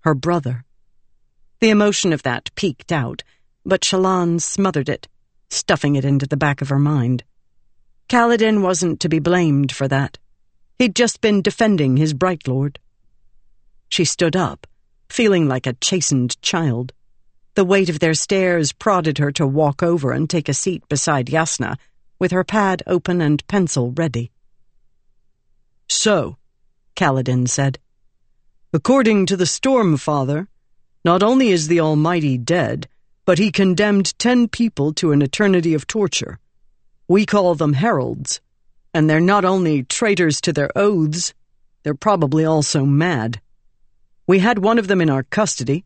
[0.00, 0.64] her brother.
[1.60, 3.22] The emotion of that peeked out,
[3.64, 5.08] but Shallan smothered it,
[5.50, 7.24] stuffing it into the back of her mind.
[8.08, 10.18] Kaladin wasn't to be blamed for that.
[10.78, 12.78] He'd just been defending his Bright Lord.
[13.88, 14.66] She stood up,
[15.08, 16.92] feeling like a chastened child.
[17.54, 21.26] The weight of their stares prodded her to walk over and take a seat beside
[21.26, 21.76] Jasnah,
[22.18, 24.30] with her pad open and pencil ready.
[25.88, 26.36] So,
[26.96, 27.78] Kaladin said,
[28.72, 30.46] according to the Stormfather,
[31.04, 32.88] not only is the Almighty dead,
[33.24, 36.38] but he condemned ten people to an eternity of torture.
[37.08, 38.40] We call them heralds,
[38.94, 41.34] and they're not only traitors to their oaths,
[41.82, 43.40] they're probably also mad.
[44.26, 45.84] We had one of them in our custody,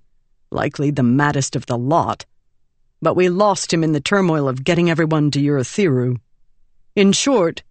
[0.51, 2.25] likely the maddest of the lot,
[3.03, 6.19] but we lost him in the turmoil of getting everyone to Urithiru.
[6.95, 7.63] In short,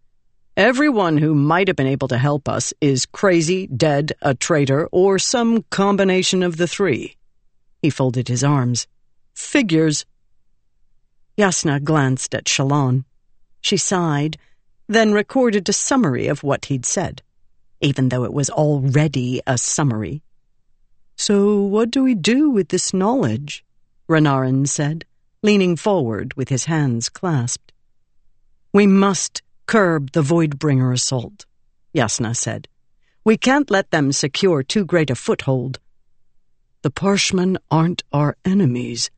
[0.55, 5.17] everyone who might have been able to help us is crazy, dead, a traitor, or
[5.17, 7.17] some combination of the three.
[7.81, 8.87] He folded his arms.
[9.35, 10.05] Figures.
[11.37, 13.03] Jasnah glanced at Shallan.
[13.61, 14.37] She sighed,
[14.87, 17.21] then recorded a summary of what he'd said,
[17.81, 20.23] even though it was already a summary.
[21.17, 23.63] So what do we do with this knowledge?
[24.07, 25.05] Renarin said,
[25.41, 27.71] leaning forward with his hands clasped.
[28.73, 31.45] We must curb the Voidbringer assault,
[31.95, 32.67] Jasnah said.
[33.23, 35.79] We can't let them secure too great a foothold.
[36.83, 39.09] The Parshmen aren't our enemies,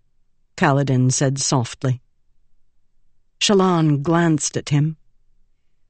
[0.58, 2.02] Kaladin said softly.
[3.40, 4.98] Shallan glanced at him.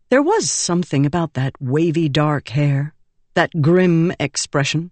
[0.09, 2.93] There was something about that wavy dark hair,
[3.33, 4.91] that grim expression,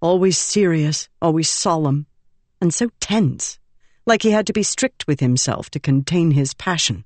[0.00, 2.06] always serious, always solemn,
[2.60, 3.58] and so tense,
[4.06, 7.04] like he had to be strict with himself to contain his passion.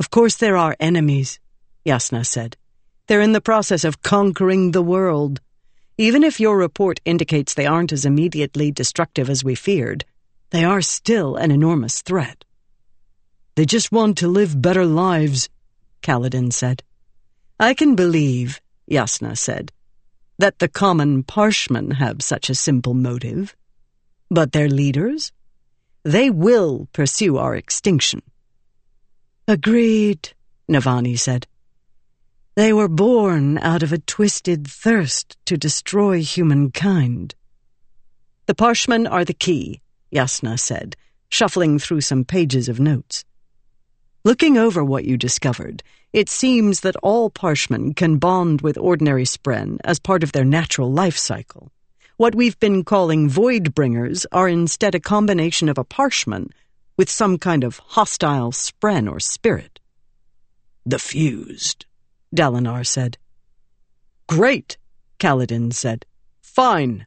[0.00, 1.38] Of course there are enemies,
[1.86, 2.56] Jasnah said.
[3.06, 5.40] They're in the process of conquering the world.
[5.98, 10.04] Even if your report indicates they aren't as immediately destructive as we feared,
[10.50, 12.44] they are still an enormous threat.
[13.56, 15.48] They just want to live better lives,
[16.02, 16.82] Kaladin said.
[17.58, 18.60] I can believe,
[18.90, 19.72] Jasnah said
[20.40, 23.54] that the common parshmen have such a simple motive.
[24.30, 25.32] But their leaders?
[26.02, 28.22] They will pursue our extinction.
[29.46, 30.32] Agreed,
[30.66, 31.46] Navani said.
[32.54, 37.34] They were born out of a twisted thirst to destroy humankind.
[38.46, 39.82] The Parshmen are the key,
[40.12, 40.96] Jasnah said,
[41.28, 43.24] shuffling through some pages of notes.
[44.24, 45.82] Looking over what you discovered,
[46.12, 50.92] it seems that all Parshmen can bond with ordinary Spren as part of their natural
[50.92, 51.70] life cycle.
[52.16, 56.50] What we've been calling void bringers are instead a combination of a Parshman
[56.98, 59.80] with some kind of hostile Spren or spirit.
[60.84, 61.86] The fused,
[62.34, 63.16] Dalinar said.
[64.26, 64.76] Great,
[65.18, 66.04] Kaladin said.
[66.42, 67.06] Fine.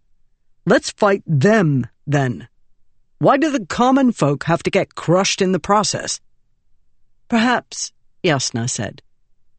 [0.66, 2.48] Let's fight them, then.
[3.20, 6.20] Why do the common folk have to get crushed in the process?
[7.30, 9.02] Perhaps, Jasnah said,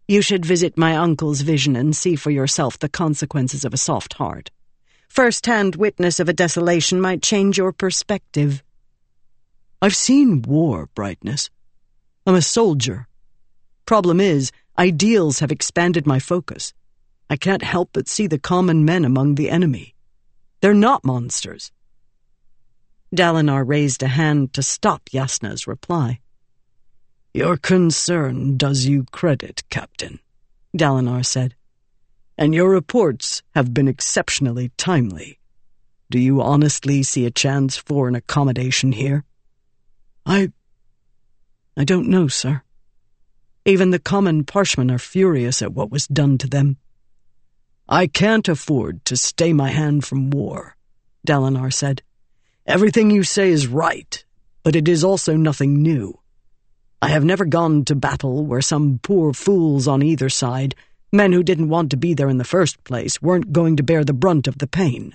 [0.06, 4.14] you should visit my uncle's vision and see for yourself the consequences of a soft
[4.14, 4.51] heart.
[5.09, 8.62] First-hand witness of a desolation might change your perspective.
[9.81, 11.48] I've seen war, Brightness.
[12.26, 13.09] I'm a soldier.
[13.86, 16.74] Problem is, ideals have expanded my focus.
[17.31, 19.94] I can't help but see the common men among the enemy.
[20.60, 21.72] They're not monsters.
[23.12, 26.20] Dalinar raised a hand to stop Jasnah's reply.
[27.32, 30.20] Your concern does you credit, Captain,
[30.76, 31.56] Dalinar said.
[32.39, 35.39] And your reports have been exceptionally timely.
[36.10, 39.24] Do you honestly see a chance for an accommodation here?
[40.24, 40.52] I.
[41.76, 42.62] I don't know, sir.
[43.64, 46.76] Even the common Parshmen are furious at what was done to them.
[47.89, 50.76] I can't afford to stay my hand from war,
[51.26, 52.02] Dalinar said.
[52.66, 54.24] Everything you say is right,
[54.62, 56.19] but it is also nothing new.
[57.03, 60.74] I have never gone to battle where some poor fools on either side,
[61.12, 64.03] men who didn't want to be there in the first place, weren't going to bear
[64.03, 65.15] the brunt of the pain.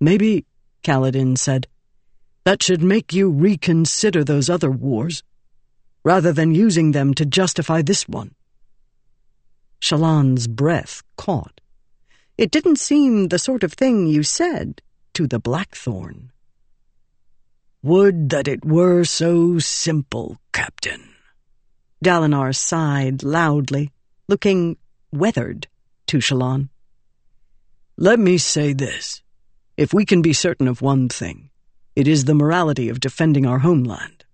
[0.00, 0.46] Maybe,
[0.84, 1.66] Kaladin said,
[2.44, 5.24] that should make you reconsider those other wars,
[6.04, 8.32] rather than using them to justify this one.
[9.80, 11.60] Shallan's breath caught.
[12.36, 14.82] It didn't seem the sort of thing you said
[15.18, 16.30] to the Blackthorn.
[17.82, 21.02] Would that it were so simple, Captain.
[22.04, 23.90] Dalinar sighed loudly,
[24.28, 24.76] looking
[25.10, 25.66] weathered
[26.06, 26.68] to Shallan.
[27.96, 29.20] Let me say this.
[29.76, 31.50] If we can be certain of one thing,
[31.96, 34.24] it is the morality of defending our homeland.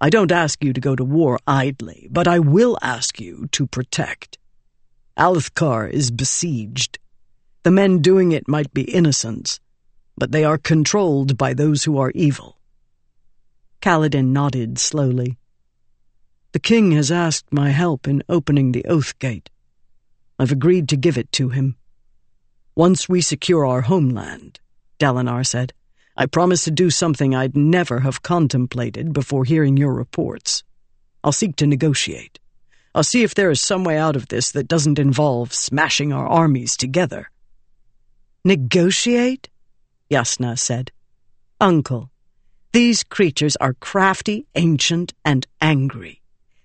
[0.00, 3.66] I don't ask you to go to war idly, but I will ask you to
[3.66, 4.38] protect.
[5.18, 6.98] Alethkar is besieged.
[7.64, 9.60] The men doing it might be innocents,
[10.16, 12.58] but they are controlled by those who are evil.
[13.80, 15.38] Kaladin nodded slowly.
[16.52, 19.50] The king has asked my help in opening the Oath Gate.
[20.38, 21.76] I've agreed to give it to him.
[22.74, 24.60] Once we secure our homeland,
[24.98, 25.72] Dalinar said,
[26.16, 30.64] I promise to do something I'd never have contemplated before hearing your reports.
[31.22, 32.38] I'll seek to negotiate.
[32.94, 36.26] I'll see if there is some way out of this that doesn't involve smashing our
[36.26, 37.30] armies together.
[38.44, 39.50] Negotiate?
[40.10, 40.92] Jasnah said.
[41.60, 42.10] Uncle,
[42.72, 46.20] these creatures are crafty, ancient, and angry.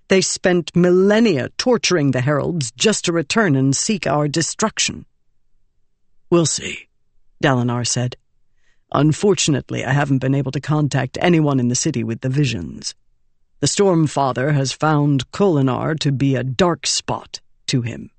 [0.10, 5.06] They spent millennia torturing the heralds just to return and seek our destruction.
[6.30, 6.90] We'll see,
[7.42, 8.18] Dalinar said.
[8.92, 12.94] Unfortunately, I haven't been able to contact anyone in the city with the visions.
[13.62, 18.10] The Stormfather has found Kholinar to be a dark spot to him.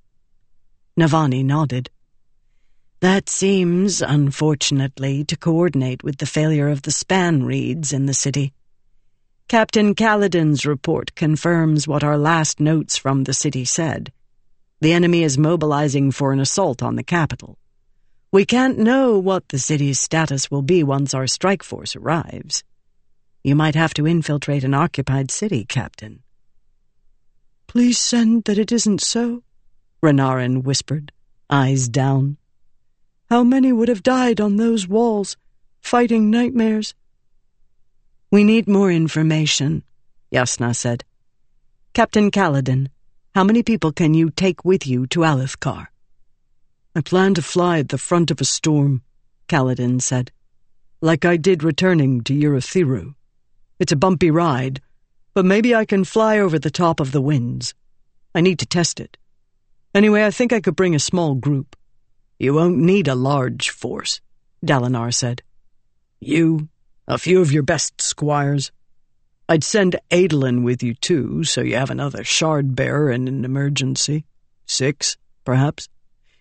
[0.98, 1.90] Navani nodded.
[3.02, 8.52] That seems, unfortunately, to coordinate with the failure of the span reeds in the city.
[9.48, 14.12] Captain Kaladin's report confirms what our last notes from the city said.
[14.80, 17.58] The enemy is mobilizing for an assault on the capital.
[18.30, 22.62] We can't know what the city's status will be once our strike force arrives.
[23.42, 26.22] You might have to infiltrate an occupied city, Captain.
[27.66, 29.42] Please send that it isn't so,
[30.04, 31.10] Renarin whispered,
[31.50, 32.36] eyes down.
[33.32, 35.38] How many would have died on those walls,
[35.80, 36.94] fighting nightmares?
[38.30, 39.84] We need more information,
[40.30, 41.02] Jasnah said.
[41.94, 42.88] Captain Kaladin,
[43.34, 45.86] how many people can you take with you to Alethkar?
[46.94, 49.00] I plan to fly at the front of a storm,
[49.48, 50.30] Kaladin said,
[51.00, 53.14] like I did returning to Urithiru.
[53.78, 54.82] It's a bumpy ride,
[55.32, 57.72] but maybe I can fly over the top of the winds.
[58.34, 59.16] I need to test it.
[59.94, 61.76] Anyway, I think I could bring a small group.
[62.42, 64.20] You won't need a large force,
[64.66, 65.42] Dalinar said.
[66.18, 66.68] You,
[67.06, 68.72] a few of your best squires.
[69.48, 74.24] I'd send Adolin with you, too, so you have another shard bearer in an emergency.
[74.66, 75.88] Six, perhaps.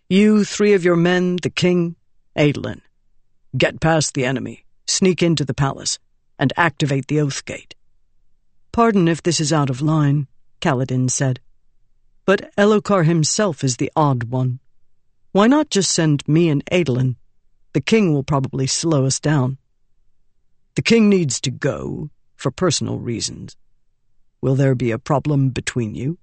[0.09, 1.95] You, three of your men, the king,
[2.35, 2.81] Adolin.
[3.55, 5.99] Get past the enemy, sneak into the palace,
[6.39, 7.75] and activate the Oath Gate.
[8.71, 10.25] Pardon if this is out of line,
[10.61, 11.39] Kaladin said.
[12.25, 14.61] But Elhokar himself is the odd one.
[15.31, 17.15] Why not just send me and Adolin?
[17.73, 19.57] The king will probably slow us down.
[20.75, 23.55] The king needs to go, for personal reasons.
[24.41, 26.17] Will there be a problem between you?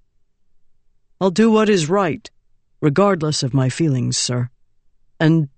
[1.21, 2.31] I'll do what is right,
[2.81, 4.51] regardless of my feelings, sir.
[5.19, 5.49] And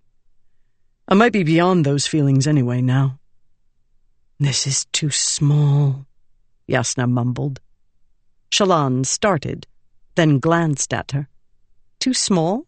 [1.09, 3.18] I might be beyond those feelings anyway now.
[4.39, 6.06] This is too small,
[6.68, 7.60] Jasnah mumbled.
[8.51, 9.66] Shallan started,
[10.14, 11.28] then glanced at her.
[11.98, 12.66] Too small?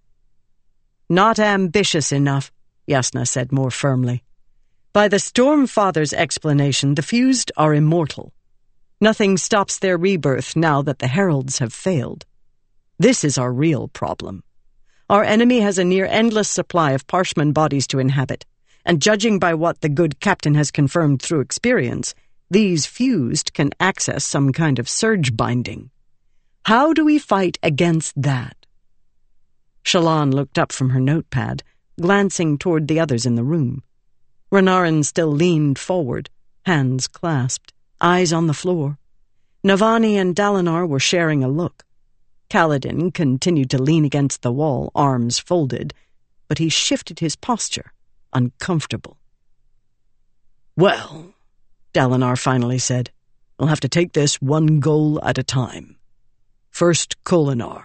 [1.12, 2.50] Not ambitious enough,
[2.88, 4.24] Jasnah said more firmly.
[4.94, 8.32] By the Stormfather's explanation, the fused are immortal.
[8.98, 12.24] Nothing stops their rebirth now that the heralds have failed.
[12.98, 14.42] This is our real problem.
[15.10, 18.46] Our enemy has a near endless supply of Parshman bodies to inhabit,
[18.86, 22.14] and judging by what the good captain has confirmed through experience,
[22.50, 25.90] these fused can access some kind of surge binding.
[26.64, 28.61] How do we fight against that?
[29.84, 31.62] Shallan looked up from her notepad,
[32.00, 33.82] glancing toward the others in the room.
[34.50, 36.30] Renarin still leaned forward,
[36.66, 38.98] hands clasped, eyes on the floor.
[39.64, 41.84] Navani and Dalinar were sharing a look.
[42.50, 45.94] Kaladin continued to lean against the wall, arms folded,
[46.48, 47.92] but he shifted his posture,
[48.32, 49.16] uncomfortable.
[50.76, 51.34] Well,
[51.94, 53.10] Dalinar finally said,
[53.58, 55.96] we'll have to take this one goal at a time.
[56.70, 57.84] First, Kholinar.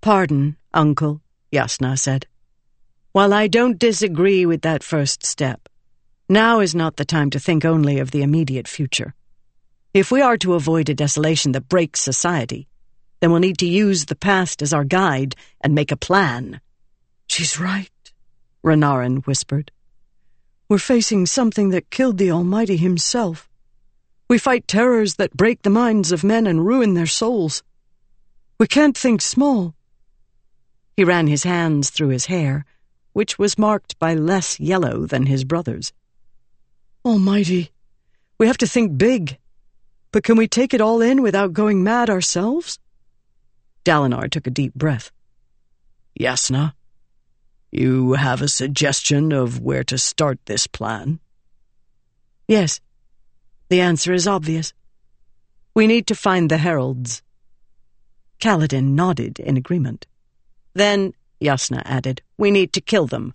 [0.00, 1.20] Pardon, Uncle,
[1.52, 2.26] Jasnah said.
[3.12, 5.68] While I don't disagree with that first step,
[6.28, 9.14] now is not the time to think only of the immediate future.
[9.92, 12.68] If we are to avoid a desolation that breaks society,
[13.18, 16.60] then we'll need to use the past as our guide and make a plan.
[17.26, 17.90] She's right,
[18.64, 19.72] Renarin whispered.
[20.68, 23.48] We're facing something that killed the Almighty himself.
[24.28, 27.64] We fight terrors that break the minds of men and ruin their souls.
[28.58, 29.74] We can't think small.
[31.00, 32.66] He ran his hands through his hair,
[33.14, 35.94] which was marked by less yellow than his brother's.
[37.06, 37.70] Almighty,
[38.36, 39.38] we have to think big.
[40.12, 42.78] But can we take it all in without going mad ourselves?
[43.82, 45.10] Dalinar took a deep breath.
[46.20, 46.74] Jasnah,
[47.72, 51.18] you have a suggestion of where to start this plan?
[52.46, 52.78] Yes.
[53.70, 54.74] The answer is obvious.
[55.72, 57.22] We need to find the heralds.
[58.38, 60.06] Kaladin nodded in agreement.
[60.74, 63.34] Then, Jasnah added, we need to kill them.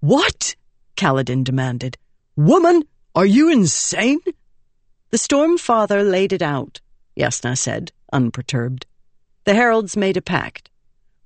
[0.00, 0.56] What?
[0.96, 1.98] Kaladin demanded.
[2.36, 2.84] Woman,
[3.14, 4.20] are you insane?
[5.10, 6.80] The Stormfather laid it out,
[7.16, 8.86] Jasnah said, unperturbed
[9.44, 10.70] the heralds made a pact.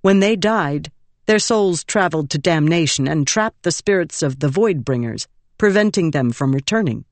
[0.03, 0.91] When they died,
[1.27, 6.55] their souls traveled to damnation and trapped the spirits of the Voidbringers, preventing them from
[6.55, 7.05] returning.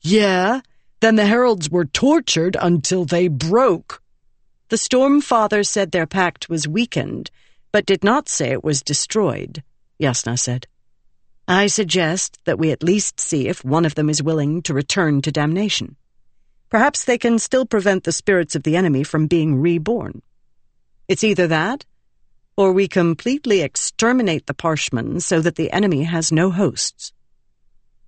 [0.00, 0.60] Yeah,
[1.00, 4.02] then the heralds were tortured until they broke.
[4.68, 7.30] The Stormfather said their pact was weakened,
[7.72, 9.62] but did not say it was destroyed,
[10.00, 10.66] Jasnah said.
[11.48, 15.22] I suggest that we at least see if one of them is willing to return
[15.22, 15.96] to damnation.
[16.68, 20.22] Perhaps they can still prevent the spirits of the enemy from being reborn.
[21.08, 21.84] It's either that,
[22.56, 27.12] or we completely exterminate the Parshmen so that the enemy has no hosts.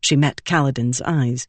[0.01, 1.49] She met Kaladin's eyes.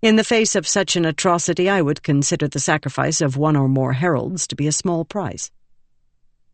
[0.00, 3.68] In the face of such an atrocity, I would consider the sacrifice of one or
[3.68, 5.50] more heralds to be a small price.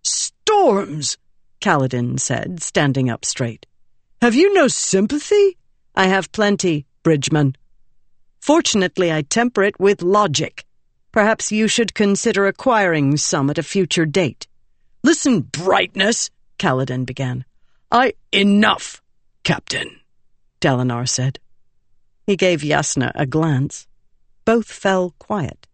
[0.02, 1.18] Storms,
[1.60, 3.66] Kaladin said, standing up straight.
[4.22, 5.56] Have you no sympathy?
[5.94, 7.56] I have plenty, Bridgeman.
[8.40, 10.64] Fortunately, I temper it with logic.
[11.12, 14.46] Perhaps you should consider acquiring some at a future date.
[15.02, 17.44] Listen, Brightness, Kaladin began.
[17.90, 18.14] I.
[18.32, 19.02] Enough,
[19.42, 20.00] Captain,
[20.60, 21.38] Dalinar said.
[22.26, 23.86] He gave Jasnah a glance.
[24.44, 25.66] Both fell quiet.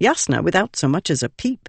[0.00, 1.68] Jasnah without so much as a peep.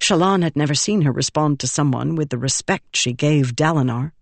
[0.00, 4.12] Shallan had never seen her respond to someone with the respect she gave Dalinar.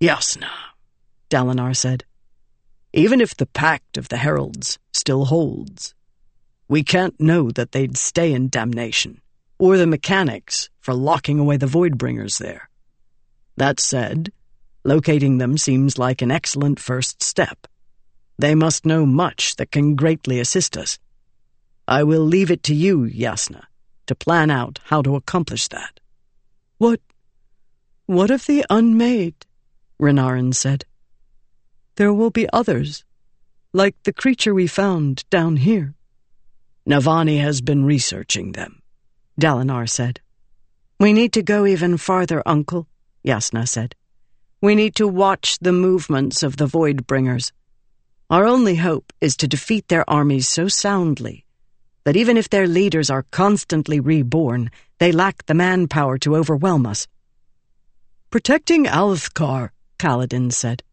[0.00, 0.48] Jasnah,
[1.30, 2.04] Dalinar said.
[2.92, 5.94] Even if the pact of the heralds still holds,
[6.68, 9.20] we can't know that they'd stay in damnation,
[9.58, 12.68] or the mechanics for locking away the Voidbringers there.
[13.56, 14.32] That said,
[14.84, 17.66] locating them seems like an excellent first step.
[18.38, 20.98] They must know much that can greatly assist us.
[21.88, 23.64] I will leave it to you, Jasnah,
[24.06, 26.00] to plan out how to accomplish that.
[26.78, 27.00] What...
[28.06, 29.46] what of the unmade?
[30.00, 30.84] Renarin said.
[31.96, 33.04] There will be others,
[33.72, 35.94] like the creature we found down here.
[36.86, 38.82] Navani has been researching them,
[39.40, 40.20] Dalinar said.
[41.00, 42.86] We need to go even farther, Uncle,
[43.26, 43.94] Jasnah said.
[44.60, 47.52] We need to watch the movements of the Voidbringers.
[48.28, 51.45] Our only hope is to defeat their armies so soundly
[52.06, 54.70] that even if their leaders are constantly reborn,
[55.00, 57.08] they lack the manpower to overwhelm us.
[58.30, 60.84] Protecting Alethkar, Kaladin said,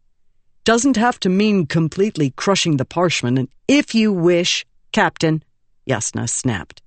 [0.64, 5.44] doesn't have to mean completely crushing the Parshmen, And if you wish, Captain,
[5.88, 6.82] Jasnah snapped.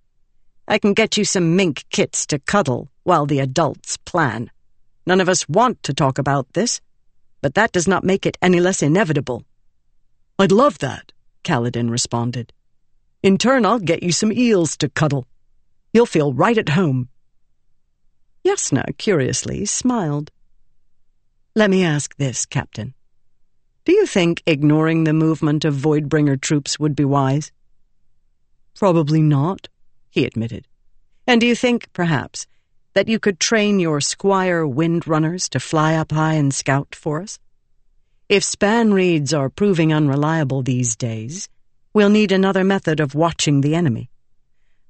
[0.68, 4.52] I can get you some mink kits to cuddle while the adults plan.
[5.06, 6.82] None of us want to talk about this,
[7.41, 9.45] but that does not make it any less inevitable.
[10.38, 11.14] I'd love that,
[11.45, 12.52] Kaladin responded.
[13.23, 15.27] In turn, I'll get you some eels to cuddle.
[15.94, 17.10] You'll feel right at home.
[18.45, 20.31] Jasnah, curiously, smiled.
[21.56, 22.94] Let me ask this, Captain.
[23.84, 27.52] Do you think ignoring the movement of Voidbringer troops would be wise?
[28.76, 29.69] Probably not,
[30.10, 30.68] he admitted.
[31.26, 32.45] And do you think, perhaps,
[32.94, 37.39] that you could train your squire windrunners to fly up high and scout for us?
[38.30, 41.49] If span reeds are proving unreliable these days,
[41.98, 44.07] we'll need another method of watching the enemy.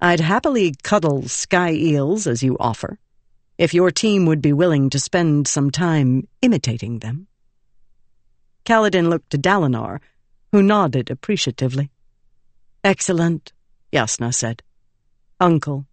[0.01, 2.99] I'd happily cuddle sky eels as you offer,
[3.57, 7.27] if your team would be willing to spend some time imitating them.
[8.65, 10.01] Kaladin looked to Dalinar,
[10.51, 11.91] who nodded appreciatively.
[12.83, 13.53] Excellent,
[13.93, 14.61] Jasnah said.
[15.39, 15.85] Uncle,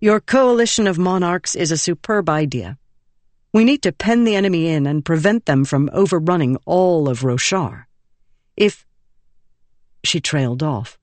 [0.00, 2.78] your coalition of monarchs is a superb idea.
[3.52, 7.84] We need to pen the enemy in and prevent them from overrunning all of Roshar.
[8.56, 8.87] If...
[10.04, 10.98] She trailed off.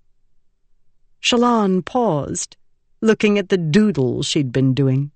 [1.21, 2.55] Shallan paused,
[3.01, 5.11] looking at the doodle she'd been doing.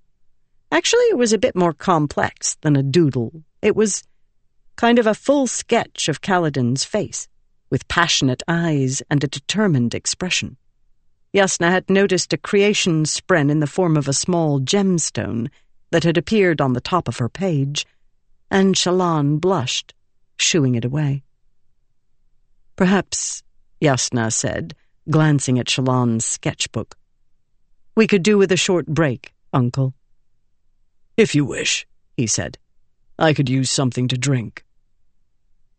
[0.72, 3.43] Actually, it was a bit more complex than a doodle.
[3.61, 4.03] It was
[4.76, 7.27] kind of a full sketch of Kaladin's face,
[7.69, 10.57] with passionate eyes and a determined expression.
[11.35, 15.49] Jasnah had noticed a creation spren in the form of a small gemstone
[15.91, 17.85] that had appeared on the top of her page,
[18.49, 19.93] and Shallan blushed,
[20.38, 21.23] shooing it away.
[22.76, 23.43] Perhaps,
[23.81, 24.76] Jasnah said,
[25.10, 26.95] glancing at Shallan's sketchbook,
[27.95, 29.93] we could do with a short break, Uncle.
[31.18, 31.85] If you wish,
[32.15, 32.57] he said.
[33.18, 34.64] I could use something to drink.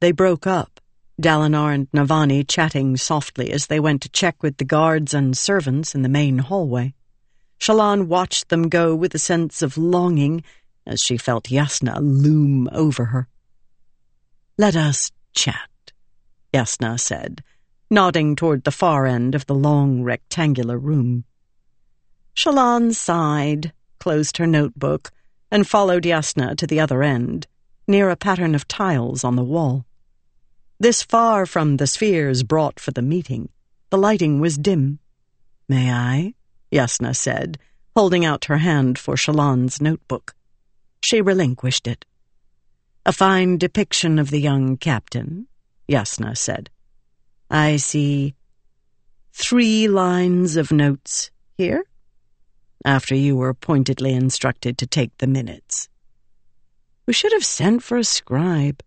[0.01, 0.81] They broke up,
[1.21, 5.95] Dalinar and Navani chatting softly as they went to check with the guards and servants
[5.95, 6.95] in the main hallway.
[7.59, 10.43] Shallan watched them go with a sense of longing
[10.87, 13.29] as she felt Jasnah loom over her.
[14.57, 15.93] Let us chat,
[16.55, 17.43] Jasnah said,
[17.91, 21.25] nodding toward the far end of the long rectangular room.
[22.37, 25.11] Shallan sighed, closed her notebook,
[25.51, 27.49] and followed Jasnah to the other end,
[27.89, 29.85] near a pattern of tiles on the wall.
[30.79, 33.49] This far from the spheres brought for the meeting,
[33.91, 35.01] the lighting was dim.
[35.69, 36.35] May I?
[36.73, 37.59] Jasnah said,
[37.97, 40.35] holding out her hand for Shallan's notebook.
[41.05, 42.05] She relinquished it.
[43.05, 45.49] A fine depiction of the young captain,
[45.91, 46.71] Jasnah said.
[47.51, 48.37] I see
[49.33, 51.85] three lines of notes here,
[52.85, 55.89] after you were pointedly instructed to take the minutes.
[57.07, 58.85] We should have sent for a scribe.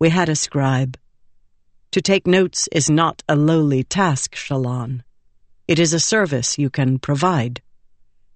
[0.00, 0.98] We had a scribe.
[1.92, 5.02] To take notes is not a lowly task, Shallan.
[5.68, 7.62] It is a service you can provide.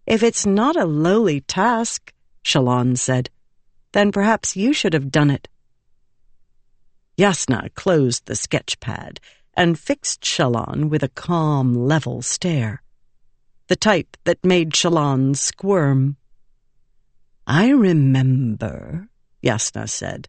[0.06, 2.12] If it's not a lowly task,
[2.44, 3.28] Shallan said,
[3.90, 5.48] then perhaps you should have done it.
[7.18, 9.18] Jasnah closed the sketch pad
[9.56, 12.82] and fixed Shallan with a calm, level stare.
[13.68, 16.16] The type that made Shallan squirm.
[17.47, 19.09] I remember,
[19.43, 20.28] Jasnah said,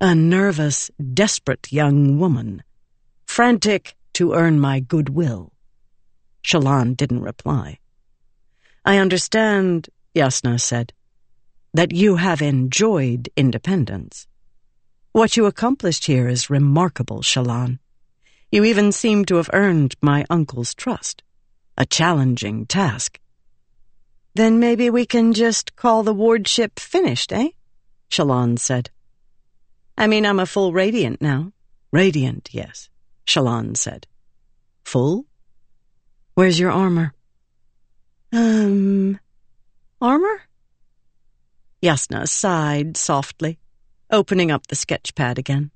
[0.00, 2.62] a nervous, desperate young woman,
[3.26, 5.52] frantic to earn my goodwill.
[6.42, 7.78] Shallan didn't reply.
[8.84, 10.92] I understand, Jasnah said,
[11.74, 14.26] that you have enjoyed independence.
[15.12, 17.78] What you accomplished here is remarkable, Shallan.
[18.50, 21.22] You even seem to have earned my uncle's trust.
[21.76, 23.20] A challenging task.
[24.34, 27.48] Then maybe we can just call the wardship finished, eh?
[28.10, 28.90] Shallan said.
[29.96, 31.52] I mean, I'm a full radiant now.
[31.92, 32.88] Radiant, yes,
[33.26, 34.06] Shallan said.
[34.84, 35.26] Full?
[36.34, 37.12] Where's your armor?
[38.32, 39.18] Um,
[40.00, 40.42] armor?
[41.82, 43.58] Jasnah sighed softly,
[44.10, 45.70] opening up the sketch pad again.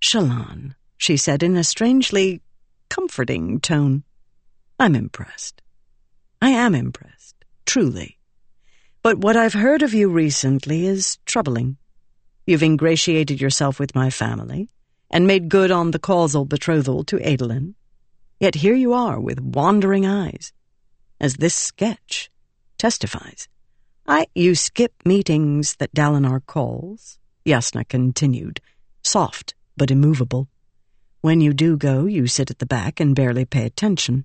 [0.00, 2.42] Shallan, she said in a strangely
[2.90, 4.04] comforting tone.
[4.78, 5.62] I'm impressed.
[6.42, 8.18] I am impressed, truly.
[9.02, 11.78] But what I've heard of you recently is troubling.
[12.46, 14.68] You've ingratiated yourself with my family
[15.10, 17.76] and made good on the causal betrothal to Adolin.
[18.38, 20.52] Yet here you are with wandering eyes,
[21.18, 22.30] as this sketch
[22.76, 23.48] testifies.
[24.06, 28.60] I, you skip meetings that Dalinar calls, Jasnah continued,
[29.02, 30.48] soft but immovable.
[31.22, 34.24] When you do go, you sit at the back and barely pay attention.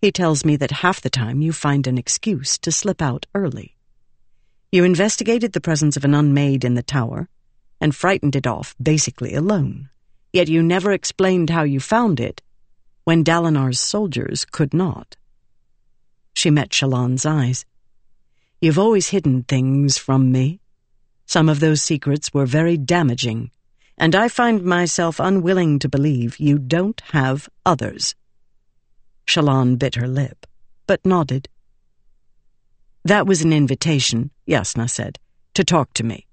[0.00, 3.76] He tells me that half the time you find an excuse to slip out early.
[4.72, 7.28] You investigated the presence of an unmade in the tower
[7.78, 9.90] and frightened it off basically alone,
[10.32, 12.40] yet you never explained how you found it
[13.04, 15.16] when Dalinar's soldiers could not.
[16.32, 17.66] She met Shallan's eyes.
[18.62, 20.60] You've always hidden things from me.
[21.26, 23.50] Some of those secrets were very damaging,
[24.00, 28.14] and I find myself unwilling to believe you don't have others.
[29.26, 30.46] Shallan bit her lip,
[30.86, 31.50] but nodded.
[33.04, 35.18] That was an invitation, Jasnah said,
[35.52, 36.26] to talk to me.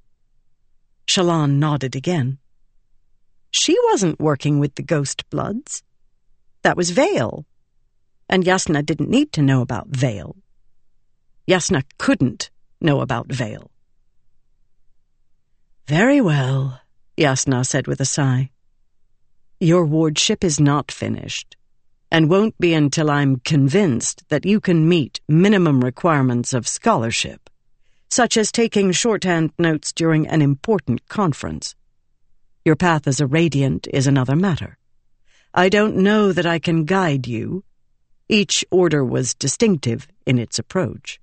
[1.08, 2.38] Shallan nodded again.
[3.52, 5.84] She wasn't working with the Ghost Bloods.
[6.62, 7.46] That was Veil.
[8.30, 10.38] And Jasnah didn't need to know about Veil.
[11.50, 12.50] Jasnah couldn't
[12.80, 13.72] know about Veil.
[15.86, 16.82] Very well,
[17.18, 18.52] Jasnah said with a sigh.
[19.60, 21.58] Your wardship is not finished
[22.12, 27.50] and won't be until I'm convinced that you can meet minimum requirements of scholarship,
[28.10, 31.76] such as taking shorthand notes during an important conference.
[32.64, 34.78] Your path as a radiant is another matter.
[35.54, 37.64] I don't know that I can guide you.
[38.30, 41.20] Each order was distinctive in its approach.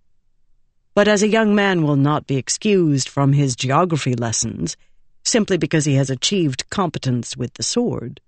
[0.95, 4.77] But as a young man will not be excused from his geography lessons
[5.25, 8.21] simply because he has achieved competence with the sword,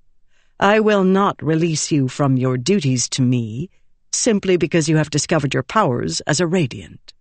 [0.58, 3.68] I will not release you from your duties to me
[4.10, 7.12] simply because you have discovered your powers as a radiant.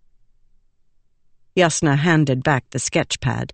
[1.56, 3.52] Jasnah handed back the sketch pad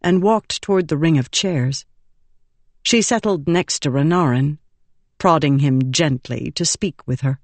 [0.00, 1.84] and walked toward the ring of chairs.
[2.82, 4.58] She settled next to Renarin,
[5.18, 7.38] prodding him gently to speak with her.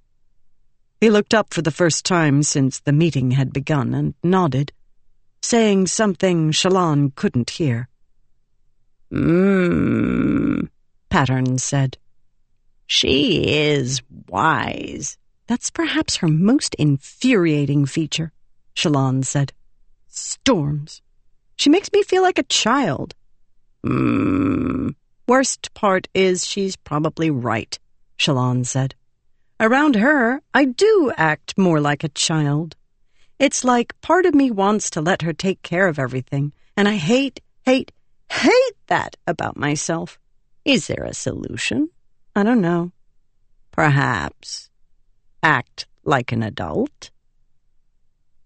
[1.01, 4.73] He looked up for the first time since the meeting had begun and nodded,
[5.43, 7.89] saying something Shallan couldn't hear.
[9.13, 10.69] Mmm,
[11.09, 11.99] Pattern said.
[12.87, 15.19] She is wise.
[15.47, 18.33] That's perhaps her most infuriating feature,
[18.77, 19.53] Shallan said.
[20.07, 21.03] Storms.
[21.57, 23.15] She makes me feel like a child.
[23.85, 24.91] Hmm.
[25.27, 27.79] Worst part is she's probably right,
[28.19, 28.95] Shallan said.
[29.61, 32.77] Around her, I do act more like a child.
[33.39, 36.97] It's like part of me wants to let her take care of everything, and I
[36.97, 37.93] hate, hate,
[38.31, 40.19] hate that about myself.
[40.65, 41.91] Is there a solution?
[42.35, 42.93] I don't know.
[43.71, 44.71] Perhaps
[45.43, 47.11] act like an adult?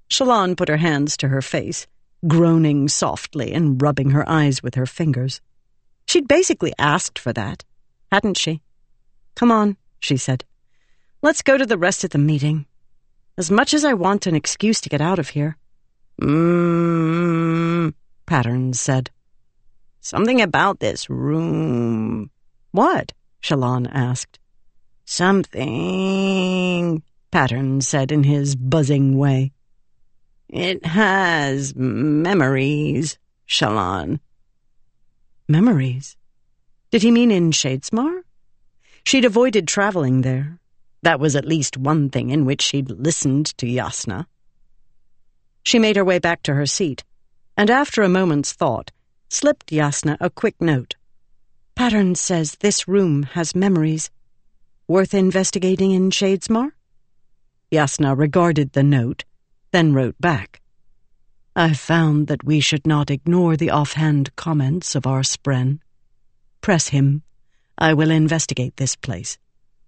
[0.09, 1.87] Shallan put her hands to her face,
[2.27, 5.41] groaning softly and rubbing her eyes with her fingers.
[6.07, 7.65] She'd basically asked for that,
[8.13, 8.61] hadn't she?
[9.35, 10.45] Come on, she said.
[11.23, 12.67] Let's go to the rest of the meeting.
[13.37, 15.57] As much as I want an excuse to get out of here.
[16.21, 17.93] Mmm,
[18.27, 19.11] Patterns said.
[20.05, 22.31] Something about this room.
[22.73, 23.13] What?
[23.43, 24.39] Shallan asked.
[25.07, 29.53] Something, Pattern said in his buzzing way.
[30.51, 33.19] It has memories,
[33.49, 34.21] Shallan.
[35.49, 36.19] Memories?
[36.91, 38.25] Did he mean in Shadesmar?
[39.07, 40.59] She'd avoided traveling there.
[41.01, 44.27] That was at least one thing in which she'd listened to Jasnah.
[45.63, 47.05] She made her way back to her seat,
[47.57, 48.91] and after a moment's thought,
[49.35, 50.95] slipped Jasnah a quick note.
[51.75, 54.09] Pattern says this room has memories.
[54.87, 56.71] Worth investigating in Shadesmar?
[57.73, 59.25] Jasnah regarded the note,
[59.73, 60.61] then wrote back.
[61.57, 65.81] I found that we should not ignore the offhand comments of our spren.
[66.61, 67.23] Press him.
[67.77, 69.37] I will investigate this place.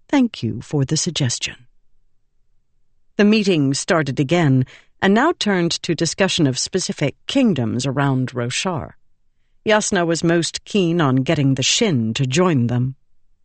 [0.09, 1.67] Thank you for the suggestion.
[3.17, 4.67] The meeting started again,
[5.01, 8.95] and now turned to discussion of specific kingdoms around Roshar.
[9.67, 12.95] Jasnah was most keen on getting the Shin to join them.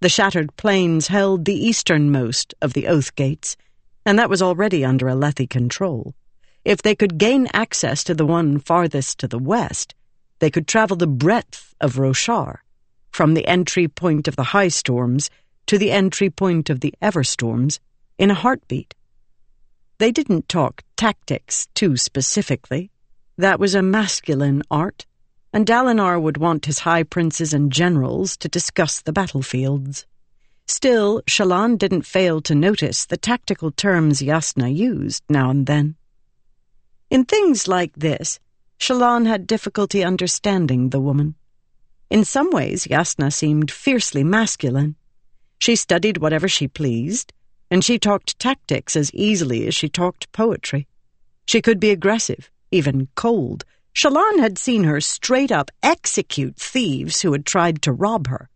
[0.02, 3.58] The Shattered Plains held the easternmost of the Oath Gates,
[4.06, 6.14] and that was already under Alethi control.
[6.64, 9.96] If they could gain access to the one farthest to the west,
[10.38, 12.60] they could travel the breadth of Roshar,
[13.12, 15.32] from the entry point of the High Storms
[15.66, 17.80] to the entry point of the Everstorms,
[18.20, 18.94] in a heartbeat.
[19.98, 22.92] They didn't talk tactics too specifically.
[23.40, 25.08] That was a masculine art
[25.54, 30.06] and Dalinar would want his high princes and generals to discuss the battlefields.
[30.68, 35.96] Still, Shallan didn't fail to notice the tactical terms Jasnah used now and then.
[37.10, 38.40] In things like this,
[38.80, 41.36] Shallan had difficulty understanding the woman.
[42.10, 44.96] In some ways, Jasnah seemed fiercely masculine.
[45.60, 47.34] She studied whatever she pleased,
[47.70, 50.88] and she talked tactics as easily as she talked poetry.
[51.46, 57.32] She could be aggressive, even cold, Shallan had seen her straight up execute thieves who
[57.32, 58.50] had tried to rob her.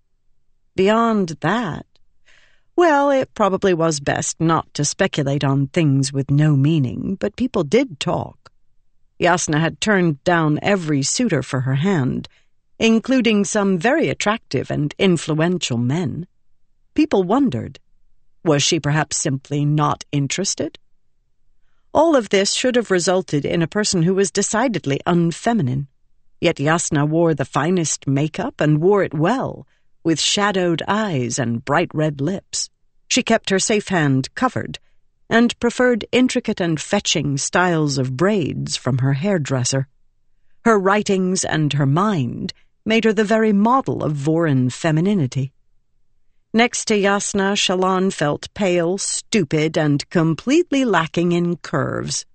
[0.75, 1.85] beyond that,
[2.75, 7.63] well, it probably was best not to speculate on things with no meaning, but people
[7.63, 8.51] did talk.
[9.19, 12.27] Jasnah had turned down every suitor for her hand,
[12.77, 16.27] including some very attractive and influential men.
[16.93, 17.79] People wondered,
[18.43, 20.77] was she perhaps simply not interested?
[21.95, 25.87] All of this should have resulted in a person who was decidedly unfeminine.
[26.41, 29.65] Yet Jasnah wore the finest makeup and wore it well,
[30.03, 32.69] with shadowed eyes and bright red lips.
[33.07, 34.77] She kept her safe hand covered
[35.29, 39.87] and preferred intricate and fetching styles of braids from her hairdresser.
[40.65, 42.51] Her writings and her mind
[42.85, 45.53] made her the very model of Vorin femininity.
[46.55, 52.25] Next to Jasnah, Shallan felt pale, stupid, and completely lacking in curves.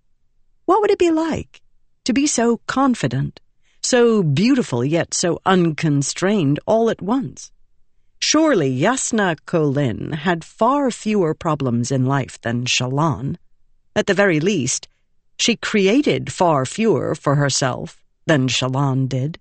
[0.66, 1.62] What would it be like
[2.04, 3.40] to be so confident,
[3.82, 7.50] so beautiful yet so unconstrained all at once?
[8.18, 13.38] Surely Jasnah Kholin had far fewer problems in life than Shallan.
[13.96, 14.86] At the very least,
[15.38, 19.39] she created far fewer for herself than Shallan did.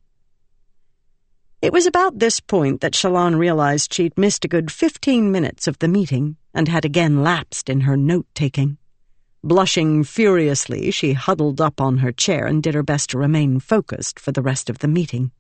[1.61, 5.77] It was about this point that Shallan realized she'd missed a good fifteen minutes of
[5.79, 8.77] the meeting and had again lapsed in her note-taking.
[9.43, 14.21] Blushing furiously, she huddled up on her chair and did her best to remain focused
[14.21, 15.31] for the rest of the meeting.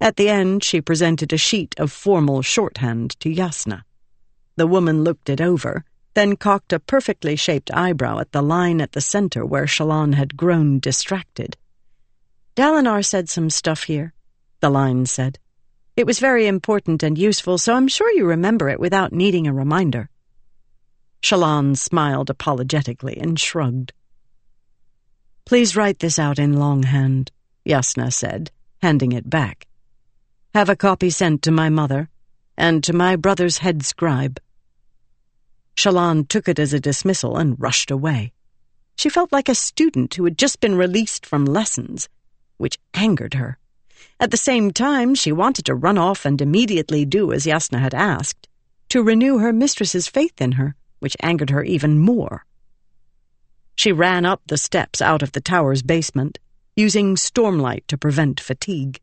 [0.00, 3.82] At the end, she presented a sheet of formal shorthand to Jasnah.
[4.56, 8.90] The woman looked it over, then cocked a perfectly shaped eyebrow at the line at
[8.90, 11.56] the center where Shallan had grown distracted.
[12.56, 14.14] Dalinar said some stuff here,
[14.58, 15.38] the line said.
[15.96, 19.52] It was very important and useful, so I'm sure you remember it without needing a
[19.52, 20.10] reminder.
[21.22, 23.92] Shallan smiled apologetically and shrugged.
[25.44, 27.30] Please write this out in longhand,
[27.64, 28.50] Jasnah said,
[28.82, 29.68] handing it back.
[30.52, 32.08] Have a copy sent to my mother
[32.56, 34.40] and to my brother's head scribe.
[35.76, 38.32] Shallan took it as a dismissal and rushed away.
[38.96, 42.08] She felt like a student who had just been released from lessons,
[42.56, 43.58] which angered her.
[44.20, 47.94] At the same time, she wanted to run off and immediately do as Jasnah had
[47.94, 48.48] asked,
[48.90, 52.44] to renew her mistress's faith in her, which angered her even more.
[53.76, 56.38] She ran up the steps out of the tower's basement,
[56.76, 59.00] using stormlight to prevent fatigue.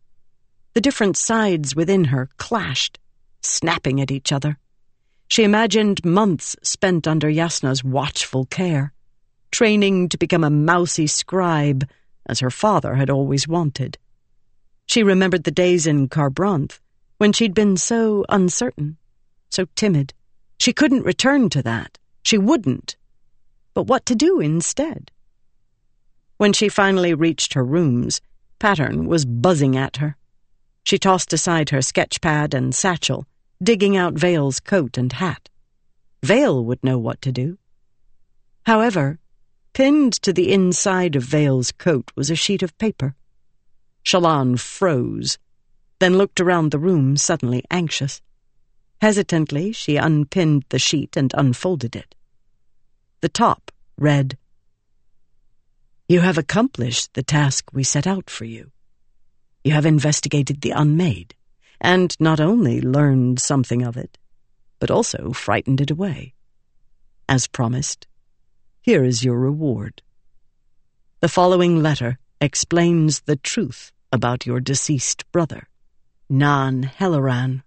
[0.74, 2.98] The different sides within her clashed,
[3.42, 4.58] snapping at each other.
[5.28, 8.94] She imagined months spent under Jasnah's watchful care,
[9.52, 11.88] training to become a mousy scribe,
[12.26, 13.98] as her father had always wanted.
[14.86, 16.80] She remembered the days in Kharbranth
[17.18, 18.98] when she'd been so uncertain,
[19.50, 20.14] so timid.
[20.60, 21.98] She couldn't return to that.
[22.24, 22.96] She wouldn't.
[23.74, 25.12] But what to do instead?
[26.38, 28.22] When she finally reached her rooms,
[28.60, 30.18] Pattern was buzzing at her.
[30.84, 33.28] She tossed aside her sketch pad and satchel,
[33.62, 35.50] digging out Veil's coat and hat.
[36.24, 37.58] Veil would know what to do.
[38.66, 39.20] However,
[39.74, 43.16] pinned to the inside of Veil's coat was a sheet of paper.
[44.04, 45.38] Shallan froze,
[46.00, 48.22] then looked around the room, suddenly anxious.
[49.02, 52.16] Hesitantly, she unpinned the sheet and unfolded it.
[53.22, 54.38] The top read,
[56.10, 58.72] You have accomplished the task we set out for you.
[59.64, 61.36] You have investigated the unmade,
[61.80, 64.18] and not only learned something of it,
[64.80, 66.34] but also frightened it away.
[67.30, 68.08] As promised,
[68.82, 70.02] here is your reward.
[71.20, 75.70] The following letter explains the truth about your deceased brother,
[76.28, 77.62] Nan Helaran,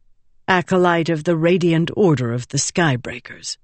[0.48, 3.56] acolyte of the Radiant Order of the Skybreakers.